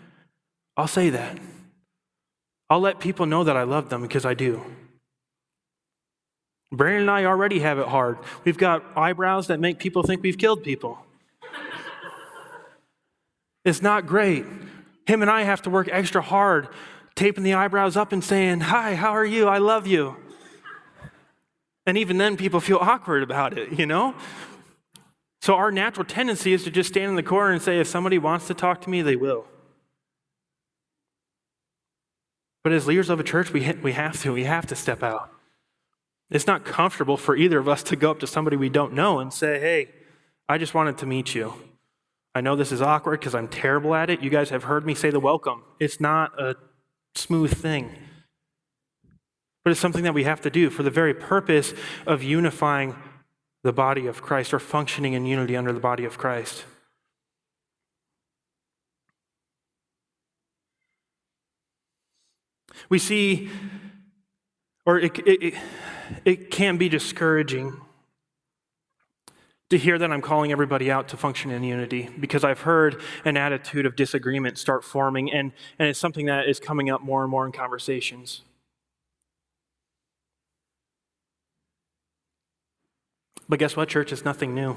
I'll 0.76 0.88
say 0.88 1.10
that. 1.12 1.38
I'll 2.70 2.80
let 2.80 3.00
people 3.00 3.26
know 3.26 3.44
that 3.44 3.56
I 3.56 3.64
love 3.64 3.90
them 3.90 4.02
because 4.02 4.26
I 4.26 4.34
do. 4.34 4.64
Brandon 6.72 7.02
and 7.02 7.12
I 7.12 7.26
already 7.26 7.60
have 7.60 7.78
it 7.78 7.88
hard. 7.88 8.18
We've 8.44 8.58
got 8.58 8.84
eyebrows 8.98 9.48
that 9.48 9.60
make 9.60 9.78
people 9.78 10.02
think 10.02 10.24
we've 10.24 10.38
killed 10.38 10.64
people. 10.64 10.98
it's 13.64 13.82
not 13.82 14.08
great. 14.08 14.46
Him 15.06 15.22
and 15.22 15.30
I 15.30 15.44
have 15.44 15.62
to 15.64 15.70
work 15.70 15.88
extra 15.92 16.22
hard, 16.22 16.68
taping 17.14 17.44
the 17.44 17.54
eyebrows 17.54 17.96
up 17.96 18.12
and 18.12 18.24
saying, 18.24 18.62
Hi, 18.62 18.96
how 18.96 19.12
are 19.12 19.26
you? 19.26 19.48
I 19.48 19.60
love 19.60 19.86
you. 19.86 20.16
And 21.86 21.98
even 21.98 22.18
then, 22.18 22.38
people 22.38 22.60
feel 22.60 22.78
awkward 22.78 23.24
about 23.24 23.58
it, 23.58 23.78
you 23.78 23.86
know? 23.86 24.16
So, 25.44 25.56
our 25.56 25.74
natural 25.74 26.06
tendency 26.06 26.54
is 26.54 26.64
to 26.64 26.72
just 26.72 26.88
stand 26.88 27.10
in 27.10 27.16
the 27.18 27.22
corner 27.22 27.52
and 27.52 27.62
say, 27.62 27.78
If 27.78 27.88
somebody 27.88 28.18
wants 28.18 28.48
to 28.48 28.54
talk 28.54 28.80
to 28.84 28.90
me, 28.90 29.02
they 29.02 29.18
will. 29.18 29.46
But 32.64 32.72
as 32.72 32.88
leaders 32.88 33.10
of 33.10 33.20
a 33.20 33.26
church, 33.26 33.52
we, 33.52 33.70
we 33.84 33.92
have 33.92 34.22
to. 34.22 34.32
We 34.32 34.46
have 34.46 34.66
to 34.68 34.76
step 34.78 35.04
out. 35.04 35.34
It's 36.30 36.48
not 36.48 36.64
comfortable 36.64 37.18
for 37.18 37.36
either 37.36 37.60
of 37.60 37.68
us 37.68 37.84
to 37.84 37.98
go 37.98 38.12
up 38.12 38.22
to 38.22 38.26
somebody 38.26 38.56
we 38.56 38.70
don't 38.70 38.94
know 38.94 39.20
and 39.20 39.34
say, 39.34 39.60
hey, 39.60 39.90
I 40.48 40.58
just 40.58 40.74
wanted 40.74 40.98
to 41.00 41.06
meet 41.06 41.36
you. 41.36 41.54
I 42.34 42.40
know 42.40 42.56
this 42.56 42.72
is 42.72 42.82
awkward 42.82 43.20
because 43.20 43.36
I'm 43.36 43.50
terrible 43.50 43.94
at 43.96 44.10
it. 44.10 44.22
You 44.22 44.30
guys 44.30 44.50
have 44.50 44.64
heard 44.64 44.86
me 44.86 44.96
say 44.96 45.10
the 45.10 45.20
welcome. 45.20 45.64
It's 45.78 46.00
not 46.00 46.40
a 46.40 46.56
smooth 47.16 47.54
thing. 47.54 47.94
But 49.66 49.72
it's 49.72 49.82
something 49.82 50.06
that 50.06 50.14
we 50.14 50.24
have 50.24 50.40
to 50.40 50.50
do 50.50 50.70
for 50.70 50.84
the 50.84 50.90
very 50.90 51.14
purpose 51.14 51.74
of 52.08 52.24
unifying 52.24 52.96
the 53.64 53.74
body 53.74 54.08
of 54.08 54.22
Christ 54.22 54.54
or 54.54 54.60
functioning 54.60 55.14
in 55.14 55.26
unity 55.26 55.56
under 55.56 55.72
the 55.72 55.80
body 55.80 56.06
of 56.06 56.18
Christ. 56.18 56.66
We 62.90 63.00
see, 63.00 63.50
or 64.86 65.00
it, 65.00 65.18
it, 65.26 65.54
it 66.26 66.52
can 66.52 66.78
be 66.78 66.90
discouraging 66.90 67.80
to 69.70 69.78
hear 69.78 69.98
that 69.98 70.12
I'm 70.12 70.22
calling 70.22 70.52
everybody 70.52 70.92
out 70.92 71.08
to 71.10 71.18
function 71.18 71.50
in 71.50 71.64
unity 71.64 72.10
because 72.20 72.44
I've 72.44 72.62
heard 72.62 73.02
an 73.26 73.38
attitude 73.38 73.86
of 73.86 73.96
disagreement 73.96 74.58
start 74.58 74.84
forming, 74.84 75.32
and, 75.32 75.54
and 75.80 75.88
it's 75.88 75.98
something 75.98 76.26
that 76.28 76.48
is 76.48 76.60
coming 76.60 76.90
up 76.90 77.02
more 77.02 77.24
and 77.24 77.32
more 77.32 77.46
in 77.46 77.52
conversations. 77.52 78.42
But 83.54 83.60
guess 83.60 83.76
what, 83.76 83.88
church? 83.88 84.12
It's 84.12 84.26
nothing 84.26 84.56
new. 84.56 84.76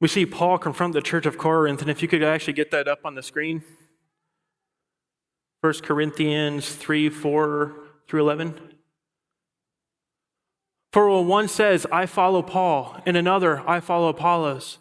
We 0.00 0.06
see 0.06 0.26
Paul 0.26 0.58
confront 0.58 0.92
the 0.92 1.00
church 1.00 1.24
of 1.24 1.38
Corinth, 1.38 1.80
and 1.80 1.90
if 1.90 2.02
you 2.02 2.08
could 2.08 2.22
actually 2.22 2.52
get 2.52 2.70
that 2.70 2.86
up 2.86 3.06
on 3.06 3.14
the 3.14 3.22
screen 3.22 3.64
1 5.62 5.72
Corinthians 5.82 6.74
3 6.74 7.08
4 7.08 7.74
through 8.06 8.20
11. 8.20 8.60
For 10.92 11.08
when 11.08 11.26
one 11.26 11.48
says, 11.48 11.86
I 11.90 12.04
follow 12.04 12.42
Paul, 12.42 13.00
and 13.06 13.16
another, 13.16 13.66
I 13.66 13.80
follow 13.80 14.08
Apollos, 14.08 14.76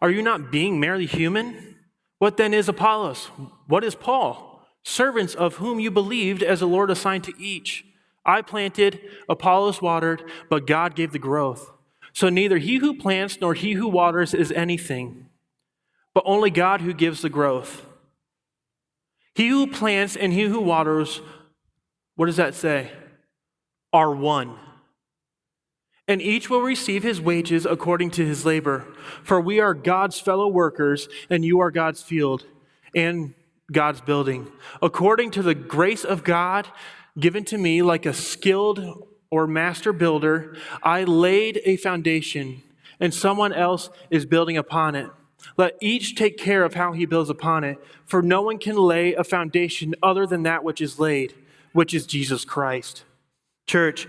are 0.00 0.10
you 0.12 0.22
not 0.22 0.52
being 0.52 0.78
merely 0.78 1.06
human? 1.06 1.78
What 2.20 2.36
then 2.36 2.54
is 2.54 2.68
Apollos? 2.68 3.24
What 3.66 3.82
is 3.82 3.96
Paul? 3.96 4.62
Servants 4.84 5.34
of 5.34 5.56
whom 5.56 5.80
you 5.80 5.90
believed 5.90 6.44
as 6.44 6.60
the 6.60 6.68
Lord 6.68 6.92
assigned 6.92 7.24
to 7.24 7.34
each. 7.42 7.84
I 8.26 8.42
planted, 8.42 9.00
Apollos 9.28 9.80
watered, 9.80 10.22
but 10.50 10.66
God 10.66 10.94
gave 10.94 11.12
the 11.12 11.18
growth. 11.18 11.72
So 12.12 12.28
neither 12.28 12.58
he 12.58 12.76
who 12.76 12.98
plants 12.98 13.38
nor 13.40 13.54
he 13.54 13.72
who 13.72 13.88
waters 13.88 14.34
is 14.34 14.52
anything, 14.52 15.28
but 16.12 16.24
only 16.26 16.50
God 16.50 16.80
who 16.80 16.92
gives 16.92 17.22
the 17.22 17.30
growth. 17.30 17.86
He 19.34 19.48
who 19.48 19.66
plants 19.66 20.16
and 20.16 20.32
he 20.32 20.44
who 20.44 20.60
waters, 20.60 21.20
what 22.16 22.26
does 22.26 22.36
that 22.36 22.54
say? 22.54 22.90
are 23.96 24.14
one. 24.14 24.56
And 26.06 26.22
each 26.22 26.48
will 26.48 26.60
receive 26.60 27.02
his 27.02 27.20
wages 27.20 27.66
according 27.66 28.10
to 28.12 28.24
his 28.24 28.44
labor. 28.44 28.86
For 29.24 29.40
we 29.40 29.58
are 29.58 29.74
God's 29.74 30.20
fellow 30.20 30.46
workers, 30.46 31.08
and 31.30 31.44
you 31.44 31.60
are 31.60 31.70
God's 31.70 32.02
field 32.02 32.44
and 32.94 33.34
God's 33.72 34.00
building. 34.00 34.52
According 34.80 35.32
to 35.32 35.42
the 35.42 35.54
grace 35.54 36.04
of 36.04 36.22
God 36.22 36.68
given 37.18 37.44
to 37.46 37.58
me, 37.58 37.82
like 37.82 38.06
a 38.06 38.12
skilled 38.12 39.06
or 39.30 39.46
master 39.46 39.92
builder, 39.92 40.56
I 40.82 41.04
laid 41.04 41.60
a 41.64 41.76
foundation, 41.76 42.62
and 43.00 43.12
someone 43.12 43.52
else 43.52 43.90
is 44.10 44.26
building 44.26 44.56
upon 44.56 44.94
it. 44.94 45.10
Let 45.56 45.76
each 45.80 46.16
take 46.16 46.38
care 46.38 46.64
of 46.64 46.74
how 46.74 46.92
he 46.92 47.06
builds 47.06 47.30
upon 47.30 47.64
it, 47.64 47.78
for 48.04 48.22
no 48.22 48.42
one 48.42 48.58
can 48.58 48.76
lay 48.76 49.14
a 49.14 49.24
foundation 49.24 49.94
other 50.02 50.26
than 50.26 50.42
that 50.42 50.64
which 50.64 50.80
is 50.80 50.98
laid, 50.98 51.34
which 51.72 51.94
is 51.94 52.06
Jesus 52.06 52.44
Christ. 52.44 53.04
Church, 53.66 54.06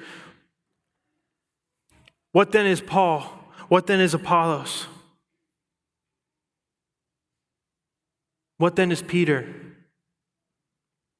what 2.32 2.52
then 2.52 2.66
is 2.66 2.82
Paul? 2.82 3.22
What 3.68 3.88
then 3.88 4.00
is 4.00 4.14
Apollos? 4.14 4.88
What 8.58 8.76
then 8.76 8.92
is 8.92 9.02
Peter? 9.02 9.54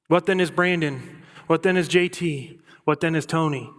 What 0.08 0.26
then 0.26 0.40
is 0.40 0.50
Brandon? 0.50 1.17
What 1.48 1.64
then 1.64 1.78
is 1.78 1.90
JT? 1.90 2.60
What 2.86 3.02
then 3.02 3.16
is 3.16 3.26
Tony? 3.26 3.72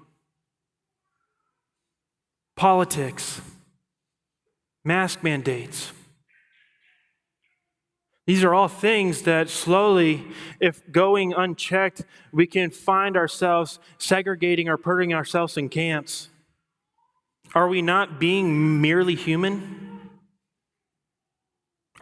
Politics, 2.56 3.40
mask 4.84 5.22
mandates, 5.22 5.92
these 8.28 8.44
are 8.44 8.52
all 8.52 8.68
things 8.68 9.22
that 9.22 9.48
slowly, 9.48 10.22
if 10.60 10.82
going 10.92 11.32
unchecked, 11.32 12.04
we 12.30 12.46
can 12.46 12.70
find 12.70 13.16
ourselves 13.16 13.78
segregating 13.96 14.68
or 14.68 14.76
putting 14.76 15.14
ourselves 15.14 15.56
in 15.56 15.70
camps. 15.70 16.28
Are 17.54 17.68
we 17.68 17.80
not 17.80 18.20
being 18.20 18.82
merely 18.82 19.14
human? 19.14 20.10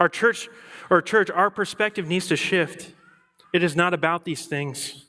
Our 0.01 0.09
church, 0.09 0.49
or 0.89 1.01
church, 1.01 1.29
our 1.29 1.49
perspective 1.49 2.09
needs 2.09 2.27
to 2.27 2.35
shift. 2.35 2.91
It 3.53 3.63
is 3.63 3.77
not 3.77 3.93
about 3.93 4.25
these 4.25 4.47
things. 4.47 5.06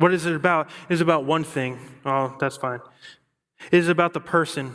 What 0.00 0.14
is 0.14 0.24
it 0.24 0.34
about? 0.34 0.70
It 0.88 0.94
is 0.94 1.02
about 1.02 1.26
one 1.26 1.44
thing. 1.44 1.78
Oh, 2.06 2.34
that's 2.40 2.56
fine. 2.56 2.80
It 3.70 3.76
is 3.76 3.90
about 3.90 4.14
the 4.14 4.20
person 4.20 4.72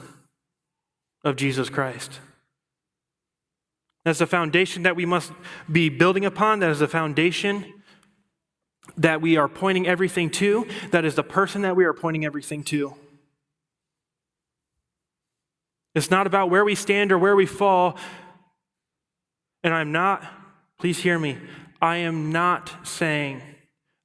of 1.23 1.35
Jesus 1.35 1.67
Christ. 1.67 2.19
That's 4.03 4.19
the 4.19 4.27
foundation 4.27 4.83
that 4.83 4.95
we 4.95 5.03
must 5.03 5.31
be 5.69 5.89
building 5.89 6.25
upon. 6.25 6.59
That 6.59 6.69
is 6.69 6.77
the 6.77 6.87
foundation 6.87 7.73
that 8.97 9.19
we 9.19 9.35
are 9.35 9.47
pointing 9.47 9.87
everything 9.87 10.29
to. 10.29 10.67
That 10.91 11.05
is 11.05 11.15
the 11.15 11.23
person 11.23 11.63
that 11.63 11.75
we 11.75 11.85
are 11.85 11.93
pointing 11.93 12.23
everything 12.23 12.63
to. 12.65 12.93
It's 15.95 16.11
not 16.11 16.27
about 16.27 16.51
where 16.51 16.63
we 16.63 16.75
stand 16.75 17.11
or 17.11 17.17
where 17.17 17.35
we 17.35 17.47
fall. 17.47 17.97
And 19.63 19.73
I'm 19.73 19.91
not, 19.91 20.23
please 20.77 20.99
hear 20.99 21.17
me, 21.17 21.39
I 21.81 21.97
am 21.97 22.31
not 22.31 22.85
saying 22.87 23.41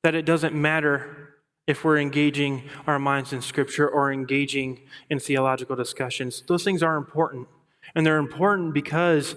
that 0.03 0.15
it 0.15 0.25
doesn't 0.25 0.55
matter 0.55 1.35
if 1.67 1.85
we're 1.85 1.99
engaging 1.99 2.63
our 2.87 2.99
minds 2.99 3.33
in 3.33 3.43
Scripture 3.43 3.89
or 3.89 4.13
engaging 4.13 4.81
in 5.09 5.21
theological 5.21 5.77
discussions. 5.77 6.43
Those 6.47 6.65
things 6.65 6.83
are 6.83 6.97
important. 6.97 7.49
And 7.95 8.05
they're 8.07 8.19
important 8.19 8.75
because 8.75 9.37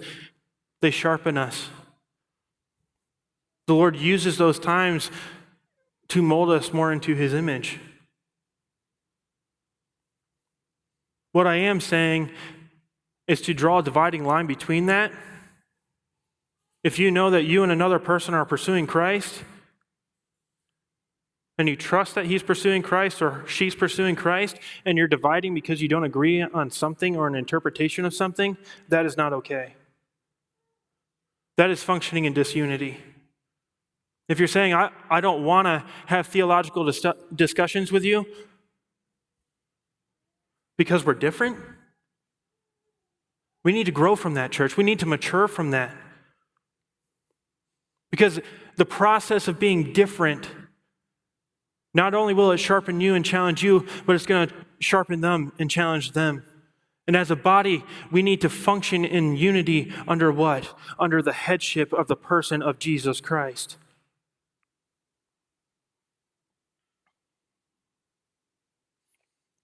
they 0.80 0.90
sharpen 0.90 1.38
us. 1.38 1.68
The 3.66 3.74
Lord 3.74 3.96
uses 3.96 4.36
those 4.36 4.58
times 4.58 5.10
to 6.08 6.22
mold 6.22 6.50
us 6.50 6.72
more 6.72 6.92
into 6.92 7.14
His 7.14 7.32
image. 7.32 7.78
What 11.32 11.46
I 11.46 11.56
am 11.56 11.80
saying 11.80 12.30
is 13.26 13.40
to 13.42 13.54
draw 13.54 13.78
a 13.78 13.82
dividing 13.82 14.24
line 14.24 14.46
between 14.46 14.86
that. 14.86 15.12
If 16.84 16.98
you 16.98 17.10
know 17.10 17.30
that 17.30 17.44
you 17.44 17.62
and 17.62 17.72
another 17.72 17.98
person 17.98 18.34
are 18.34 18.44
pursuing 18.44 18.86
Christ, 18.86 19.42
and 21.56 21.68
you 21.68 21.76
trust 21.76 22.14
that 22.16 22.26
he's 22.26 22.42
pursuing 22.42 22.82
Christ 22.82 23.22
or 23.22 23.44
she's 23.46 23.74
pursuing 23.74 24.16
Christ, 24.16 24.58
and 24.84 24.98
you're 24.98 25.08
dividing 25.08 25.54
because 25.54 25.80
you 25.80 25.88
don't 25.88 26.04
agree 26.04 26.42
on 26.42 26.70
something 26.70 27.16
or 27.16 27.26
an 27.26 27.34
interpretation 27.34 28.04
of 28.04 28.12
something, 28.12 28.56
that 28.88 29.06
is 29.06 29.16
not 29.16 29.32
okay. 29.32 29.74
That 31.56 31.70
is 31.70 31.82
functioning 31.82 32.24
in 32.24 32.32
disunity. 32.32 32.98
If 34.28 34.38
you're 34.38 34.48
saying, 34.48 34.74
I, 34.74 34.90
I 35.10 35.20
don't 35.20 35.44
want 35.44 35.66
to 35.66 35.84
have 36.06 36.26
theological 36.26 36.84
dis- 36.84 37.06
discussions 37.34 37.92
with 37.92 38.04
you 38.04 38.26
because 40.76 41.04
we're 41.04 41.14
different, 41.14 41.58
we 43.62 43.72
need 43.72 43.84
to 43.84 43.92
grow 43.92 44.16
from 44.16 44.34
that, 44.34 44.50
church. 44.50 44.76
We 44.76 44.84
need 44.84 44.98
to 45.00 45.06
mature 45.06 45.46
from 45.46 45.70
that. 45.70 45.94
Because 48.10 48.40
the 48.76 48.84
process 48.84 49.48
of 49.48 49.58
being 49.58 49.92
different, 49.92 50.48
not 51.94 52.12
only 52.12 52.34
will 52.34 52.50
it 52.50 52.58
sharpen 52.58 53.00
you 53.00 53.14
and 53.14 53.24
challenge 53.24 53.62
you, 53.62 53.86
but 54.04 54.16
it's 54.16 54.26
going 54.26 54.48
to 54.48 54.54
sharpen 54.80 55.20
them 55.20 55.52
and 55.58 55.70
challenge 55.70 56.12
them. 56.12 56.42
And 57.06 57.16
as 57.16 57.30
a 57.30 57.36
body, 57.36 57.84
we 58.10 58.22
need 58.22 58.40
to 58.40 58.48
function 58.48 59.04
in 59.04 59.36
unity 59.36 59.92
under 60.08 60.32
what? 60.32 60.76
Under 60.98 61.22
the 61.22 61.32
headship 61.32 61.92
of 61.92 62.08
the 62.08 62.16
person 62.16 62.62
of 62.62 62.78
Jesus 62.78 63.20
Christ. 63.20 63.76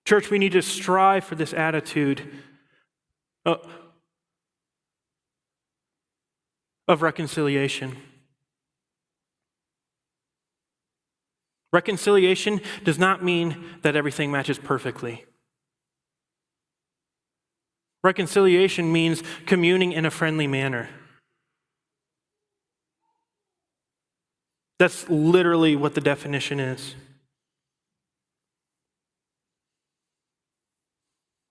Church, 0.05 0.31
we 0.31 0.39
need 0.39 0.53
to 0.53 0.63
strive 0.63 1.25
for 1.25 1.37
this 1.37 1.55
attitude 1.55 2.29
uh, 3.47 3.57
of 6.89 7.01
reconciliation. 7.01 7.97
Reconciliation 11.73 12.61
does 12.85 12.99
not 12.99 13.23
mean 13.23 13.65
that 13.83 13.95
everything 13.95 14.31
matches 14.31 14.59
perfectly. 14.59 15.25
Reconciliation 18.03 18.93
means 18.93 19.23
communing 19.47 19.93
in 19.93 20.05
a 20.05 20.11
friendly 20.11 20.47
manner. 20.47 20.89
That's 24.79 25.09
literally 25.11 25.77
what 25.77 25.95
the 25.95 26.01
definition 26.01 26.59
is. 26.59 26.95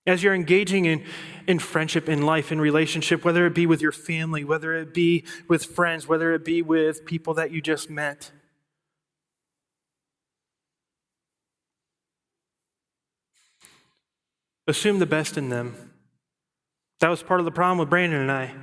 As 0.07 0.23
you're 0.23 0.33
engaging 0.33 0.85
in, 0.85 1.05
in 1.45 1.59
friendship, 1.59 2.09
in 2.09 2.23
life, 2.23 2.51
in 2.51 2.59
relationship, 2.59 3.23
whether 3.23 3.45
it 3.45 3.53
be 3.53 3.67
with 3.67 3.83
your 3.83 3.91
family, 3.91 4.43
whether 4.43 4.73
it 4.73 4.91
be 4.91 5.23
with 5.47 5.63
friends, 5.65 6.07
whether 6.07 6.33
it 6.33 6.43
be 6.43 6.63
with 6.63 7.05
people 7.05 7.35
that 7.35 7.51
you 7.51 7.61
just 7.61 7.91
met, 7.91 8.31
assume 14.69 14.99
the 14.99 15.05
best 15.05 15.37
in 15.37 15.49
them. 15.49 15.75
That 16.99 17.09
was 17.09 17.23
part 17.23 17.39
of 17.39 17.45
the 17.45 17.51
problem 17.51 17.77
with 17.77 17.89
Brandon 17.89 18.21
and 18.21 18.31
I. 18.31 18.53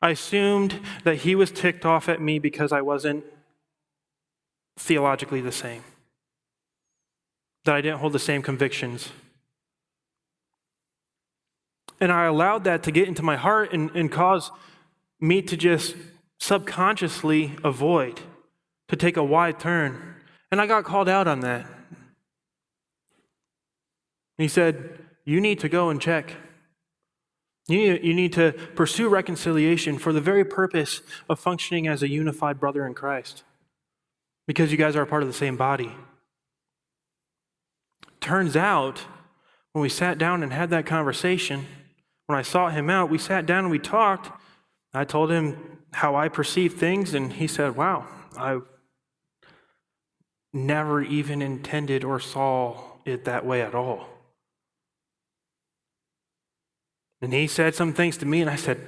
I 0.00 0.10
assumed 0.10 0.80
that 1.04 1.18
he 1.18 1.34
was 1.34 1.50
ticked 1.50 1.86
off 1.86 2.08
at 2.08 2.20
me 2.20 2.38
because 2.38 2.72
I 2.72 2.80
wasn't 2.80 3.24
theologically 4.76 5.40
the 5.40 5.52
same, 5.52 5.84
that 7.64 7.74
I 7.74 7.80
didn't 7.80 7.98
hold 7.98 8.12
the 8.12 8.18
same 8.18 8.42
convictions. 8.42 9.10
And 12.00 12.10
I 12.10 12.24
allowed 12.24 12.64
that 12.64 12.82
to 12.84 12.90
get 12.90 13.06
into 13.06 13.22
my 13.22 13.36
heart 13.36 13.72
and, 13.72 13.90
and 13.92 14.10
cause 14.10 14.50
me 15.20 15.40
to 15.42 15.56
just 15.56 15.94
subconsciously 16.40 17.56
avoid, 17.62 18.20
to 18.88 18.96
take 18.96 19.16
a 19.16 19.22
wide 19.22 19.60
turn. 19.60 20.16
And 20.50 20.60
I 20.60 20.66
got 20.66 20.84
called 20.84 21.08
out 21.08 21.28
on 21.28 21.40
that. 21.40 21.66
He 24.42 24.48
said, 24.48 24.98
You 25.24 25.40
need 25.40 25.60
to 25.60 25.68
go 25.68 25.88
and 25.88 26.00
check. 26.00 26.34
You 27.68 27.78
need, 27.78 28.04
you 28.04 28.12
need 28.12 28.32
to 28.32 28.52
pursue 28.74 29.08
reconciliation 29.08 29.98
for 29.98 30.12
the 30.12 30.20
very 30.20 30.44
purpose 30.44 31.00
of 31.28 31.38
functioning 31.38 31.86
as 31.86 32.02
a 32.02 32.08
unified 32.08 32.58
brother 32.58 32.84
in 32.84 32.92
Christ, 32.92 33.44
because 34.46 34.72
you 34.72 34.78
guys 34.78 34.96
are 34.96 35.02
a 35.02 35.06
part 35.06 35.22
of 35.22 35.28
the 35.28 35.34
same 35.34 35.56
body. 35.56 35.94
Turns 38.20 38.56
out, 38.56 39.04
when 39.72 39.82
we 39.82 39.88
sat 39.88 40.18
down 40.18 40.42
and 40.42 40.52
had 40.52 40.70
that 40.70 40.86
conversation, 40.86 41.66
when 42.26 42.38
I 42.38 42.42
sought 42.42 42.72
him 42.72 42.90
out, 42.90 43.10
we 43.10 43.18
sat 43.18 43.46
down 43.46 43.60
and 43.64 43.70
we 43.70 43.78
talked. 43.78 44.30
I 44.92 45.04
told 45.04 45.30
him 45.30 45.78
how 45.92 46.16
I 46.16 46.28
perceived 46.28 46.78
things, 46.78 47.14
and 47.14 47.32
he 47.32 47.46
said, 47.46 47.76
Wow, 47.76 48.06
I 48.36 48.58
never 50.52 51.00
even 51.00 51.40
intended 51.40 52.04
or 52.04 52.18
saw 52.18 52.98
it 53.04 53.24
that 53.24 53.46
way 53.46 53.62
at 53.62 53.74
all. 53.74 54.11
And 57.22 57.32
he 57.32 57.46
said 57.46 57.76
some 57.76 57.92
things 57.92 58.18
to 58.18 58.26
me, 58.26 58.40
and 58.40 58.50
I 58.50 58.56
said, 58.56 58.84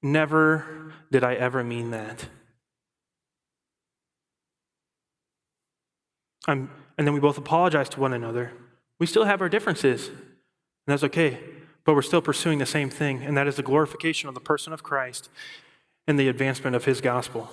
Never 0.00 0.92
did 1.10 1.24
I 1.24 1.34
ever 1.34 1.62
mean 1.62 1.90
that. 1.90 2.26
I'm, 6.46 6.70
and 6.96 7.06
then 7.06 7.14
we 7.14 7.20
both 7.20 7.38
apologized 7.38 7.92
to 7.92 8.00
one 8.00 8.12
another. 8.12 8.52
We 8.98 9.06
still 9.06 9.24
have 9.24 9.40
our 9.40 9.48
differences, 9.48 10.08
and 10.08 10.18
that's 10.86 11.04
okay, 11.04 11.40
but 11.84 11.94
we're 11.94 12.02
still 12.02 12.22
pursuing 12.22 12.58
the 12.58 12.66
same 12.66 12.90
thing, 12.90 13.22
and 13.22 13.36
that 13.36 13.48
is 13.48 13.56
the 13.56 13.62
glorification 13.62 14.28
of 14.28 14.34
the 14.34 14.40
person 14.40 14.72
of 14.72 14.82
Christ 14.82 15.28
and 16.06 16.18
the 16.18 16.28
advancement 16.28 16.76
of 16.76 16.84
his 16.84 17.00
gospel. 17.00 17.50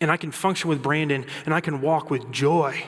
And 0.00 0.10
I 0.10 0.16
can 0.16 0.32
function 0.32 0.68
with 0.68 0.82
Brandon, 0.82 1.26
and 1.44 1.54
I 1.54 1.60
can 1.60 1.80
walk 1.80 2.10
with 2.10 2.30
joy 2.32 2.84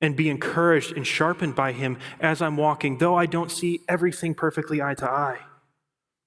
and 0.00 0.16
be 0.16 0.28
encouraged 0.28 0.96
and 0.96 1.06
sharpened 1.06 1.54
by 1.54 1.72
him 1.72 1.98
as 2.20 2.40
I'm 2.40 2.56
walking, 2.56 2.98
though 2.98 3.16
I 3.16 3.26
don't 3.26 3.50
see 3.50 3.80
everything 3.88 4.34
perfectly 4.34 4.80
eye 4.80 4.94
to 4.94 5.10
eye. 5.10 5.40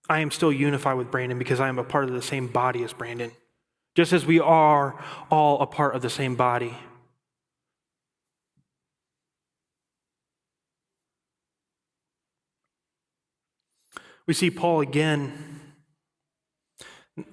I 0.09 0.19
am 0.19 0.31
still 0.31 0.51
unified 0.51 0.97
with 0.97 1.09
Brandon 1.09 1.37
because 1.37 1.59
I 1.59 1.69
am 1.69 1.79
a 1.79 1.83
part 1.83 2.05
of 2.05 2.13
the 2.13 2.21
same 2.21 2.47
body 2.47 2.83
as 2.83 2.91
Brandon, 2.91 3.31
just 3.95 4.11
as 4.11 4.25
we 4.25 4.39
are 4.39 5.01
all 5.29 5.61
a 5.61 5.67
part 5.67 5.95
of 5.95 6.01
the 6.01 6.09
same 6.09 6.35
body. 6.35 6.77
We 14.27 14.33
see 14.33 14.51
Paul 14.51 14.81
again. 14.81 15.61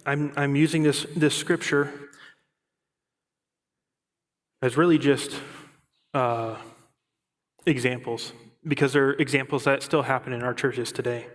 I'm, 0.05 0.32
I'm 0.36 0.57
using 0.57 0.82
this, 0.82 1.07
this 1.14 1.34
scripture 1.34 1.93
as 4.62 4.76
really 4.76 4.99
just 4.99 5.32
uh, 6.15 6.57
examples 7.67 8.33
because 8.67 8.93
they're 8.93 9.13
examples 9.13 9.65
that 9.65 9.83
still 9.83 10.03
happen 10.03 10.33
in 10.33 10.43
our 10.43 10.55
churches 10.55 10.93
today. 10.93 11.27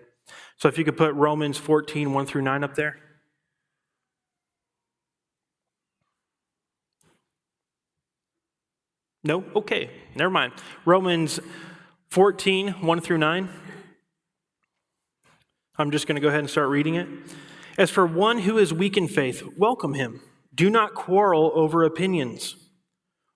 So 0.58 0.68
if 0.68 0.78
you 0.78 0.84
could 0.84 0.98
put 0.98 1.14
Romans 1.16 1.58
14, 1.58 2.14
1 2.14 2.26
through 2.26 2.42
9 2.42 2.64
up 2.64 2.76
there. 2.76 2.98
No? 9.24 9.44
Okay, 9.56 9.90
never 10.16 10.30
mind. 10.30 10.54
Romans 10.86 11.40
14, 12.10 12.70
1 12.74 13.02
through 13.02 13.18
9. 13.18 13.50
I'm 15.78 15.92
just 15.92 16.08
going 16.08 16.16
to 16.16 16.22
go 16.22 16.28
ahead 16.28 16.42
and 16.42 16.50
start 16.50 16.70
reading 16.70 16.96
it. 16.96 17.08
As 17.78 17.90
for 17.90 18.06
one 18.06 18.40
who 18.40 18.58
is 18.58 18.74
weak 18.74 18.98
in 18.98 19.08
faith, 19.08 19.44
welcome 19.58 19.96
him. 19.96 20.22
Do 20.54 20.70
not 20.70 20.94
quarrel 20.94 21.52
over 21.56 21.84
opinions. 21.84 22.56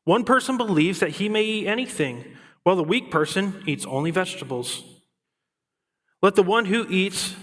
One 0.08 0.24
person 0.24 0.56
believes 0.56 1.02
that 1.02 1.10
he 1.10 1.28
may 1.28 1.44
eat 1.44 1.68
anything, 1.68 2.24
while 2.64 2.78
the 2.78 2.84
weak 2.84 3.12
person 3.12 3.62
eats 3.66 3.86
only 3.86 4.10
vegetables. 4.10 4.86
Let 6.22 6.36
the 6.36 6.44
one 6.44 6.64
who 6.64 6.88
eats, 6.90 7.36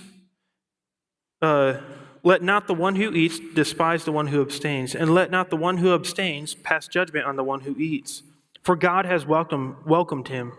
uh, 1.42 1.74
let 2.22 2.42
not 2.42 2.66
the 2.66 2.72
one 2.72 2.96
who 2.96 3.12
eats 3.12 3.38
despise 3.38 4.06
the 4.06 4.12
one 4.12 4.28
who 4.28 4.40
abstains, 4.40 4.94
and 4.94 5.12
let 5.12 5.30
not 5.30 5.50
the 5.50 5.58
one 5.58 5.76
who 5.76 5.92
abstains 5.92 6.54
pass 6.54 6.88
judgment 6.88 7.26
on 7.26 7.36
the 7.36 7.44
one 7.44 7.60
who 7.60 7.76
eats, 7.76 8.22
for 8.62 8.76
God 8.76 9.04
has 9.04 9.26
welcomed, 9.26 9.76
welcomed 9.84 10.28
him. 10.28 10.54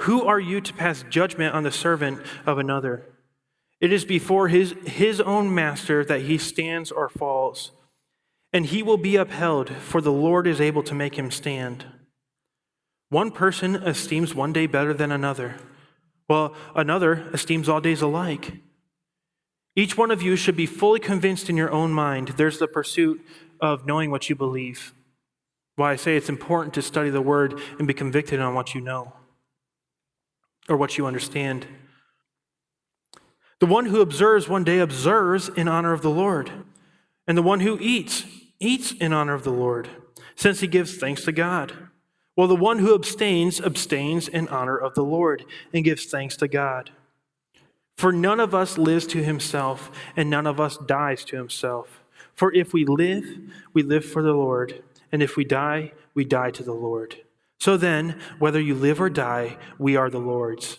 Who 0.00 0.26
are 0.26 0.40
you 0.40 0.60
to 0.60 0.74
pass 0.74 1.06
judgment 1.08 1.54
on 1.54 1.62
the 1.62 1.72
servant 1.72 2.20
of 2.44 2.58
another? 2.58 3.06
It 3.80 3.94
is 3.94 4.04
before 4.04 4.48
his, 4.48 4.74
his 4.84 5.22
own 5.22 5.54
master 5.54 6.04
that 6.04 6.20
he 6.20 6.36
stands 6.36 6.92
or 6.92 7.08
falls, 7.08 7.70
and 8.52 8.66
he 8.66 8.82
will 8.82 8.98
be 8.98 9.16
upheld, 9.16 9.70
for 9.70 10.00
the 10.00 10.12
Lord 10.12 10.46
is 10.46 10.60
able 10.60 10.82
to 10.82 10.94
make 10.94 11.16
him 11.18 11.30
stand. 11.30 11.86
One 13.08 13.30
person 13.30 13.76
esteems 13.76 14.34
one 14.34 14.52
day 14.52 14.66
better 14.66 14.92
than 14.94 15.12
another, 15.12 15.56
while 16.26 16.54
another 16.74 17.28
esteems 17.32 17.68
all 17.68 17.80
days 17.80 18.02
alike. 18.02 18.54
Each 19.74 19.96
one 19.96 20.10
of 20.10 20.22
you 20.22 20.36
should 20.36 20.56
be 20.56 20.66
fully 20.66 21.00
convinced 21.00 21.48
in 21.48 21.56
your 21.56 21.70
own 21.70 21.92
mind. 21.92 22.28
There's 22.36 22.58
the 22.58 22.68
pursuit 22.68 23.24
of 23.60 23.86
knowing 23.86 24.10
what 24.10 24.28
you 24.28 24.36
believe. 24.36 24.92
Why 25.76 25.92
I 25.92 25.96
say 25.96 26.16
it's 26.16 26.28
important 26.28 26.74
to 26.74 26.82
study 26.82 27.08
the 27.08 27.22
word 27.22 27.58
and 27.78 27.88
be 27.88 27.94
convicted 27.94 28.40
on 28.40 28.54
what 28.54 28.74
you 28.74 28.80
know 28.80 29.14
or 30.68 30.76
what 30.76 30.98
you 30.98 31.06
understand. 31.06 31.66
The 33.60 33.66
one 33.66 33.86
who 33.86 34.00
observes 34.00 34.48
one 34.48 34.64
day 34.64 34.78
observes 34.78 35.48
in 35.48 35.68
honor 35.68 35.92
of 35.92 36.02
the 36.02 36.10
Lord, 36.10 36.50
and 37.26 37.38
the 37.38 37.42
one 37.42 37.60
who 37.60 37.78
eats 37.80 38.24
eats 38.62 38.92
in 38.92 39.12
honor 39.12 39.34
of 39.34 39.44
the 39.44 39.50
Lord, 39.50 39.88
since 40.34 40.60
he 40.60 40.66
gives 40.66 40.96
thanks 40.96 41.24
to 41.24 41.32
God. 41.32 41.72
While 42.34 42.48
the 42.48 42.56
one 42.56 42.78
who 42.78 42.94
abstains 42.94 43.60
abstains 43.60 44.28
in 44.28 44.48
honor 44.48 44.76
of 44.76 44.94
the 44.94 45.04
Lord 45.04 45.44
and 45.72 45.84
gives 45.84 46.06
thanks 46.06 46.36
to 46.38 46.48
God. 46.48 46.90
For 47.96 48.10
none 48.10 48.40
of 48.40 48.54
us 48.54 48.78
lives 48.78 49.06
to 49.08 49.22
himself, 49.22 49.90
and 50.16 50.30
none 50.30 50.46
of 50.46 50.58
us 50.58 50.78
dies 50.78 51.24
to 51.26 51.36
himself. 51.36 52.02
For 52.34 52.52
if 52.54 52.72
we 52.72 52.86
live, 52.86 53.24
we 53.74 53.82
live 53.82 54.04
for 54.04 54.22
the 54.22 54.32
Lord, 54.32 54.82
and 55.12 55.22
if 55.22 55.36
we 55.36 55.44
die, 55.44 55.92
we 56.14 56.24
die 56.24 56.50
to 56.52 56.62
the 56.62 56.72
Lord. 56.72 57.16
So 57.60 57.76
then, 57.76 58.18
whether 58.38 58.60
you 58.60 58.74
live 58.74 59.00
or 59.00 59.10
die, 59.10 59.58
we 59.78 59.94
are 59.94 60.08
the 60.08 60.18
Lord's. 60.18 60.78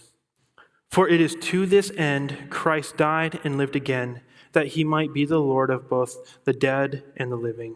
For 0.90 1.08
it 1.08 1.22
is 1.22 1.36
to 1.36 1.66
this 1.66 1.92
end 1.92 2.48
Christ 2.50 2.98
died 2.98 3.40
and 3.44 3.58
lived 3.58 3.76
again, 3.76 4.22
that 4.54 4.68
he 4.68 4.84
might 4.84 5.14
be 5.14 5.26
the 5.26 5.39
Lord 5.39 5.70
of 5.70 5.89
both 5.89 6.39
the 6.45 6.54
dead 6.54 7.04
and 7.18 7.32
the 7.32 7.36
living. 7.36 7.76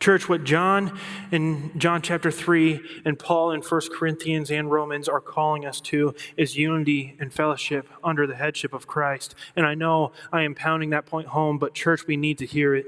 Church, 0.00 0.28
what 0.28 0.44
John 0.44 0.98
in 1.30 1.78
John 1.78 2.02
chapter 2.02 2.30
3 2.30 2.80
and 3.04 3.18
Paul 3.18 3.52
in 3.52 3.62
1 3.62 3.80
Corinthians 3.92 4.50
and 4.50 4.70
Romans 4.70 5.08
are 5.08 5.20
calling 5.20 5.64
us 5.64 5.80
to 5.82 6.14
is 6.36 6.56
unity 6.56 7.16
and 7.20 7.32
fellowship 7.32 7.88
under 8.02 8.26
the 8.26 8.34
headship 8.34 8.72
of 8.74 8.86
Christ. 8.86 9.34
And 9.56 9.64
I 9.64 9.74
know 9.74 10.12
I 10.32 10.42
am 10.42 10.54
pounding 10.54 10.90
that 10.90 11.06
point 11.06 11.28
home, 11.28 11.58
but 11.58 11.74
church, 11.74 12.06
we 12.06 12.16
need 12.16 12.38
to 12.38 12.46
hear 12.46 12.74
it. 12.74 12.86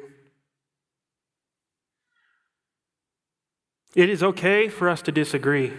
It 3.95 4.11
is 4.11 4.22
okay 4.22 4.68
for 4.68 4.91
us 4.91 5.01
to 5.03 5.12
disagree. 5.12 5.72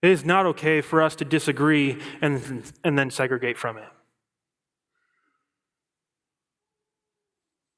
It 0.00 0.10
is 0.10 0.24
not 0.24 0.46
okay 0.46 0.80
for 0.80 1.02
us 1.02 1.14
to 1.16 1.24
disagree 1.24 1.98
and, 2.22 2.72
and 2.82 2.98
then 2.98 3.10
segregate 3.10 3.58
from 3.58 3.76
it. 3.76 3.88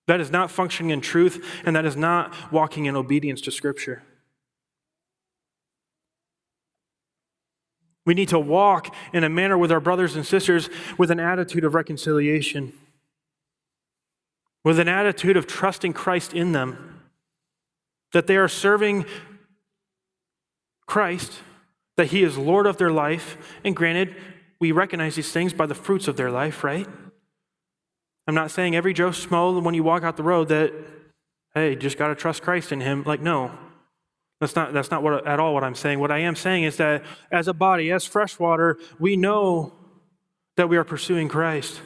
That 0.06 0.20
is 0.20 0.30
not 0.30 0.50
functioning 0.50 0.90
in 0.90 1.00
truth, 1.00 1.44
and 1.64 1.74
that 1.76 1.84
is 1.84 1.96
not 1.96 2.52
walking 2.52 2.86
in 2.86 2.96
obedience 2.96 3.40
to 3.42 3.50
Scripture. 3.50 4.02
We 8.06 8.12
need 8.12 8.28
to 8.28 8.38
walk 8.38 8.94
in 9.14 9.24
a 9.24 9.30
manner 9.30 9.56
with 9.56 9.72
our 9.72 9.80
brothers 9.80 10.14
and 10.14 10.26
sisters 10.26 10.68
with 10.98 11.10
an 11.10 11.20
attitude 11.20 11.64
of 11.64 11.74
reconciliation, 11.74 12.74
with 14.62 14.78
an 14.78 14.88
attitude 14.88 15.38
of 15.38 15.46
trusting 15.46 15.94
Christ 15.94 16.34
in 16.34 16.52
them 16.52 17.00
that 18.12 18.26
they 18.26 18.36
are 18.36 18.48
serving 18.48 19.04
Christ, 20.86 21.32
that 21.96 22.06
He 22.06 22.22
is 22.22 22.38
Lord 22.38 22.66
of 22.66 22.78
their 22.78 22.92
life. 22.92 23.36
And 23.64 23.74
granted, 23.74 24.14
we 24.60 24.70
recognize 24.70 25.16
these 25.16 25.32
things 25.32 25.52
by 25.52 25.66
the 25.66 25.74
fruits 25.74 26.08
of 26.08 26.16
their 26.16 26.30
life, 26.30 26.62
right? 26.62 26.86
I'm 28.26 28.34
not 28.34 28.50
saying 28.50 28.74
every 28.74 28.94
Joe 28.94 29.10
Schmo 29.10 29.62
when 29.62 29.74
you 29.74 29.82
walk 29.82 30.02
out 30.02 30.16
the 30.16 30.22
road 30.22 30.48
that, 30.48 30.72
hey, 31.54 31.76
just 31.76 31.98
got 31.98 32.08
to 32.08 32.14
trust 32.14 32.42
Christ 32.42 32.72
in 32.72 32.80
Him. 32.80 33.02
Like, 33.04 33.20
no. 33.20 33.50
That's 34.40 34.56
not, 34.56 34.72
that's 34.72 34.90
not 34.90 35.02
what, 35.02 35.26
at 35.26 35.38
all 35.38 35.54
what 35.54 35.64
I'm 35.64 35.74
saying. 35.74 36.00
What 36.00 36.10
I 36.10 36.18
am 36.18 36.34
saying 36.34 36.64
is 36.64 36.76
that 36.78 37.04
as 37.30 37.48
a 37.48 37.54
body, 37.54 37.90
as 37.90 38.04
freshwater, 38.04 38.78
we 38.98 39.16
know 39.16 39.72
that 40.56 40.68
we 40.68 40.76
are 40.76 40.84
pursuing 40.84 41.28
Christ. 41.28 41.80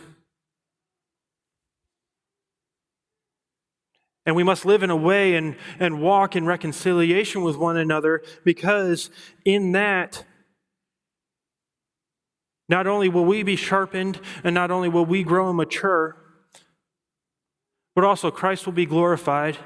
And 4.25 4.37
we 4.37 4.43
must 4.43 4.67
live 4.67 4.83
in 4.83 4.91
a 4.91 4.97
way 4.97 5.37
and, 5.37 5.57
and 5.79 6.03
walk 6.03 6.37
in 6.37 6.47
reconciliation 6.47 7.43
with 7.43 7.57
one 7.57 7.77
another 7.77 8.23
because 8.45 9.11
in 9.45 9.73
that, 9.73 10.25
not 12.69 12.87
only 12.87 13.09
will 13.09 13.25
we 13.25 13.43
be 13.43 13.57
sharpened 13.57 14.21
and 14.45 14.55
not 14.55 14.71
only 14.71 14.89
will 14.89 15.07
we 15.07 15.23
grow 15.23 15.49
and 15.49 15.57
mature, 15.57 16.17
but 17.99 18.05
also 18.05 18.31
Christ 18.31 18.65
will 18.65 18.73
be 18.73 18.87
glorified. 18.87 19.59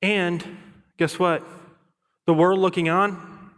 And 0.00 0.56
guess 0.98 1.18
what? 1.18 1.44
The 2.26 2.32
world 2.32 2.60
looking 2.60 2.88
on, 2.88 3.50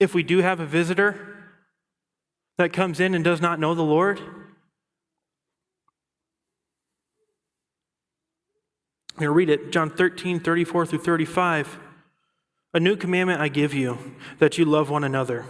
if 0.00 0.14
we 0.14 0.24
do 0.24 0.38
have 0.38 0.58
a 0.58 0.66
visitor 0.66 1.54
that 2.58 2.72
comes 2.72 2.98
in 2.98 3.14
and 3.14 3.22
does 3.22 3.40
not 3.40 3.60
know 3.60 3.72
the 3.72 3.82
Lord, 3.82 4.18
I'm 4.18 4.26
going 9.14 9.28
to 9.28 9.30
read 9.30 9.48
it 9.48 9.70
John 9.70 9.90
13, 9.90 10.40
34 10.40 10.86
through 10.86 10.98
35. 10.98 11.78
A 12.74 12.80
new 12.80 12.96
commandment 12.96 13.40
I 13.40 13.46
give 13.46 13.72
you, 13.72 14.16
that 14.40 14.58
you 14.58 14.64
love 14.64 14.90
one 14.90 15.04
another. 15.04 15.46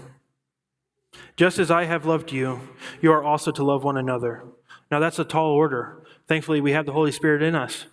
Just 1.37 1.59
as 1.59 1.71
I 1.71 1.85
have 1.85 2.05
loved 2.05 2.31
you, 2.31 2.61
you 3.01 3.11
are 3.11 3.25
also 3.25 3.51
to 3.53 3.65
love 3.65 3.85
one 3.85 3.97
another. 3.97 4.45
Now, 4.93 5.01
that's 5.01 5.19
a 5.19 5.25
tall 5.25 5.53
order. 5.53 6.05
Thankfully, 6.29 6.61
we 6.61 6.73
have 6.73 6.85
the 6.85 6.93
Holy 6.93 7.13
Spirit 7.13 7.43
in 7.43 7.55
us. 7.55 7.87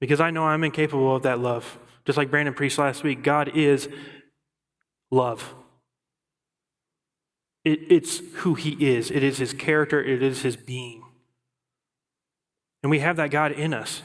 Because 0.00 0.20
I 0.20 0.30
know 0.30 0.44
I'm 0.44 0.62
incapable 0.62 1.16
of 1.16 1.24
that 1.24 1.40
love. 1.40 1.78
Just 2.04 2.16
like 2.16 2.30
Brandon 2.30 2.54
preached 2.54 2.78
last 2.78 3.02
week, 3.02 3.24
God 3.24 3.48
is 3.56 3.88
love. 5.10 5.52
It, 7.64 7.80
it's 7.90 8.20
who 8.36 8.54
He 8.54 8.94
is, 8.94 9.10
it 9.10 9.24
is 9.24 9.38
His 9.38 9.52
character, 9.52 10.00
it 10.00 10.22
is 10.22 10.42
His 10.42 10.54
being. 10.56 11.02
And 12.84 12.90
we 12.90 13.00
have 13.00 13.16
that 13.16 13.32
God 13.32 13.50
in 13.50 13.74
us. 13.74 14.02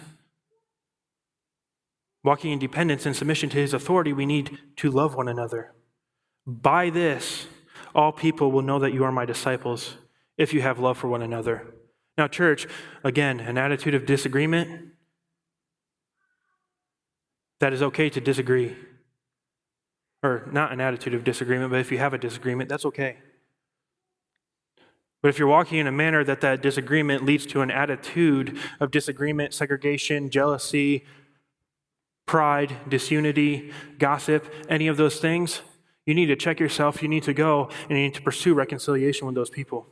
Walking 2.23 2.51
in 2.51 2.57
dependence 2.57 3.05
and 3.05 3.15
submission 3.15 3.49
to 3.49 3.57
his 3.57 3.73
authority, 3.73 4.11
we 4.11 4.25
need 4.25 4.57
to 4.77 4.89
love 4.89 5.15
one 5.15 5.27
another. 5.27 5.73
By 6.47 6.89
this, 6.89 7.45
all 7.93 8.11
people 8.11 8.51
will 8.51 8.61
know 8.61 8.79
that 8.79 8.93
you 8.93 9.03
are 9.03 9.11
my 9.11 9.25
disciples 9.25 9.95
if 10.39 10.53
you 10.53 10.61
have 10.61 10.79
love 10.79 10.97
for 10.97 11.07
one 11.09 11.21
another. 11.21 11.67
Now, 12.17 12.27
church, 12.27 12.65
again, 13.03 13.39
an 13.39 13.57
attitude 13.57 13.93
of 13.93 14.05
disagreement. 14.05 14.93
That 17.59 17.73
is 17.73 17.83
okay 17.83 18.09
to 18.09 18.21
disagree. 18.21 18.75
Or 20.23 20.49
not 20.51 20.71
an 20.71 20.81
attitude 20.81 21.13
of 21.13 21.23
disagreement, 21.23 21.71
but 21.71 21.81
if 21.81 21.91
you 21.91 21.97
have 21.97 22.13
a 22.13 22.17
disagreement, 22.17 22.69
that's 22.69 22.85
okay. 22.85 23.17
But 25.21 25.27
if 25.27 25.37
you're 25.37 25.47
walking 25.49 25.77
in 25.77 25.87
a 25.87 25.91
manner 25.91 26.23
that 26.23 26.39
that 26.41 26.61
disagreement 26.61 27.25
leads 27.25 27.45
to 27.47 27.61
an 27.61 27.69
attitude 27.69 28.57
of 28.79 28.91
disagreement, 28.91 29.53
segregation, 29.53 30.29
jealousy, 30.29 31.05
pride, 32.25 32.77
disunity, 32.87 33.73
gossip, 33.97 34.53
any 34.69 34.87
of 34.87 34.95
those 34.95 35.19
things, 35.19 35.61
you 36.05 36.13
need 36.13 36.27
to 36.27 36.37
check 36.37 36.59
yourself. 36.59 37.01
You 37.01 37.09
need 37.09 37.23
to 37.23 37.33
go 37.33 37.69
and 37.89 37.97
you 37.97 38.05
need 38.05 38.13
to 38.13 38.21
pursue 38.21 38.53
reconciliation 38.53 39.27
with 39.27 39.35
those 39.35 39.49
people. 39.49 39.87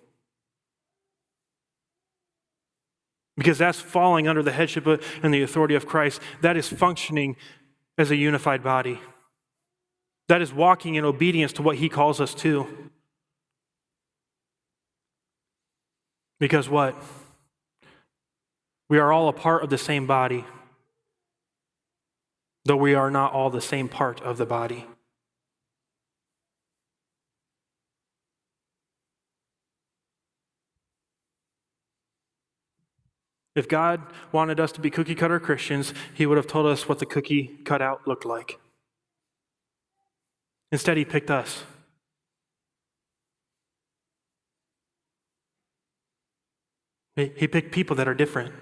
Because 3.38 3.60
that's 3.60 3.80
falling 3.80 4.28
under 4.28 4.42
the 4.42 4.52
headship 4.52 4.88
and 5.22 5.34
the 5.34 5.44
authority 5.44 5.76
of 5.76 5.86
Christ. 5.86 6.20
That 6.42 6.58
is 6.58 6.68
functioning 6.68 7.36
as 7.98 8.10
a 8.10 8.16
unified 8.16 8.64
body. 8.64 9.00
That 10.28 10.42
is 10.42 10.52
walking 10.52 10.96
in 10.96 11.06
obedience 11.06 11.54
to 11.54 11.62
what 11.62 11.78
he 11.78 11.88
calls 11.88 12.20
us 12.20 12.34
to. 12.36 12.68
Because 16.40 16.68
what? 16.68 16.96
We 18.90 18.98
are 19.00 19.12
all 19.12 19.30
a 19.30 19.34
part 19.34 19.64
of 19.64 19.70
the 19.70 19.78
same 19.78 20.08
body, 20.08 20.46
though 22.66 22.78
we 22.78 22.94
are 22.94 23.12
not 23.12 23.34
all 23.34 23.50
the 23.50 23.62
same 23.62 23.88
part 23.88 24.22
of 24.22 24.38
the 24.38 24.46
body. 24.46 24.86
If 33.58 33.68
God 33.68 34.04
wanted 34.32 34.60
us 34.60 34.72
to 34.74 34.82
be 34.82 34.92
cookie 34.92 35.16
cutter 35.16 35.40
Christians, 35.40 35.92
He 36.14 36.28
would 36.28 36.38
have 36.38 36.46
told 36.46 36.68
us 36.68 36.88
what 36.88 37.00
the 37.00 37.08
cookie 37.08 37.60
cutout 37.66 38.08
looked 38.08 38.24
like. 38.24 38.60
Instead, 40.72 40.96
He 40.96 41.04
picked 41.04 41.32
us. 41.32 41.64
He 47.16 47.48
picked 47.48 47.72
people 47.72 47.96
that 47.96 48.08
are 48.08 48.14
different. 48.14 48.54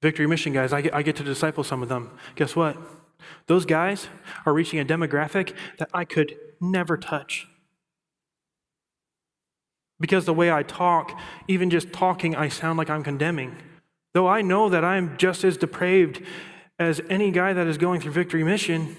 Victory 0.00 0.28
Mission 0.28 0.52
guys, 0.52 0.72
I 0.72 0.80
get, 0.80 0.94
I 0.94 1.02
get 1.02 1.16
to 1.16 1.24
disciple 1.24 1.64
some 1.64 1.82
of 1.82 1.88
them. 1.88 2.16
Guess 2.36 2.54
what? 2.54 2.76
Those 3.48 3.66
guys 3.66 4.06
are 4.46 4.52
reaching 4.52 4.78
a 4.78 4.84
demographic 4.84 5.56
that 5.78 5.90
I 5.92 6.04
could 6.04 6.36
never 6.60 6.96
touch. 6.96 7.48
Because 10.02 10.24
the 10.24 10.34
way 10.34 10.50
I 10.50 10.64
talk, 10.64 11.16
even 11.46 11.70
just 11.70 11.92
talking, 11.92 12.34
I 12.34 12.48
sound 12.48 12.76
like 12.76 12.90
I'm 12.90 13.04
condemning. 13.04 13.56
Though 14.14 14.26
I 14.26 14.42
know 14.42 14.68
that 14.68 14.84
I'm 14.84 15.16
just 15.16 15.44
as 15.44 15.56
depraved 15.56 16.20
as 16.76 17.00
any 17.08 17.30
guy 17.30 17.52
that 17.52 17.68
is 17.68 17.78
going 17.78 18.00
through 18.00 18.10
Victory 18.10 18.42
Mission, 18.42 18.96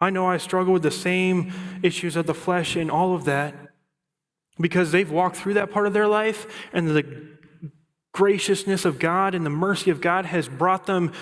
I 0.00 0.08
know 0.08 0.26
I 0.26 0.38
struggle 0.38 0.72
with 0.72 0.82
the 0.82 0.90
same 0.90 1.52
issues 1.82 2.16
of 2.16 2.26
the 2.26 2.32
flesh 2.32 2.76
and 2.76 2.90
all 2.90 3.14
of 3.14 3.26
that 3.26 3.54
because 4.58 4.90
they've 4.90 5.10
walked 5.10 5.36
through 5.36 5.54
that 5.54 5.70
part 5.70 5.86
of 5.86 5.92
their 5.92 6.08
life 6.08 6.46
and 6.72 6.88
the 6.88 7.04
graciousness 8.12 8.86
of 8.86 8.98
God 8.98 9.34
and 9.34 9.44
the 9.44 9.50
mercy 9.50 9.90
of 9.90 10.00
God 10.00 10.24
has 10.24 10.48
brought 10.48 10.86
them 10.86 11.12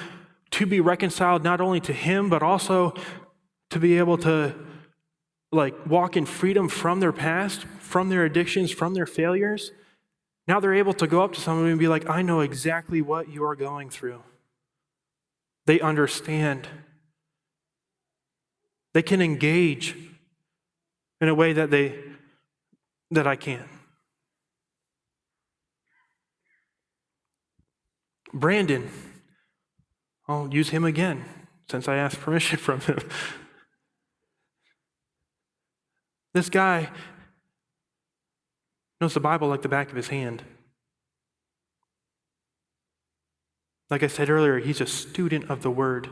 to 0.52 0.66
be 0.66 0.80
reconciled 0.80 1.42
not 1.42 1.60
only 1.60 1.80
to 1.80 1.92
Him, 1.92 2.28
but 2.28 2.44
also 2.44 2.94
to 3.70 3.80
be 3.80 3.98
able 3.98 4.18
to 4.18 4.54
like 5.50 5.74
walk 5.86 6.16
in 6.16 6.26
freedom 6.26 6.68
from 6.68 7.00
their 7.00 7.12
past, 7.12 7.66
from 7.92 8.08
their 8.08 8.24
addictions, 8.24 8.70
from 8.70 8.94
their 8.94 9.04
failures. 9.04 9.70
Now 10.48 10.60
they're 10.60 10.72
able 10.72 10.94
to 10.94 11.06
go 11.06 11.22
up 11.22 11.34
to 11.34 11.40
somebody 11.42 11.68
and 11.68 11.78
be 11.78 11.88
like, 11.88 12.08
I 12.08 12.22
know 12.22 12.40
exactly 12.40 13.02
what 13.02 13.28
you 13.28 13.44
are 13.44 13.54
going 13.54 13.90
through. 13.90 14.22
They 15.66 15.78
understand. 15.78 16.68
They 18.94 19.02
can 19.02 19.20
engage 19.20 19.94
in 21.20 21.28
a 21.28 21.34
way 21.34 21.52
that 21.52 21.70
they 21.70 22.02
that 23.10 23.26
I 23.26 23.36
can't. 23.36 23.68
Brandon, 28.32 28.88
I'll 30.26 30.48
use 30.48 30.70
him 30.70 30.84
again 30.84 31.26
since 31.70 31.88
I 31.88 31.96
asked 31.96 32.20
permission 32.20 32.58
from 32.66 32.80
him. 32.80 33.00
This 36.32 36.48
guy 36.48 36.88
knows 39.02 39.14
the 39.14 39.20
Bible 39.20 39.48
like 39.48 39.62
the 39.62 39.68
back 39.68 39.90
of 39.90 39.96
his 39.96 40.08
hand. 40.08 40.44
Like 43.90 44.04
I 44.04 44.06
said 44.06 44.30
earlier, 44.30 44.58
he's 44.60 44.80
a 44.80 44.86
student 44.86 45.50
of 45.50 45.62
the 45.62 45.70
Word. 45.70 46.08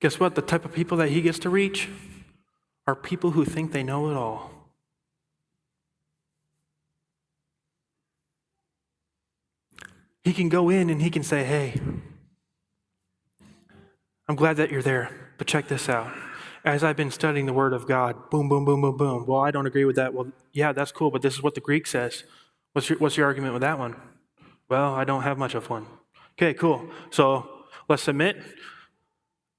Guess 0.00 0.20
what? 0.20 0.36
The 0.36 0.42
type 0.42 0.64
of 0.64 0.72
people 0.72 0.96
that 0.98 1.08
he 1.08 1.20
gets 1.20 1.40
to 1.40 1.50
reach 1.50 1.88
are 2.86 2.94
people 2.94 3.32
who 3.32 3.44
think 3.44 3.72
they 3.72 3.82
know 3.82 4.08
it 4.08 4.14
all. 4.14 4.52
He 10.22 10.32
can 10.32 10.48
go 10.48 10.70
in 10.70 10.90
and 10.90 11.02
he 11.02 11.10
can 11.10 11.24
say, 11.24 11.42
Hey, 11.42 11.80
I'm 14.28 14.36
glad 14.36 14.56
that 14.58 14.70
you're 14.70 14.80
there, 14.80 15.10
but 15.38 15.48
check 15.48 15.66
this 15.66 15.88
out 15.88 16.12
as 16.64 16.82
I've 16.82 16.96
been 16.96 17.10
studying 17.10 17.46
the 17.46 17.52
Word 17.52 17.74
of 17.74 17.86
God, 17.86 18.30
boom, 18.30 18.48
boom, 18.48 18.64
boom, 18.64 18.80
boom, 18.80 18.96
boom. 18.96 19.26
Well, 19.26 19.40
I 19.40 19.50
don't 19.50 19.66
agree 19.66 19.84
with 19.84 19.96
that. 19.96 20.14
Well, 20.14 20.32
yeah, 20.52 20.72
that's 20.72 20.92
cool, 20.92 21.10
but 21.10 21.20
this 21.20 21.34
is 21.34 21.42
what 21.42 21.54
the 21.54 21.60
Greek 21.60 21.86
says. 21.86 22.24
What's 22.72 22.88
your, 22.88 22.98
what's 22.98 23.16
your 23.16 23.26
argument 23.26 23.52
with 23.52 23.62
that 23.62 23.78
one? 23.78 23.96
Well, 24.68 24.94
I 24.94 25.04
don't 25.04 25.22
have 25.22 25.36
much 25.36 25.54
of 25.54 25.68
one. 25.68 25.86
Okay, 26.32 26.54
cool. 26.54 26.88
So 27.10 27.48
let's 27.88 28.02
submit 28.02 28.36
and 28.36 28.44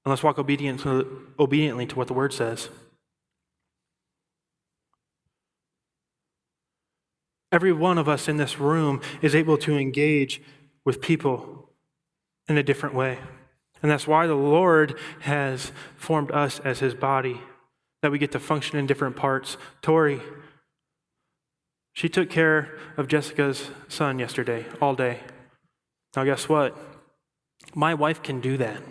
let's 0.04 0.22
walk 0.22 0.38
obedient 0.38 0.80
to, 0.80 1.28
obediently 1.38 1.86
to 1.86 1.96
what 1.96 2.08
the 2.08 2.14
Word 2.14 2.32
says. 2.32 2.68
Every 7.52 7.72
one 7.72 7.98
of 7.98 8.08
us 8.08 8.26
in 8.26 8.36
this 8.36 8.58
room 8.58 9.00
is 9.22 9.34
able 9.34 9.56
to 9.58 9.78
engage 9.78 10.42
with 10.84 11.00
people 11.00 11.70
in 12.48 12.58
a 12.58 12.62
different 12.62 12.94
way. 12.94 13.18
And 13.82 13.90
that's 13.90 14.06
why 14.06 14.26
the 14.26 14.34
Lord 14.34 14.98
has 15.20 15.72
formed 15.96 16.30
us 16.30 16.60
as 16.60 16.80
his 16.80 16.94
body, 16.94 17.40
that 18.02 18.10
we 18.10 18.18
get 18.18 18.32
to 18.32 18.40
function 18.40 18.78
in 18.78 18.86
different 18.86 19.16
parts. 19.16 19.56
Tori, 19.82 20.20
she 21.92 22.08
took 22.08 22.28
care 22.30 22.76
of 22.96 23.08
Jessica's 23.08 23.70
son 23.88 24.18
yesterday, 24.18 24.66
all 24.80 24.94
day. 24.94 25.20
Now, 26.14 26.24
guess 26.24 26.48
what? 26.48 26.76
My 27.74 27.94
wife 27.94 28.22
can 28.22 28.40
do 28.40 28.56
that. 28.56 28.82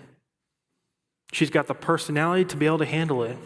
She's 1.32 1.50
got 1.50 1.68
the 1.68 1.74
personality 1.74 2.46
to 2.46 2.58
be 2.58 2.66
able 2.66 2.78
to 2.78 2.86
handle 2.86 3.24
it. 3.24 3.38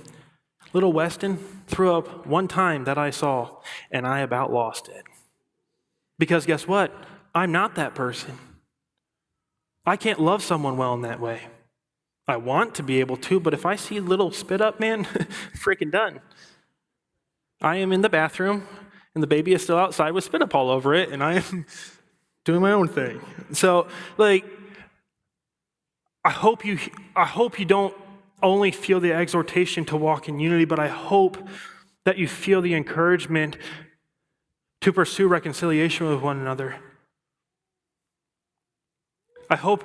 Little 0.73 0.93
Weston 0.93 1.37
threw 1.67 1.95
up 1.95 2.27
one 2.27 2.47
time 2.47 2.83
that 2.83 2.97
I 2.97 3.09
saw, 3.09 3.57
and 3.89 4.05
I 4.05 4.19
about 4.19 4.51
lost 4.51 4.87
it. 4.89 5.03
Because 6.17 6.45
guess 6.45 6.67
what? 6.67 6.93
I'm 7.33 7.51
not 7.51 7.75
that 7.75 7.95
person. 7.95 8.37
I 9.89 9.97
can't 9.97 10.19
love 10.19 10.43
someone 10.43 10.77
well 10.77 10.93
in 10.93 11.01
that 11.01 11.19
way. 11.19 11.41
I 12.27 12.37
want 12.37 12.75
to 12.75 12.83
be 12.83 12.99
able 12.99 13.17
to, 13.17 13.39
but 13.39 13.55
if 13.55 13.65
I 13.65 13.75
see 13.75 13.99
little 13.99 14.31
spit 14.31 14.61
up, 14.61 14.79
man, 14.79 15.03
freaking 15.57 15.91
done. 15.91 16.21
I 17.59 17.77
am 17.77 17.91
in 17.91 18.01
the 18.01 18.09
bathroom 18.09 18.67
and 19.15 19.23
the 19.23 19.27
baby 19.27 19.53
is 19.53 19.63
still 19.63 19.77
outside 19.77 20.11
with 20.11 20.23
spit 20.23 20.43
up 20.43 20.53
all 20.53 20.69
over 20.69 20.93
it, 20.93 21.09
and 21.09 21.23
I 21.23 21.35
am 21.35 21.65
doing 22.45 22.61
my 22.61 22.71
own 22.71 22.87
thing. 22.87 23.19
So, 23.51 23.87
like, 24.17 24.45
I 26.23 26.29
hope 26.29 26.63
you 26.63 26.77
I 27.15 27.25
hope 27.25 27.59
you 27.59 27.65
don't 27.65 27.95
only 28.43 28.71
feel 28.71 28.99
the 28.99 29.11
exhortation 29.11 29.85
to 29.85 29.97
walk 29.97 30.29
in 30.29 30.39
unity, 30.39 30.65
but 30.65 30.79
I 30.79 30.87
hope 30.87 31.37
that 32.05 32.17
you 32.19 32.27
feel 32.27 32.61
the 32.61 32.75
encouragement 32.75 33.57
to 34.81 34.93
pursue 34.93 35.27
reconciliation 35.27 36.07
with 36.07 36.21
one 36.21 36.39
another. 36.39 36.75
I 39.49 39.55
hope 39.55 39.83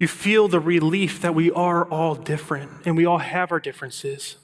you 0.00 0.08
feel 0.08 0.48
the 0.48 0.60
relief 0.60 1.20
that 1.20 1.34
we 1.34 1.50
are 1.52 1.84
all 1.84 2.14
different 2.14 2.70
and 2.84 2.96
we 2.96 3.06
all 3.06 3.18
have 3.18 3.52
our 3.52 3.60
differences. 3.60 4.36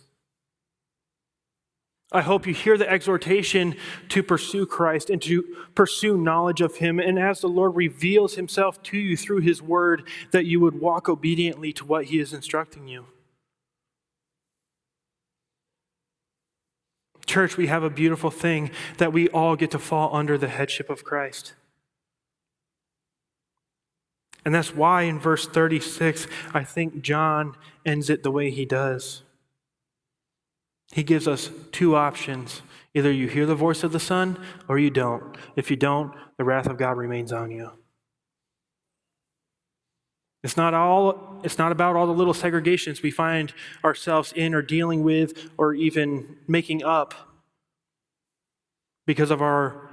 I 2.12 2.22
hope 2.22 2.46
you 2.46 2.54
hear 2.54 2.76
the 2.76 2.90
exhortation 2.90 3.76
to 4.08 4.22
pursue 4.22 4.66
Christ 4.66 5.10
and 5.10 5.22
to 5.22 5.44
pursue 5.76 6.16
knowledge 6.16 6.60
of 6.60 6.76
Him. 6.76 6.98
And 6.98 7.18
as 7.18 7.40
the 7.40 7.48
Lord 7.48 7.76
reveals 7.76 8.34
Himself 8.34 8.82
to 8.84 8.98
you 8.98 9.16
through 9.16 9.40
His 9.40 9.62
Word, 9.62 10.08
that 10.32 10.44
you 10.44 10.58
would 10.58 10.80
walk 10.80 11.08
obediently 11.08 11.72
to 11.74 11.84
what 11.84 12.06
He 12.06 12.18
is 12.18 12.32
instructing 12.32 12.88
you. 12.88 13.06
Church, 17.26 17.56
we 17.56 17.68
have 17.68 17.84
a 17.84 17.90
beautiful 17.90 18.30
thing 18.30 18.72
that 18.98 19.12
we 19.12 19.28
all 19.28 19.54
get 19.54 19.70
to 19.70 19.78
fall 19.78 20.10
under 20.12 20.36
the 20.36 20.48
headship 20.48 20.90
of 20.90 21.04
Christ. 21.04 21.54
And 24.44 24.54
that's 24.54 24.74
why 24.74 25.02
in 25.02 25.18
verse 25.18 25.46
36, 25.46 26.26
I 26.54 26.64
think 26.64 27.02
John 27.02 27.56
ends 27.84 28.08
it 28.08 28.22
the 28.22 28.30
way 28.30 28.50
he 28.50 28.64
does. 28.64 29.22
He 30.92 31.02
gives 31.02 31.28
us 31.28 31.50
two 31.72 31.94
options. 31.94 32.62
Either 32.94 33.12
you 33.12 33.28
hear 33.28 33.46
the 33.46 33.54
voice 33.54 33.84
of 33.84 33.92
the 33.92 34.00
Son 34.00 34.38
or 34.68 34.78
you 34.78 34.90
don't. 34.90 35.36
If 35.56 35.70
you 35.70 35.76
don't, 35.76 36.12
the 36.36 36.44
wrath 36.44 36.66
of 36.66 36.78
God 36.78 36.96
remains 36.96 37.32
on 37.32 37.50
you. 37.50 37.70
It's 40.42 40.56
not 40.56 40.72
all 40.72 41.40
it's 41.44 41.58
not 41.58 41.72
about 41.72 41.96
all 41.96 42.06
the 42.06 42.14
little 42.14 42.34
segregations 42.34 43.02
we 43.02 43.10
find 43.10 43.52
ourselves 43.84 44.32
in 44.32 44.54
or 44.54 44.62
dealing 44.62 45.02
with 45.02 45.50
or 45.58 45.74
even 45.74 46.36
making 46.48 46.82
up 46.82 47.14
because 49.06 49.30
of 49.30 49.42
our 49.42 49.90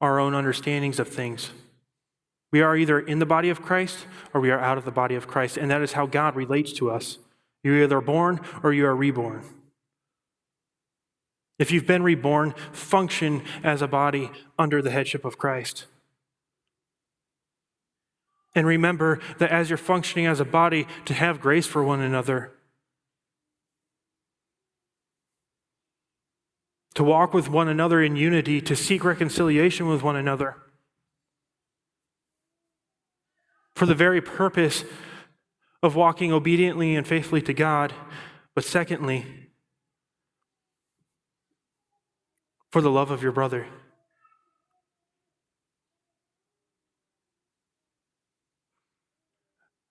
our 0.00 0.20
own 0.20 0.34
understandings 0.34 1.00
of 1.00 1.08
things. 1.08 1.50
We 2.50 2.62
are 2.62 2.76
either 2.76 2.98
in 2.98 3.18
the 3.18 3.26
body 3.26 3.50
of 3.50 3.62
Christ 3.62 4.06
or 4.32 4.40
we 4.40 4.50
are 4.50 4.60
out 4.60 4.78
of 4.78 4.84
the 4.84 4.90
body 4.90 5.14
of 5.14 5.26
Christ, 5.26 5.56
and 5.56 5.70
that 5.70 5.82
is 5.82 5.92
how 5.92 6.06
God 6.06 6.34
relates 6.34 6.72
to 6.74 6.90
us. 6.90 7.18
You're 7.62 7.82
either 7.82 8.00
born 8.00 8.40
or 8.62 8.72
you 8.72 8.86
are 8.86 8.96
reborn. 8.96 9.44
If 11.58 11.72
you've 11.72 11.86
been 11.86 12.02
reborn, 12.02 12.54
function 12.72 13.42
as 13.64 13.82
a 13.82 13.88
body 13.88 14.30
under 14.58 14.80
the 14.80 14.90
headship 14.90 15.24
of 15.24 15.38
Christ. 15.38 15.86
And 18.54 18.66
remember 18.66 19.20
that 19.38 19.50
as 19.50 19.68
you're 19.68 19.76
functioning 19.76 20.26
as 20.26 20.40
a 20.40 20.44
body, 20.44 20.86
to 21.04 21.14
have 21.14 21.40
grace 21.40 21.66
for 21.66 21.82
one 21.82 22.00
another, 22.00 22.52
to 26.94 27.04
walk 27.04 27.34
with 27.34 27.48
one 27.48 27.68
another 27.68 28.02
in 28.02 28.16
unity, 28.16 28.60
to 28.60 28.74
seek 28.74 29.04
reconciliation 29.04 29.86
with 29.86 30.02
one 30.02 30.16
another. 30.16 30.56
For 33.78 33.86
the 33.86 33.94
very 33.94 34.20
purpose 34.20 34.82
of 35.84 35.94
walking 35.94 36.32
obediently 36.32 36.96
and 36.96 37.06
faithfully 37.06 37.40
to 37.42 37.54
God, 37.54 37.94
but 38.52 38.64
secondly, 38.64 39.24
for 42.72 42.82
the 42.82 42.90
love 42.90 43.12
of 43.12 43.22
your 43.22 43.30
brother. 43.30 43.68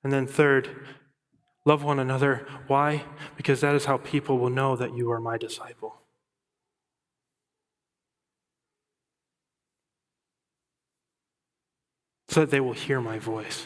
And 0.03 0.11
then, 0.11 0.27
third, 0.27 0.69
love 1.63 1.81
one 1.81 1.97
another. 1.97 2.45
Why? 2.67 3.05
Because 3.37 3.61
that 3.61 3.73
is 3.73 3.85
how 3.85 3.99
people 3.99 4.37
will 4.37 4.49
know 4.49 4.75
that 4.75 4.97
you 4.97 5.09
are 5.11 5.21
my 5.21 5.37
disciple. 5.37 6.01
So 12.27 12.41
that 12.41 12.51
they 12.51 12.59
will 12.59 12.73
hear 12.73 12.99
my 12.99 13.17
voice. 13.17 13.65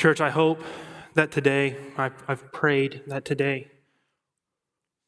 Church, 0.00 0.18
I 0.18 0.30
hope 0.30 0.64
that 1.12 1.30
today, 1.30 1.76
I've 1.98 2.50
prayed 2.54 3.02
that 3.08 3.26
today, 3.26 3.68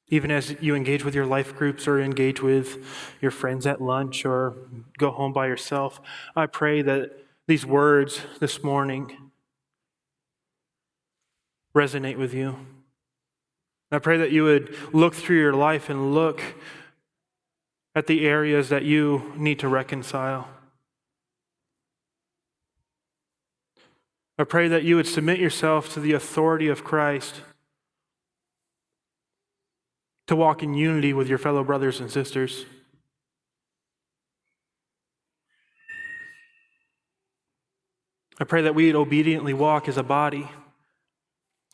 even 0.09 0.31
as 0.31 0.55
you 0.61 0.75
engage 0.75 1.03
with 1.03 1.15
your 1.15 1.25
life 1.25 1.57
groups 1.57 1.89
or 1.89 1.99
engage 1.99 2.43
with 2.43 3.17
your 3.23 3.31
friends 3.31 3.67
at 3.67 3.81
lunch 3.81 4.27
or 4.27 4.55
go 4.99 5.11
home 5.11 5.33
by 5.33 5.47
yourself, 5.47 5.99
I 6.37 6.45
pray 6.45 6.83
that 6.83 7.25
these 7.47 7.65
words 7.65 8.21
this 8.39 8.63
morning 8.63 9.17
resonate 11.75 12.19
with 12.19 12.35
you. 12.35 12.59
I 13.91 13.99
pray 13.99 14.19
that 14.19 14.31
you 14.31 14.45
would 14.45 14.77
look 14.93 15.15
through 15.15 15.39
your 15.39 15.55
life 15.55 15.89
and 15.89 16.13
look 16.13 16.43
at 17.95 18.09
the 18.09 18.27
areas 18.27 18.69
that 18.69 18.83
you 18.83 19.33
need 19.39 19.59
to 19.61 19.69
reconcile. 19.69 20.49
I 24.43 24.45
pray 24.45 24.67
that 24.67 24.83
you 24.83 24.97
would 24.97 25.07
submit 25.07 25.39
yourself 25.39 25.95
to 25.95 26.01
the 26.01 26.15
authority 26.15 26.67
of 26.67 26.83
Christ 26.83 27.43
to 30.27 30.35
walk 30.35 30.65
in 30.65 30.75
unity 30.75 31.13
with 31.13 31.29
your 31.29 31.39
fellow 31.39 31.63
brothers 31.63 32.01
and 32.01 32.11
sisters. 32.11 32.65
I 38.41 38.43
pray 38.43 38.63
that 38.63 38.75
we 38.75 38.87
would 38.87 38.97
obediently 38.97 39.55
walk 39.55 39.87
as 39.87 39.97
a 39.97 40.03
body 40.03 40.51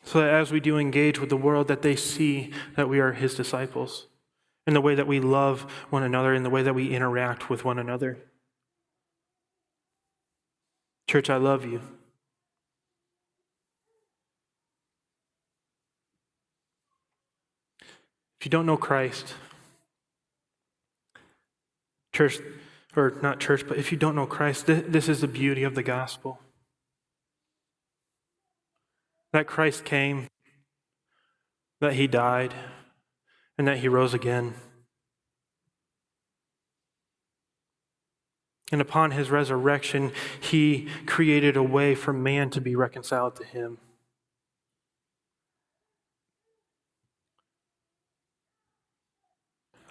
so 0.03 0.19
that 0.19 0.31
as 0.31 0.51
we 0.51 0.59
do 0.59 0.77
engage 0.77 1.19
with 1.19 1.29
the 1.29 1.37
world 1.37 1.69
that 1.69 1.81
they 1.81 1.95
see 1.95 2.53
that 2.75 2.87
we 2.87 2.99
are 2.99 3.13
his 3.13 3.33
disciples 3.33 4.05
in 4.67 4.75
the 4.75 4.81
way 4.81 4.93
that 4.93 5.07
we 5.07 5.19
love 5.19 5.61
one 5.89 6.03
another 6.03 6.35
in 6.35 6.43
the 6.43 6.51
way 6.51 6.61
that 6.61 6.75
we 6.75 6.93
interact 6.93 7.49
with 7.49 7.65
one 7.65 7.79
another. 7.79 8.19
Church, 11.07 11.31
I 11.31 11.37
love 11.37 11.65
you. 11.65 11.81
If 18.39 18.45
you 18.45 18.49
don't 18.49 18.65
know 18.65 18.77
Christ, 18.77 19.33
church, 22.13 22.39
or 22.95 23.17
not 23.21 23.41
church, 23.41 23.65
but 23.67 23.77
if 23.77 23.91
you 23.91 23.97
don't 23.97 24.15
know 24.15 24.25
Christ, 24.25 24.65
this 24.65 25.09
is 25.09 25.19
the 25.19 25.27
beauty 25.27 25.63
of 25.63 25.75
the 25.75 25.83
gospel. 25.83 26.39
That 29.33 29.45
Christ 29.45 29.83
came, 29.83 30.27
that 31.81 31.93
he 31.93 32.07
died, 32.07 32.53
and 33.57 33.67
that 33.67 33.79
he 33.79 33.89
rose 33.89 34.13
again. 34.13 34.53
And 38.71 38.79
upon 38.79 39.11
his 39.11 39.29
resurrection, 39.29 40.13
he 40.39 40.87
created 41.05 41.57
a 41.57 41.63
way 41.63 41.93
for 41.93 42.13
man 42.13 42.49
to 42.51 42.61
be 42.61 42.75
reconciled 42.75 43.35
to 43.35 43.43
him. 43.43 43.79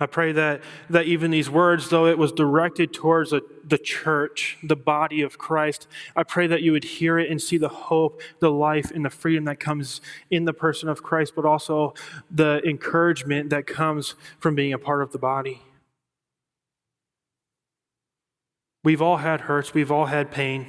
I 0.00 0.06
pray 0.06 0.32
that, 0.32 0.62
that 0.90 1.06
even 1.06 1.30
these 1.32 1.50
words, 1.50 1.90
though 1.90 2.06
it 2.06 2.18
was 2.18 2.30
directed 2.30 2.92
towards 2.92 3.32
a, 3.32 3.42
the 3.64 3.78
church, 3.78 4.56
the 4.62 4.76
body 4.76 5.22
of 5.22 5.38
Christ, 5.38 5.88
I 6.14 6.22
pray 6.22 6.46
that 6.46 6.62
you 6.62 6.70
would 6.72 6.84
hear 6.84 7.18
it 7.18 7.30
and 7.30 7.42
see 7.42 7.58
the 7.58 7.68
hope, 7.68 8.20
the 8.38 8.50
life, 8.50 8.92
and 8.92 9.04
the 9.04 9.10
freedom 9.10 9.44
that 9.46 9.58
comes 9.58 10.00
in 10.30 10.44
the 10.44 10.52
person 10.52 10.88
of 10.88 11.02
Christ, 11.02 11.34
but 11.34 11.44
also 11.44 11.94
the 12.30 12.60
encouragement 12.64 13.50
that 13.50 13.66
comes 13.66 14.14
from 14.38 14.54
being 14.54 14.72
a 14.72 14.78
part 14.78 15.02
of 15.02 15.10
the 15.10 15.18
body. 15.18 15.62
We've 18.84 19.02
all 19.02 19.16
had 19.16 19.42
hurts, 19.42 19.74
we've 19.74 19.90
all 19.90 20.06
had 20.06 20.30
pain. 20.30 20.66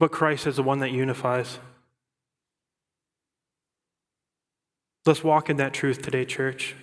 But 0.00 0.10
Christ 0.10 0.48
is 0.48 0.56
the 0.56 0.64
one 0.64 0.80
that 0.80 0.90
unifies. 0.90 1.60
Let's 5.06 5.22
walk 5.22 5.50
in 5.50 5.58
that 5.58 5.74
truth 5.74 6.00
today, 6.00 6.24
church. 6.24 6.74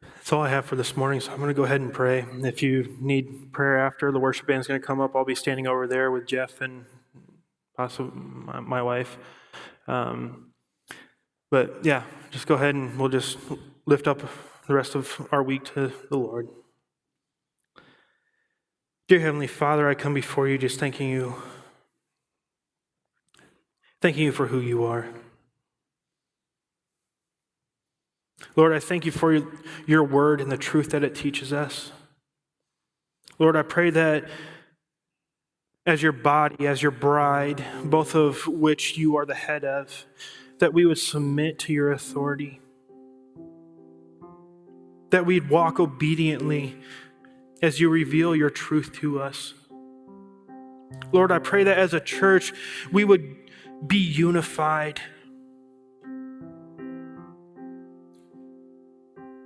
That's 0.00 0.32
all 0.32 0.40
I 0.40 0.48
have 0.48 0.64
for 0.64 0.76
this 0.76 0.96
morning, 0.96 1.20
so 1.20 1.30
I'm 1.30 1.36
going 1.36 1.48
to 1.48 1.54
go 1.54 1.64
ahead 1.64 1.82
and 1.82 1.92
pray. 1.92 2.24
If 2.42 2.62
you 2.62 2.96
need 3.00 3.52
prayer 3.52 3.78
after, 3.78 4.10
the 4.10 4.18
worship 4.18 4.46
band 4.46 4.60
is 4.60 4.66
going 4.66 4.80
to 4.80 4.86
come 4.86 4.98
up. 4.98 5.14
I'll 5.14 5.26
be 5.26 5.34
standing 5.34 5.66
over 5.66 5.86
there 5.86 6.10
with 6.10 6.26
Jeff 6.26 6.62
and 6.62 6.86
possibly 7.76 8.18
my, 8.18 8.60
my 8.60 8.82
wife. 8.82 9.18
Um, 9.86 10.52
but 11.50 11.84
yeah, 11.84 12.04
just 12.30 12.46
go 12.46 12.54
ahead 12.54 12.74
and 12.74 12.98
we'll 12.98 13.10
just 13.10 13.36
lift 13.84 14.08
up 14.08 14.22
the 14.66 14.74
rest 14.74 14.94
of 14.94 15.28
our 15.32 15.42
week 15.42 15.66
to 15.74 15.92
the 16.08 16.16
Lord. 16.16 16.48
Dear 19.06 19.20
Heavenly 19.20 19.46
Father, 19.46 19.86
I 19.86 19.94
come 19.94 20.14
before 20.14 20.48
you 20.48 20.56
just 20.56 20.80
thanking 20.80 21.10
you 21.10 21.34
Thanking 24.00 24.24
you 24.24 24.32
for 24.32 24.46
who 24.46 24.60
you 24.60 24.84
are. 24.84 25.08
Lord, 28.54 28.72
I 28.72 28.78
thank 28.78 29.04
you 29.04 29.12
for 29.12 29.40
your 29.86 30.04
word 30.04 30.40
and 30.40 30.50
the 30.50 30.56
truth 30.56 30.90
that 30.90 31.02
it 31.02 31.14
teaches 31.14 31.52
us. 31.52 31.92
Lord, 33.38 33.56
I 33.56 33.62
pray 33.62 33.90
that 33.90 34.28
as 35.86 36.02
your 36.02 36.12
body, 36.12 36.66
as 36.66 36.82
your 36.82 36.90
bride, 36.90 37.64
both 37.84 38.14
of 38.14 38.46
which 38.46 38.98
you 38.98 39.16
are 39.16 39.24
the 39.24 39.34
head 39.34 39.64
of, 39.64 40.06
that 40.58 40.72
we 40.74 40.84
would 40.84 40.98
submit 40.98 41.58
to 41.60 41.72
your 41.72 41.90
authority, 41.90 42.60
that 45.10 45.24
we'd 45.24 45.48
walk 45.48 45.80
obediently 45.80 46.76
as 47.62 47.80
you 47.80 47.88
reveal 47.88 48.36
your 48.36 48.50
truth 48.50 48.92
to 48.92 49.20
us. 49.20 49.54
Lord, 51.12 51.32
I 51.32 51.38
pray 51.38 51.64
that 51.64 51.78
as 51.78 51.94
a 51.94 52.00
church, 52.00 52.52
we 52.92 53.04
would 53.04 53.37
be 53.86 53.98
unified. 53.98 55.00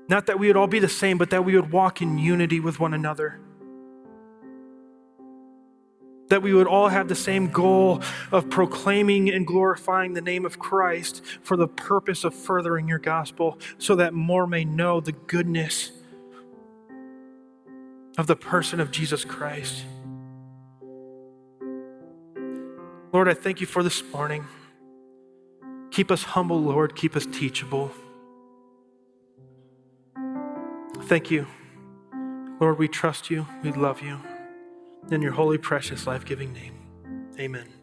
Not 0.08 0.26
that 0.26 0.38
we 0.38 0.48
would 0.48 0.56
all 0.56 0.66
be 0.66 0.78
the 0.78 0.88
same, 0.88 1.18
but 1.18 1.30
that 1.30 1.44
we 1.44 1.56
would 1.56 1.72
walk 1.72 2.02
in 2.02 2.18
unity 2.18 2.60
with 2.60 2.78
one 2.80 2.94
another. 2.94 3.40
that 6.32 6.40
we 6.42 6.54
would 6.54 6.66
all 6.66 6.88
have 6.88 7.08
the 7.08 7.14
same 7.14 7.48
goal 7.48 8.00
of 8.30 8.48
proclaiming 8.48 9.28
and 9.28 9.46
glorifying 9.46 10.14
the 10.14 10.20
name 10.22 10.46
of 10.46 10.58
Christ 10.58 11.22
for 11.42 11.58
the 11.58 11.68
purpose 11.68 12.24
of 12.24 12.34
furthering 12.34 12.88
your 12.88 12.98
gospel, 12.98 13.58
so 13.76 13.96
that 13.96 14.14
more 14.14 14.46
may 14.46 14.64
know 14.64 14.98
the 14.98 15.12
goodness 15.12 15.92
of 18.16 18.26
the 18.28 18.36
person 18.36 18.80
of 18.80 18.90
Jesus 18.90 19.26
Christ. 19.26 19.84
Lord, 23.12 23.28
I 23.28 23.34
thank 23.34 23.60
you 23.60 23.66
for 23.66 23.82
this 23.82 24.02
morning. 24.12 24.46
Keep 25.90 26.10
us 26.10 26.22
humble, 26.22 26.60
Lord. 26.60 26.96
Keep 26.96 27.14
us 27.14 27.26
teachable. 27.26 27.90
Thank 31.02 31.30
you. 31.30 31.46
Lord, 32.58 32.78
we 32.78 32.88
trust 32.88 33.30
you. 33.30 33.46
We 33.62 33.72
love 33.72 34.00
you. 34.00 34.18
In 35.10 35.20
your 35.20 35.32
holy, 35.32 35.58
precious, 35.58 36.06
life 36.06 36.24
giving 36.24 36.52
name, 36.52 36.74
amen. 37.38 37.81